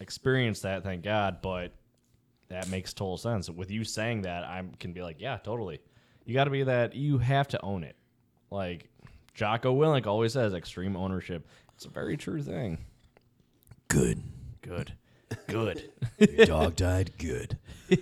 experience 0.00 0.60
that, 0.62 0.82
thank 0.82 1.02
God, 1.04 1.40
but 1.40 1.72
that 2.48 2.68
makes 2.68 2.92
total 2.92 3.16
sense. 3.16 3.48
With 3.48 3.70
you 3.70 3.84
saying 3.84 4.22
that, 4.22 4.42
I 4.42 4.64
can 4.80 4.92
be 4.92 5.02
like, 5.02 5.20
yeah, 5.20 5.36
totally. 5.36 5.78
You 6.24 6.34
got 6.34 6.44
to 6.44 6.50
be 6.50 6.64
that, 6.64 6.96
you 6.96 7.18
have 7.18 7.46
to 7.48 7.62
own 7.62 7.84
it. 7.84 7.94
Like, 8.50 8.88
Jocko 9.34 9.72
Willink 9.72 10.06
always 10.08 10.32
says 10.32 10.52
extreme 10.52 10.96
ownership. 10.96 11.46
It's 11.76 11.84
a 11.84 11.90
very 11.90 12.16
true 12.16 12.42
thing. 12.42 12.78
Good. 13.90 14.22
Good. 14.62 14.92
Good. 15.48 15.90
Your 16.18 16.46
dog 16.46 16.76
died 16.76 17.10
good. 17.18 17.58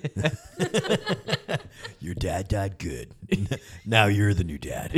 Your 2.00 2.14
dad 2.14 2.46
died 2.48 2.78
good. 2.78 3.14
now 3.86 4.04
you're 4.06 4.34
the 4.34 4.44
new 4.44 4.58
dad. 4.58 4.92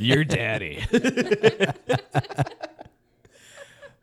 Your 0.00 0.24
daddy. 0.24 0.82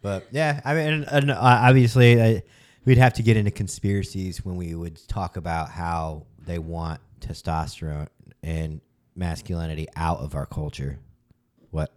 But 0.02 0.28
yeah, 0.32 0.62
I 0.64 0.74
mean, 0.76 0.88
and, 0.94 1.06
and, 1.10 1.32
uh, 1.32 1.38
obviously, 1.40 2.22
uh, 2.22 2.40
we'd 2.86 3.00
have 3.00 3.14
to 3.14 3.24
get 3.24 3.36
into 3.38 3.50
conspiracies 3.52 4.46
when 4.46 4.56
we 4.56 4.76
would 4.76 5.00
talk 5.08 5.36
about 5.36 5.70
how 5.70 6.28
they 6.46 6.60
want 6.60 7.02
testosterone 7.20 8.08
and 8.44 8.82
masculinity 9.16 9.88
out 9.96 10.20
of 10.20 10.36
our 10.36 10.46
culture. 10.46 11.00
What? 11.72 11.92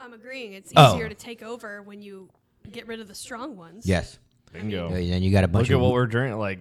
I'm 0.00 0.12
agreeing. 0.12 0.52
It's 0.52 0.72
Oh. 0.76 0.94
easier 0.94 1.08
to 1.08 1.14
take 1.14 1.42
over 1.42 1.82
when 1.82 2.00
you 2.00 2.30
get 2.72 2.86
rid 2.86 3.00
of 3.00 3.08
the 3.08 3.14
strong 3.14 3.56
ones. 3.56 3.86
Yes. 3.86 4.18
Bingo. 4.52 4.86
And 4.86 4.96
then 4.96 5.22
you 5.22 5.30
got 5.30 5.44
a 5.44 5.48
bunch 5.48 5.68
Look 5.68 5.72
at 5.72 5.76
of 5.76 5.82
what 5.82 5.92
we're 5.92 6.06
drinking. 6.06 6.38
Like 6.38 6.60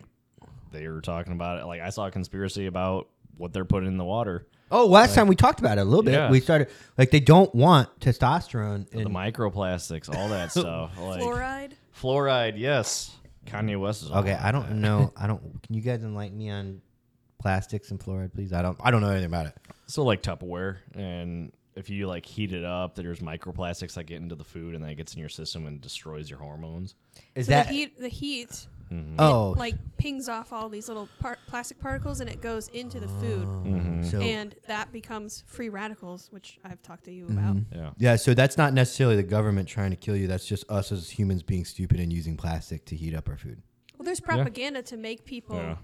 they 0.72 0.88
were 0.88 1.02
talking 1.02 1.34
about 1.34 1.60
it. 1.60 1.66
Like 1.66 1.82
I 1.82 1.90
saw 1.90 2.08
a 2.08 2.12
conspiracy 2.12 2.66
about 2.66 3.08
what 3.38 3.54
they're 3.54 3.66
putting 3.66 3.88
in 3.88 3.98
the 3.98 4.06
water. 4.06 4.48
Oh, 4.70 4.86
last 4.86 5.16
time 5.16 5.28
we 5.28 5.36
talked 5.36 5.60
about 5.62 5.78
it 5.78 5.82
a 5.82 5.86
little 5.86 6.04
bit. 6.04 6.14
Yeah. 6.14 6.30
We 6.30 6.42
started 6.42 6.70
like 6.98 7.12
they 7.12 7.22
don't 7.22 7.54
want 7.56 8.00
testosterone. 8.00 8.90
The 8.90 9.06
microplastics, 9.06 10.14
all 10.14 10.30
that 10.30 10.52
stuff. 10.52 10.92
Like 11.00 11.22
Fluoride. 11.22 11.72
fluoride, 12.00 12.54
yes. 12.58 13.14
Kanye 13.46 13.80
West 13.80 14.04
is 14.04 14.12
all 14.12 14.20
okay, 14.20 14.34
I 14.34 14.52
don't 14.52 14.68
that. 14.68 14.76
know. 14.76 15.14
I 15.18 15.26
don't. 15.28 15.42
Can 15.64 15.76
you 15.76 15.82
guys 15.82 16.04
enlighten 16.04 16.38
me 16.38 16.50
on 16.50 16.82
plastics 17.40 17.92
and 17.92 18.00
fluoride, 18.00 18.34
please? 18.34 18.52
I 18.52 18.62
don't. 18.62 18.78
I 18.84 18.92
don't 18.92 19.00
know 19.00 19.10
anything 19.10 19.28
about 19.28 19.46
it. 19.46 19.56
So 19.86 20.04
like 20.04 20.22
Tupperware, 20.22 20.80
and 20.96 21.54
if 21.78 21.90
you 21.90 22.08
like 22.08 22.26
heat 22.26 22.52
it 22.54 22.64
up, 22.66 22.96
there's 22.96 23.20
microplastics 23.20 23.94
that 23.94 24.06
get 24.06 24.22
into 24.22 24.36
the 24.36 24.44
food, 24.44 24.76
and 24.76 24.84
then 24.84 24.90
it 24.90 24.96
gets 24.96 25.14
in 25.14 25.20
your 25.20 25.30
system 25.30 25.66
and 25.68 25.80
destroys 25.80 26.30
your 26.30 26.40
hormones. 26.40 26.96
Is 27.36 27.46
so 27.46 27.52
that? 27.52 27.68
the 27.68 27.74
heat? 27.74 28.00
The 28.00 28.08
heat 28.10 28.68
oh, 29.20 29.54
like 29.58 29.76
pings 29.98 30.30
off 30.30 30.54
all 30.54 30.70
these 30.70 30.88
little 30.88 31.10
par- 31.20 31.38
plastic 31.48 31.78
particles 31.80 32.22
and 32.22 32.30
it 32.30 32.40
goes 32.42 32.70
into 32.70 33.00
the 33.02 33.08
food, 33.08 33.46
Mm-hmm. 33.48 34.04
so 34.04 34.20
and 34.22 34.56
that 34.68 34.92
becomes 34.94 35.44
free 35.48 35.68
radicals, 35.70 36.28
which 36.32 36.58
I've 36.64 36.82
talked 36.82 37.04
to 37.06 37.12
you 37.12 37.26
Mm-hmm. 37.26 37.38
about. 37.38 37.58
Yeah. 37.76 37.90
yeah. 37.98 38.16
So 38.16 38.34
that's 38.34 38.58
not 38.58 38.74
necessarily 38.74 39.16
the 39.18 39.24
government 39.24 39.68
trying 39.68 39.90
to 39.92 39.98
kill 39.98 40.16
you. 40.16 40.28
That's 40.28 40.46
just 40.46 40.70
us 40.72 40.92
as 40.92 41.10
humans 41.10 41.44
being 41.44 41.66
stupid 41.66 42.00
and 42.00 42.12
using 42.14 42.38
plastic 42.38 42.86
to 42.86 42.96
heat 42.96 43.14
up 43.14 43.28
our 43.28 43.38
food. 43.38 43.62
Well, 43.98 44.06
there's 44.06 44.20
propaganda 44.22 44.82
to 44.84 44.96
make 44.98 45.26
people 45.26 45.58
Yeah. 45.58 45.76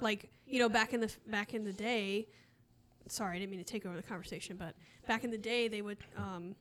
like 0.00 0.30
you 0.46 0.58
know 0.58 0.68
back 0.68 0.92
in 0.92 1.00
the 1.00 1.10
back 1.28 1.54
in 1.54 1.64
the 1.64 1.72
day. 1.72 2.28
Sorry, 3.08 3.36
I 3.36 3.40
didn't 3.40 3.50
mean 3.50 3.60
to 3.60 3.70
take 3.70 3.86
over 3.86 3.96
the 3.96 4.02
conversation, 4.02 4.56
but 4.56 4.74
back 5.06 5.24
in 5.24 5.30
the 5.30 5.38
day 5.38 5.68
they 5.68 5.82
would, 5.82 5.98
um, 6.16 6.54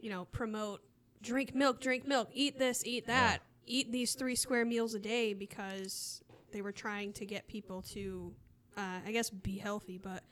you 0.00 0.10
know, 0.10 0.26
promote 0.26 0.82
drink 1.22 1.54
milk, 1.54 1.80
drink 1.80 2.06
milk, 2.06 2.28
eat 2.32 2.58
this, 2.58 2.84
eat 2.86 3.06
that, 3.06 3.42
eat 3.66 3.92
these 3.92 4.14
three 4.14 4.34
square 4.34 4.64
meals 4.64 4.94
a 4.94 4.98
day 4.98 5.34
because 5.34 6.22
they 6.52 6.62
were 6.62 6.72
trying 6.72 7.12
to 7.14 7.26
get 7.26 7.46
people 7.46 7.82
to, 7.82 8.32
uh, 8.76 9.00
I 9.06 9.12
guess, 9.12 9.30
be 9.30 9.58
healthy. 9.58 9.98
But 9.98 10.22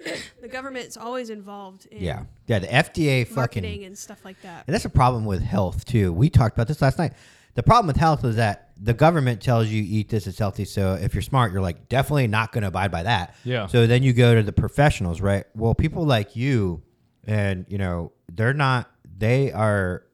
the 0.40 0.48
government's 0.48 0.96
always 0.96 1.30
involved 1.30 1.86
in 1.86 2.02
Yeah, 2.02 2.24
yeah. 2.46 2.58
The 2.58 2.66
FDA 2.68 3.26
fucking 3.26 3.36
marketing 3.36 3.84
and 3.84 3.96
stuff 3.96 4.24
like 4.24 4.40
that. 4.42 4.64
And 4.66 4.74
that's 4.74 4.84
a 4.84 4.90
problem 4.90 5.24
with 5.24 5.42
health 5.42 5.84
too. 5.84 6.12
We 6.12 6.30
talked 6.30 6.56
about 6.56 6.68
this 6.68 6.82
last 6.82 6.98
night. 6.98 7.12
The 7.60 7.64
problem 7.64 7.88
with 7.88 7.98
health 7.98 8.24
is 8.24 8.36
that 8.36 8.70
the 8.80 8.94
government 8.94 9.42
tells 9.42 9.68
you 9.68 9.84
eat 9.86 10.08
this, 10.08 10.26
it's 10.26 10.38
healthy. 10.38 10.64
So 10.64 10.94
if 10.94 11.12
you're 11.12 11.20
smart, 11.20 11.52
you're 11.52 11.60
like 11.60 11.90
definitely 11.90 12.26
not 12.26 12.52
going 12.52 12.62
to 12.62 12.68
abide 12.68 12.90
by 12.90 13.02
that. 13.02 13.34
Yeah. 13.44 13.66
So 13.66 13.86
then 13.86 14.02
you 14.02 14.14
go 14.14 14.34
to 14.34 14.42
the 14.42 14.50
professionals, 14.50 15.20
right? 15.20 15.44
Well, 15.54 15.74
people 15.74 16.06
like 16.06 16.34
you, 16.34 16.82
and 17.24 17.66
you 17.68 17.76
know 17.76 18.12
they're 18.32 18.54
not. 18.54 18.90
They 19.18 19.52
are. 19.52 20.04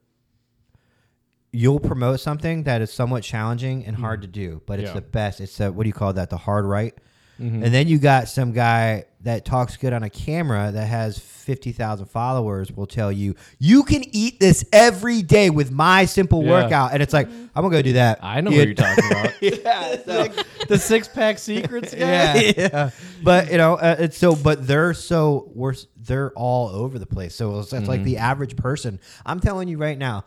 You'll 1.53 1.79
promote 1.79 2.19
something 2.19 2.63
that 2.63 2.81
is 2.81 2.91
somewhat 2.91 3.23
challenging 3.23 3.85
and 3.85 3.95
hard 3.95 4.19
mm-hmm. 4.19 4.31
to 4.33 4.39
do, 4.49 4.61
but 4.65 4.81
it's 4.81 4.89
Yeah. 4.89 4.95
the 4.95 5.01
best. 5.01 5.39
It's 5.39 5.55
the 5.55 5.71
what 5.71 5.83
do 5.83 5.87
you 5.87 5.93
call 5.93 6.11
that? 6.11 6.29
The 6.29 6.35
hard 6.35 6.65
right. 6.65 6.93
Mm-hmm. 7.39 7.63
And 7.63 7.73
then 7.73 7.87
you 7.87 7.99
got 7.99 8.29
some 8.29 8.51
guy 8.51 9.05
that 9.21 9.45
talks 9.45 9.77
good 9.77 9.93
on 9.93 10.03
a 10.03 10.09
camera 10.09 10.71
that 10.71 10.85
has 10.85 11.19
50,000 11.19 12.05
followers 12.07 12.71
will 12.71 12.87
tell 12.87 13.11
you, 13.11 13.35
you 13.59 13.83
can 13.83 14.03
eat 14.11 14.39
this 14.39 14.65
every 14.71 15.21
day 15.21 15.49
with 15.49 15.71
my 15.71 16.05
simple 16.05 16.43
Yeah. 16.43 16.49
workout. 16.49 16.93
And 16.93 17.03
it's 17.03 17.13
like, 17.13 17.27
I'm 17.27 17.61
going 17.61 17.71
to 17.71 17.77
go 17.77 17.81
do 17.81 17.93
that. 17.93 18.19
I 18.21 18.41
know 18.41 18.51
Yeah. 18.51 18.57
what 18.57 18.65
you're 18.67 18.75
talking 18.75 19.11
about. 19.11 19.33
yeah. 19.41 20.03
so- 20.03 20.43
the 20.67 20.77
six 20.77 21.07
pack 21.07 21.39
secrets 21.39 21.93
guy. 21.93 21.99
yeah, 21.99 22.51
yeah. 22.57 22.89
But 23.23 23.51
you 23.51 23.57
know, 23.57 23.75
uh, 23.75 23.95
it's 23.97 24.17
so. 24.17 24.35
But 24.35 24.67
they're 24.67 24.93
so 24.93 25.51
we're 25.55 25.73
they're 25.95 26.31
all 26.33 26.69
over 26.69 26.99
the 26.99 27.07
place. 27.07 27.33
So 27.33 27.59
it's, 27.59 27.73
it's 27.73 27.87
like 27.87 28.01
mm-hmm. 28.01 28.05
the 28.05 28.17
average 28.17 28.55
person. 28.55 28.99
I'm 29.25 29.39
telling 29.39 29.67
you 29.67 29.77
right 29.77 29.97
now, 29.97 30.25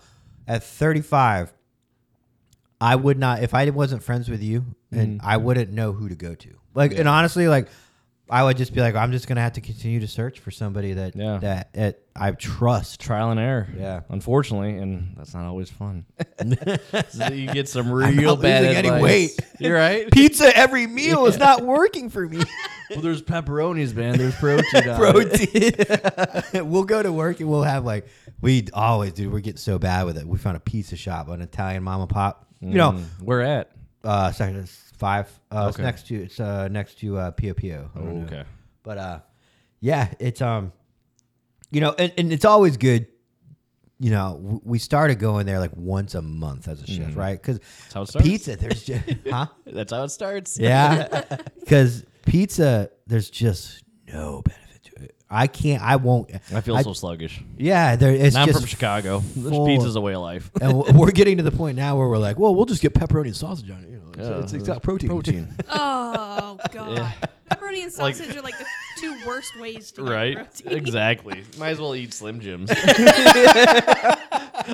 at 0.48 0.64
35, 0.64 1.52
I 2.80 2.96
would 2.96 3.18
not 3.18 3.42
if 3.42 3.54
I 3.54 3.70
wasn't 3.70 4.02
friends 4.02 4.28
with 4.28 4.42
you, 4.42 4.64
and 4.90 5.20
mm-hmm. 5.20 5.28
I 5.28 5.36
wouldn't 5.36 5.70
know 5.70 5.92
who 5.92 6.08
to 6.08 6.16
go 6.16 6.34
to. 6.34 6.59
Like, 6.74 6.92
and 6.92 7.08
honestly, 7.08 7.48
like. 7.48 7.68
I 8.32 8.44
would 8.44 8.56
just 8.56 8.72
be 8.72 8.80
like, 8.80 8.94
I'm 8.94 9.10
just 9.10 9.26
gonna 9.26 9.40
have 9.40 9.54
to 9.54 9.60
continue 9.60 9.98
to 9.98 10.06
search 10.06 10.38
for 10.38 10.52
somebody 10.52 10.92
that 10.92 11.16
Yeah. 11.16 11.38
that, 11.38 11.72
that 11.72 11.98
I 12.14 12.30
trust. 12.30 13.00
Trial 13.00 13.32
and 13.32 13.40
error. 13.40 13.66
Yeah. 13.76 14.02
Unfortunately, 14.08 14.76
and 14.78 15.16
that's 15.16 15.34
not 15.34 15.46
always 15.46 15.68
fun. 15.68 16.06
so 17.08 17.26
you 17.32 17.52
get 17.52 17.68
some 17.68 17.90
real 17.90 18.36
bad 18.36 18.62
losing 18.62 18.76
any 18.86 19.02
weight. 19.02 19.32
You're 19.58 19.74
right. 19.74 20.08
Pizza 20.12 20.56
every 20.56 20.86
meal 20.86 21.26
is 21.26 21.38
not 21.38 21.62
working 21.62 22.08
for 22.08 22.28
me. 22.28 22.38
well, 22.90 23.00
there's 23.00 23.20
pepperonis, 23.20 23.92
man. 23.96 24.16
There's 24.16 24.36
protein. 24.36 24.94
protein. 24.94 26.70
we'll 26.70 26.84
go 26.84 27.02
to 27.02 27.12
work 27.12 27.40
and 27.40 27.48
we'll 27.50 27.64
have 27.64 27.84
like 27.84 28.06
we 28.40 28.68
always 28.72 29.12
do. 29.12 29.28
We're 29.28 29.40
getting 29.40 29.56
so 29.58 29.80
bad 29.80 30.04
with 30.06 30.16
it. 30.18 30.24
We 30.24 30.38
found 30.38 30.56
a 30.56 30.60
pizza 30.60 30.94
shop, 30.94 31.28
an 31.30 31.40
Italian 31.42 31.82
mom 31.82 32.02
and 32.02 32.08
pop. 32.08 32.46
You 32.60 32.74
know, 32.76 32.92
Mm, 32.92 33.04
Where 33.24 33.42
at? 33.42 33.70
uh, 34.04 34.30
second 34.30 34.70
five. 35.00 35.26
Uh, 35.50 35.66
It's 35.68 35.76
Okay. 35.76 35.82
next 35.84 36.06
to 36.08 36.14
it's 36.22 36.38
uh 36.38 36.68
next 36.68 37.00
to 37.00 37.18
uh 37.18 37.30
Pio 37.32 37.54
Pio. 37.54 37.90
I 37.94 37.98
don't 37.98 38.18
know. 38.20 38.26
okay. 38.26 38.44
but 38.84 38.98
uh, 38.98 39.18
yeah, 39.80 40.12
it's 40.20 40.40
um, 40.40 40.72
you 41.72 41.80
know, 41.80 41.94
and, 41.98 42.12
and 42.18 42.32
it's 42.32 42.44
always 42.44 42.76
good. 42.76 43.06
You 44.02 44.10
know, 44.10 44.38
w- 44.42 44.60
we 44.64 44.78
started 44.78 45.18
going 45.18 45.44
there 45.44 45.58
like 45.58 45.72
once 45.76 46.14
a 46.14 46.22
month 46.22 46.68
as 46.68 46.82
a 46.82 46.86
chef, 46.86 47.14
right? 47.16 47.40
Because 47.40 47.58
That's 47.58 47.92
how 47.94 48.02
it 48.02 48.08
starts. 48.08 48.26
pizza, 48.28 48.56
there's 48.56 48.82
just 48.82 49.04
huh. 49.30 49.46
That's 49.66 49.92
how 49.92 50.04
it 50.04 50.08
starts. 50.10 50.58
Yeah, 50.58 51.22
because 51.60 52.04
pizza, 52.24 52.90
there's 53.06 53.28
just 53.30 53.82
no 54.08 54.40
benefit 54.42 54.82
to 54.84 55.04
it. 55.04 55.16
I 55.28 55.46
can't. 55.46 55.82
I 55.82 55.96
won't. 55.96 56.30
I 56.54 56.60
feel 56.62 56.82
so 56.82 56.94
sluggish. 56.94 57.42
Yeah, 57.58 57.96
there. 57.96 58.10
It's 58.12 58.34
And 58.34 58.38
I'm 58.38 58.48
just 58.48 58.60
from 58.60 58.66
Chicago. 58.68 59.18
This 59.36 59.50
full- 59.50 59.66
pizza's 59.66 59.96
a 59.96 60.00
way 60.00 60.14
of 60.14 60.22
life. 60.22 60.50
and 60.62 60.72
w- 60.72 60.98
we're 60.98 61.10
getting 61.12 61.36
to 61.36 61.42
the 61.42 61.52
point 61.52 61.76
now 61.76 61.96
where 61.98 62.08
we're 62.08 62.18
like, 62.18 62.38
well, 62.38 62.54
we'll 62.54 62.64
just 62.64 62.80
get 62.82 62.94
pepperoni 62.94 63.26
and 63.26 63.36
sausage 63.36 63.70
on 63.70 63.84
it. 63.84 63.90
You 63.90 63.99
know, 64.28 64.40
it's, 64.40 64.52
Yeah, 64.52 64.58
it's, 64.60 64.68
it's 64.68 64.78
protein. 64.80 65.08
Protein. 65.08 65.48
Oh 65.68 66.58
god, 66.72 66.92
Yeah. 66.96 67.12
pepperoni 67.50 67.82
and 67.84 67.98
Like- 67.98 68.14
sausage 68.16 68.36
are 68.36 68.42
like 68.42 68.58
the 68.58 68.64
two 68.98 69.16
worst 69.26 69.58
ways 69.60 69.90
to 69.92 70.02
get 70.04 70.10
right? 70.10 70.36
protein. 70.36 70.72
Exactly. 70.78 71.44
Might 71.58 71.70
as 71.70 71.80
well 71.80 71.94
eat 71.94 72.12
Slim 72.12 72.40
Jims. 72.40 72.70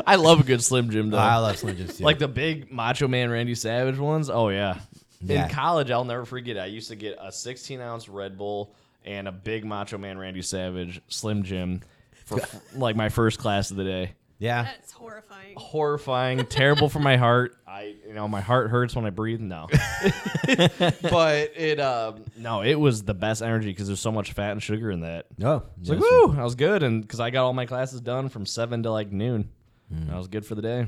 I 0.07 0.17
love 0.19 0.41
a 0.41 0.43
good 0.45 0.63
Slim 0.63 0.91
Jim 0.91 1.11
though. 1.11 1.19
I 1.19 1.37
love 1.39 1.57
Slim 1.59 1.77
Jims 1.77 1.99
too. 1.99 2.05
like 2.05 2.19
the 2.19 2.29
big 2.29 2.71
Macho 2.73 3.09
Man 3.09 3.31
Randy 3.31 3.55
Savage 3.55 3.99
ones. 3.99 4.31
Oh 4.31 4.49
yeah. 4.49 4.79
Yeah. 5.21 5.45
In 5.45 5.51
college, 5.51 5.91
I'll 5.91 6.05
never 6.05 6.25
forget. 6.25 6.59
I 6.59 6.67
used 6.67 6.89
to 6.89 6.97
get 6.97 7.17
a 7.21 7.33
16 7.33 7.81
ounce 7.81 8.09
Red 8.09 8.37
Bull 8.37 8.75
and 9.05 9.27
a 9.29 9.33
big 9.33 9.65
Macho 9.65 9.97
Man 9.99 10.19
Randy 10.19 10.43
Savage 10.43 11.01
Slim 11.09 11.43
Jim 11.43 11.81
for 12.27 12.41
f- 12.41 12.61
like 12.75 12.97
my 12.97 13.09
first 13.09 13.39
class 13.39 13.71
of 13.71 13.77
the 13.77 13.85
day. 13.85 14.13
Yeah, 14.39 14.65
That's 14.65 14.93
horrifying. 14.93 15.55
Horrifying, 15.57 16.47
terrible 16.49 16.89
for 16.89 16.99
my 17.01 17.17
heart. 17.17 17.57
I, 17.67 17.95
you 18.07 18.15
know, 18.15 18.29
my 18.29 18.41
heart 18.41 18.71
hurts 18.71 18.95
when 18.95 19.05
I 19.07 19.11
breathe. 19.11 19.41
No, 19.41 19.69
but 20.47 21.53
it, 21.57 21.81
um, 21.81 22.25
no, 22.37 22.63
it 22.63 22.75
was 22.75 23.03
the 23.03 23.15
best 23.15 23.43
energy 23.43 23.69
because 23.69 23.87
there's 23.87 24.01
so 24.01 24.13
much 24.13 24.33
fat 24.33 24.53
and 24.53 24.63
sugar 24.63 24.91
in 24.91 25.01
that. 25.01 25.27
no, 25.39 25.63
It's 25.81 25.89
like, 25.91 26.01
woo, 26.01 26.37
I 26.39 26.45
was 26.45 26.55
good, 26.55 26.83
and 26.83 27.03
because 27.03 27.21
I 27.21 27.31
got 27.31 27.45
all 27.45 27.53
my 27.53 27.67
classes 27.67 28.01
done 28.01 28.29
from 28.29 28.47
seven 28.47 28.83
to 28.85 28.91
like 28.91 29.13
noon, 29.13 29.51
Mm. 29.93 30.13
I 30.13 30.19
was 30.19 30.27
good 30.29 30.45
for 30.45 30.55
the 30.57 30.63
day. 30.63 30.87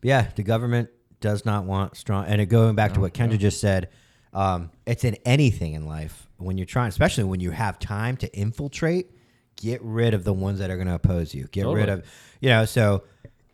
But 0.00 0.08
yeah. 0.08 0.28
The 0.36 0.42
government 0.42 0.90
does 1.20 1.44
not 1.44 1.64
want 1.64 1.96
strong. 1.96 2.26
And 2.26 2.40
it, 2.40 2.46
going 2.46 2.76
back 2.76 2.94
to 2.94 3.00
what 3.00 3.12
Kendra 3.12 3.38
just 3.38 3.60
said, 3.60 3.88
um, 4.32 4.70
it's 4.86 5.02
in 5.02 5.16
anything 5.24 5.72
in 5.74 5.86
life 5.86 6.28
when 6.36 6.56
you're 6.56 6.64
trying, 6.64 6.88
especially 6.88 7.24
when 7.24 7.40
you 7.40 7.50
have 7.50 7.78
time 7.78 8.16
to 8.18 8.32
infiltrate. 8.32 9.10
Get 9.56 9.82
rid 9.82 10.14
of 10.14 10.22
the 10.22 10.32
ones 10.32 10.60
that 10.60 10.70
are 10.70 10.76
going 10.76 10.86
to 10.86 10.94
oppose 10.94 11.34
you. 11.34 11.48
Get 11.50 11.66
rid 11.66 11.88
of, 11.88 12.04
you 12.40 12.48
know. 12.50 12.64
So, 12.64 13.04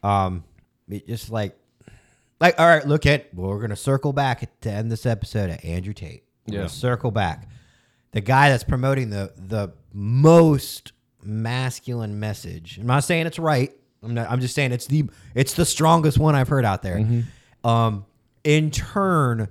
um, 0.02 0.44
it 0.88 1.06
just 1.06 1.30
like, 1.30 1.56
like, 2.40 2.58
all 2.60 2.66
right, 2.66 2.86
look 2.86 3.06
at. 3.06 3.32
Well, 3.34 3.50
we're 3.50 3.58
going 3.58 3.70
to 3.70 3.76
circle 3.76 4.12
back 4.12 4.48
to 4.62 4.70
end 4.70 4.90
this 4.92 5.06
episode 5.06 5.50
at 5.50 5.64
Andrew 5.64 5.92
Tate. 5.94 6.24
We're 6.46 6.62
Yeah. 6.62 6.66
circle 6.66 7.10
back. 7.10 7.48
The 8.12 8.20
guy 8.20 8.50
that's 8.50 8.64
promoting 8.64 9.10
the 9.10 9.32
the 9.36 9.72
most 9.92 10.92
masculine 11.22 12.20
message. 12.20 12.78
I'm 12.78 12.86
not 12.86 13.04
saying 13.04 13.26
it's 13.26 13.38
right. 13.38 13.72
I'm 14.02 14.14
not. 14.14 14.30
I'm 14.30 14.40
just 14.40 14.54
saying 14.54 14.72
it's 14.72 14.86
the 14.86 15.04
it's 15.34 15.54
the 15.54 15.64
strongest 15.64 16.18
one 16.18 16.34
I've 16.34 16.48
heard 16.48 16.64
out 16.64 16.82
there. 16.82 17.24
Um, 17.64 18.04
in 18.44 18.70
turn, 18.70 19.48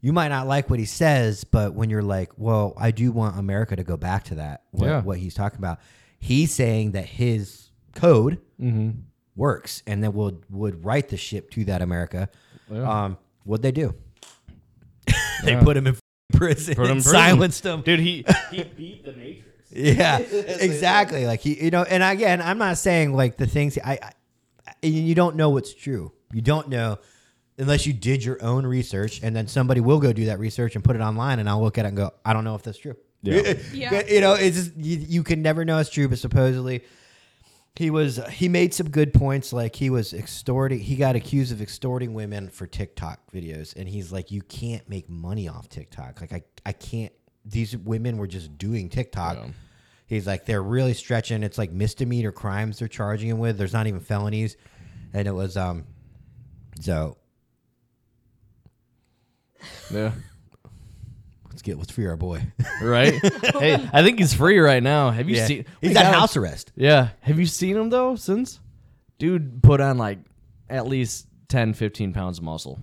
you 0.00 0.12
might 0.12 0.28
not 0.28 0.46
like 0.48 0.68
what 0.68 0.80
he 0.80 0.84
says, 0.84 1.44
but 1.44 1.74
when 1.74 1.88
you're 1.88 2.02
like, 2.02 2.32
well, 2.36 2.74
I 2.76 2.90
do 2.90 3.12
want 3.12 3.38
America 3.38 3.76
to 3.76 3.84
go 3.84 3.96
back 3.96 4.24
to 4.24 4.34
that. 4.36 4.64
What, 4.72 4.86
Yeah. 4.86 5.02
what 5.02 5.18
he's 5.18 5.34
talking 5.34 5.58
about. 5.58 5.78
He's 6.18 6.52
saying 6.52 6.92
that 6.92 7.06
his 7.06 7.70
code 7.94 8.38
Mm-hmm. 8.60 8.90
works 9.36 9.82
and 9.86 10.02
that 10.02 10.12
would 10.12 10.42
would 10.50 10.84
right 10.84 11.08
the 11.08 11.16
ship 11.16 11.50
to 11.52 11.64
that 11.66 11.80
America. 11.82 12.28
Yeah. 12.70 13.04
Um, 13.04 13.18
what'd 13.44 13.62
they 13.62 13.70
do? 13.72 13.94
they 15.44 15.52
Yeah. 15.52 15.62
put 15.62 15.76
him 15.76 15.86
in 15.86 15.96
prison 16.32 16.74
Put 16.74 16.86
him 16.86 16.92
and 16.92 17.02
prison. 17.02 17.12
silenced 17.12 17.64
him. 17.64 17.82
Dude, 17.82 18.00
he 18.00 18.24
he 18.50 18.62
beat 18.64 19.04
the 19.04 19.12
Matrix. 19.12 19.44
Yeah, 19.70 20.18
exactly. 20.18 21.26
Like 21.26 21.40
he, 21.40 21.62
you 21.62 21.70
know, 21.70 21.82
and 21.82 22.02
again, 22.02 22.40
I'm 22.40 22.58
not 22.58 22.78
saying 22.78 23.12
like 23.14 23.36
the 23.36 23.46
things 23.46 23.78
I, 23.84 23.98
I, 24.02 24.12
you 24.86 25.14
don't 25.14 25.36
know 25.36 25.50
what's 25.50 25.74
true. 25.74 26.12
You 26.32 26.40
don't 26.40 26.68
know 26.68 26.98
unless 27.58 27.86
you 27.86 27.92
did 27.92 28.24
your 28.24 28.42
own 28.42 28.64
research, 28.66 29.20
and 29.22 29.34
then 29.36 29.46
somebody 29.46 29.80
will 29.80 29.98
go 30.00 30.12
do 30.12 30.26
that 30.26 30.38
research 30.38 30.74
and 30.74 30.82
put 30.84 30.96
it 30.96 31.02
online, 31.02 31.38
and 31.38 31.48
I'll 31.48 31.60
look 31.62 31.76
at 31.76 31.84
it 31.84 31.88
and 31.88 31.96
go, 31.96 32.12
I 32.24 32.32
don't 32.32 32.44
know 32.44 32.54
if 32.54 32.62
that's 32.62 32.78
true. 32.78 32.96
Yeah. 33.22 33.54
Yeah. 33.72 34.02
you 34.06 34.20
know, 34.20 34.34
it's 34.34 34.56
just 34.56 34.76
you, 34.76 34.96
you 34.98 35.22
can 35.22 35.42
never 35.42 35.64
know 35.64 35.78
it's 35.78 35.90
true, 35.90 36.08
but 36.08 36.18
supposedly. 36.18 36.82
He 37.78 37.90
was 37.90 38.20
he 38.30 38.48
made 38.48 38.74
some 38.74 38.90
good 38.90 39.14
points 39.14 39.52
like 39.52 39.76
he 39.76 39.88
was 39.88 40.12
extorting 40.12 40.80
he 40.80 40.96
got 40.96 41.14
accused 41.14 41.52
of 41.52 41.62
extorting 41.62 42.12
women 42.12 42.48
for 42.48 42.66
TikTok 42.66 43.30
videos 43.32 43.74
and 43.76 43.88
he's 43.88 44.10
like 44.10 44.32
you 44.32 44.42
can't 44.42 44.88
make 44.88 45.08
money 45.08 45.48
off 45.48 45.68
TikTok 45.68 46.20
like 46.20 46.32
I 46.32 46.42
I 46.66 46.72
can't 46.72 47.12
these 47.44 47.76
women 47.76 48.16
were 48.18 48.26
just 48.26 48.58
doing 48.58 48.88
TikTok 48.88 49.36
Yeah. 49.36 49.50
He's 50.08 50.26
like, 50.26 50.46
they're 50.46 50.62
really 50.62 50.94
stretching. 50.94 51.42
It's 51.42 51.58
like 51.58 51.70
misdemeanor 51.70 52.32
crimes 52.32 52.78
they're 52.78 52.88
charging 52.88 53.28
him 53.28 53.38
with. 53.38 53.58
There's 53.58 53.74
not 53.74 53.86
even 53.86 54.00
felonies. 54.00 54.56
And 55.12 55.28
it 55.28 55.32
was, 55.32 55.54
um, 55.56 55.84
so 56.80 57.18
Yeah. 59.90 60.12
Let's 61.76 61.76
get, 61.76 61.78
let's 61.78 61.92
free 61.92 62.06
our 62.06 62.16
boy. 62.16 62.42
Right? 62.82 63.14
hey, 63.58 63.74
I 63.92 64.02
think 64.02 64.18
he's 64.18 64.34
free 64.34 64.58
right 64.58 64.82
now. 64.82 65.10
Have 65.10 65.28
you 65.28 65.36
Yeah. 65.36 65.46
seen 65.46 65.64
He's 65.80 65.90
Wait, 65.90 65.96
on 65.96 66.02
God, 66.04 66.14
house 66.14 66.36
arrest. 66.36 66.72
Yeah. 66.76 67.08
Have 67.20 67.38
you 67.38 67.46
seen 67.46 67.76
him 67.76 67.90
though 67.90 68.16
since? 68.16 68.60
Dude 69.18 69.62
put 69.62 69.80
on 69.80 69.98
like 69.98 70.18
at 70.70 70.86
least 70.86 71.26
10, 71.48 71.74
15 71.74 72.12
pounds 72.12 72.38
of 72.38 72.44
muscle. 72.44 72.78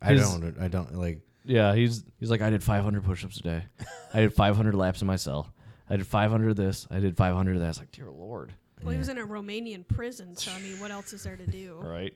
I 0.00 0.12
His- 0.14 0.28
don't, 0.28 0.56
I 0.60 0.68
don't 0.68 0.94
like, 0.96 1.20
Yeah, 1.44 1.74
he's 1.74 2.04
he's 2.18 2.30
like 2.30 2.42
I 2.42 2.50
did 2.50 2.62
500 2.64 3.04
push-ups 3.04 3.38
a 3.38 3.42
day. 3.42 3.64
I 4.14 4.20
did 4.20 4.32
500 4.34 4.74
laps 4.74 5.00
in 5.02 5.06
my 5.06 5.16
cell. 5.16 5.52
I 5.90 5.96
did 5.96 6.06
500 6.06 6.50
of 6.50 6.56
this. 6.56 6.86
I 6.90 7.00
did 7.00 7.16
500 7.16 7.56
of 7.56 7.62
that. 7.62 7.68
It's 7.68 7.78
like, 7.78 7.92
dear 7.92 8.10
lord. 8.10 8.52
Well, 8.82 8.92
he 8.92 8.98
was 8.98 9.08
in 9.08 9.18
a 9.18 9.26
Romanian 9.26 9.86
prison, 9.86 10.34
so 10.36 10.50
I 10.50 10.58
mean, 10.60 10.80
what 10.80 10.90
else 10.90 11.12
is 11.12 11.22
there 11.22 11.36
to 11.36 11.46
do? 11.46 11.76
Right. 11.80 12.14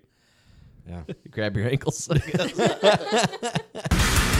yeah. 0.88 1.02
Grab 1.30 1.56
your 1.56 1.68
ankles. 1.68 2.08
I 2.10 2.18
guess. 2.18 4.35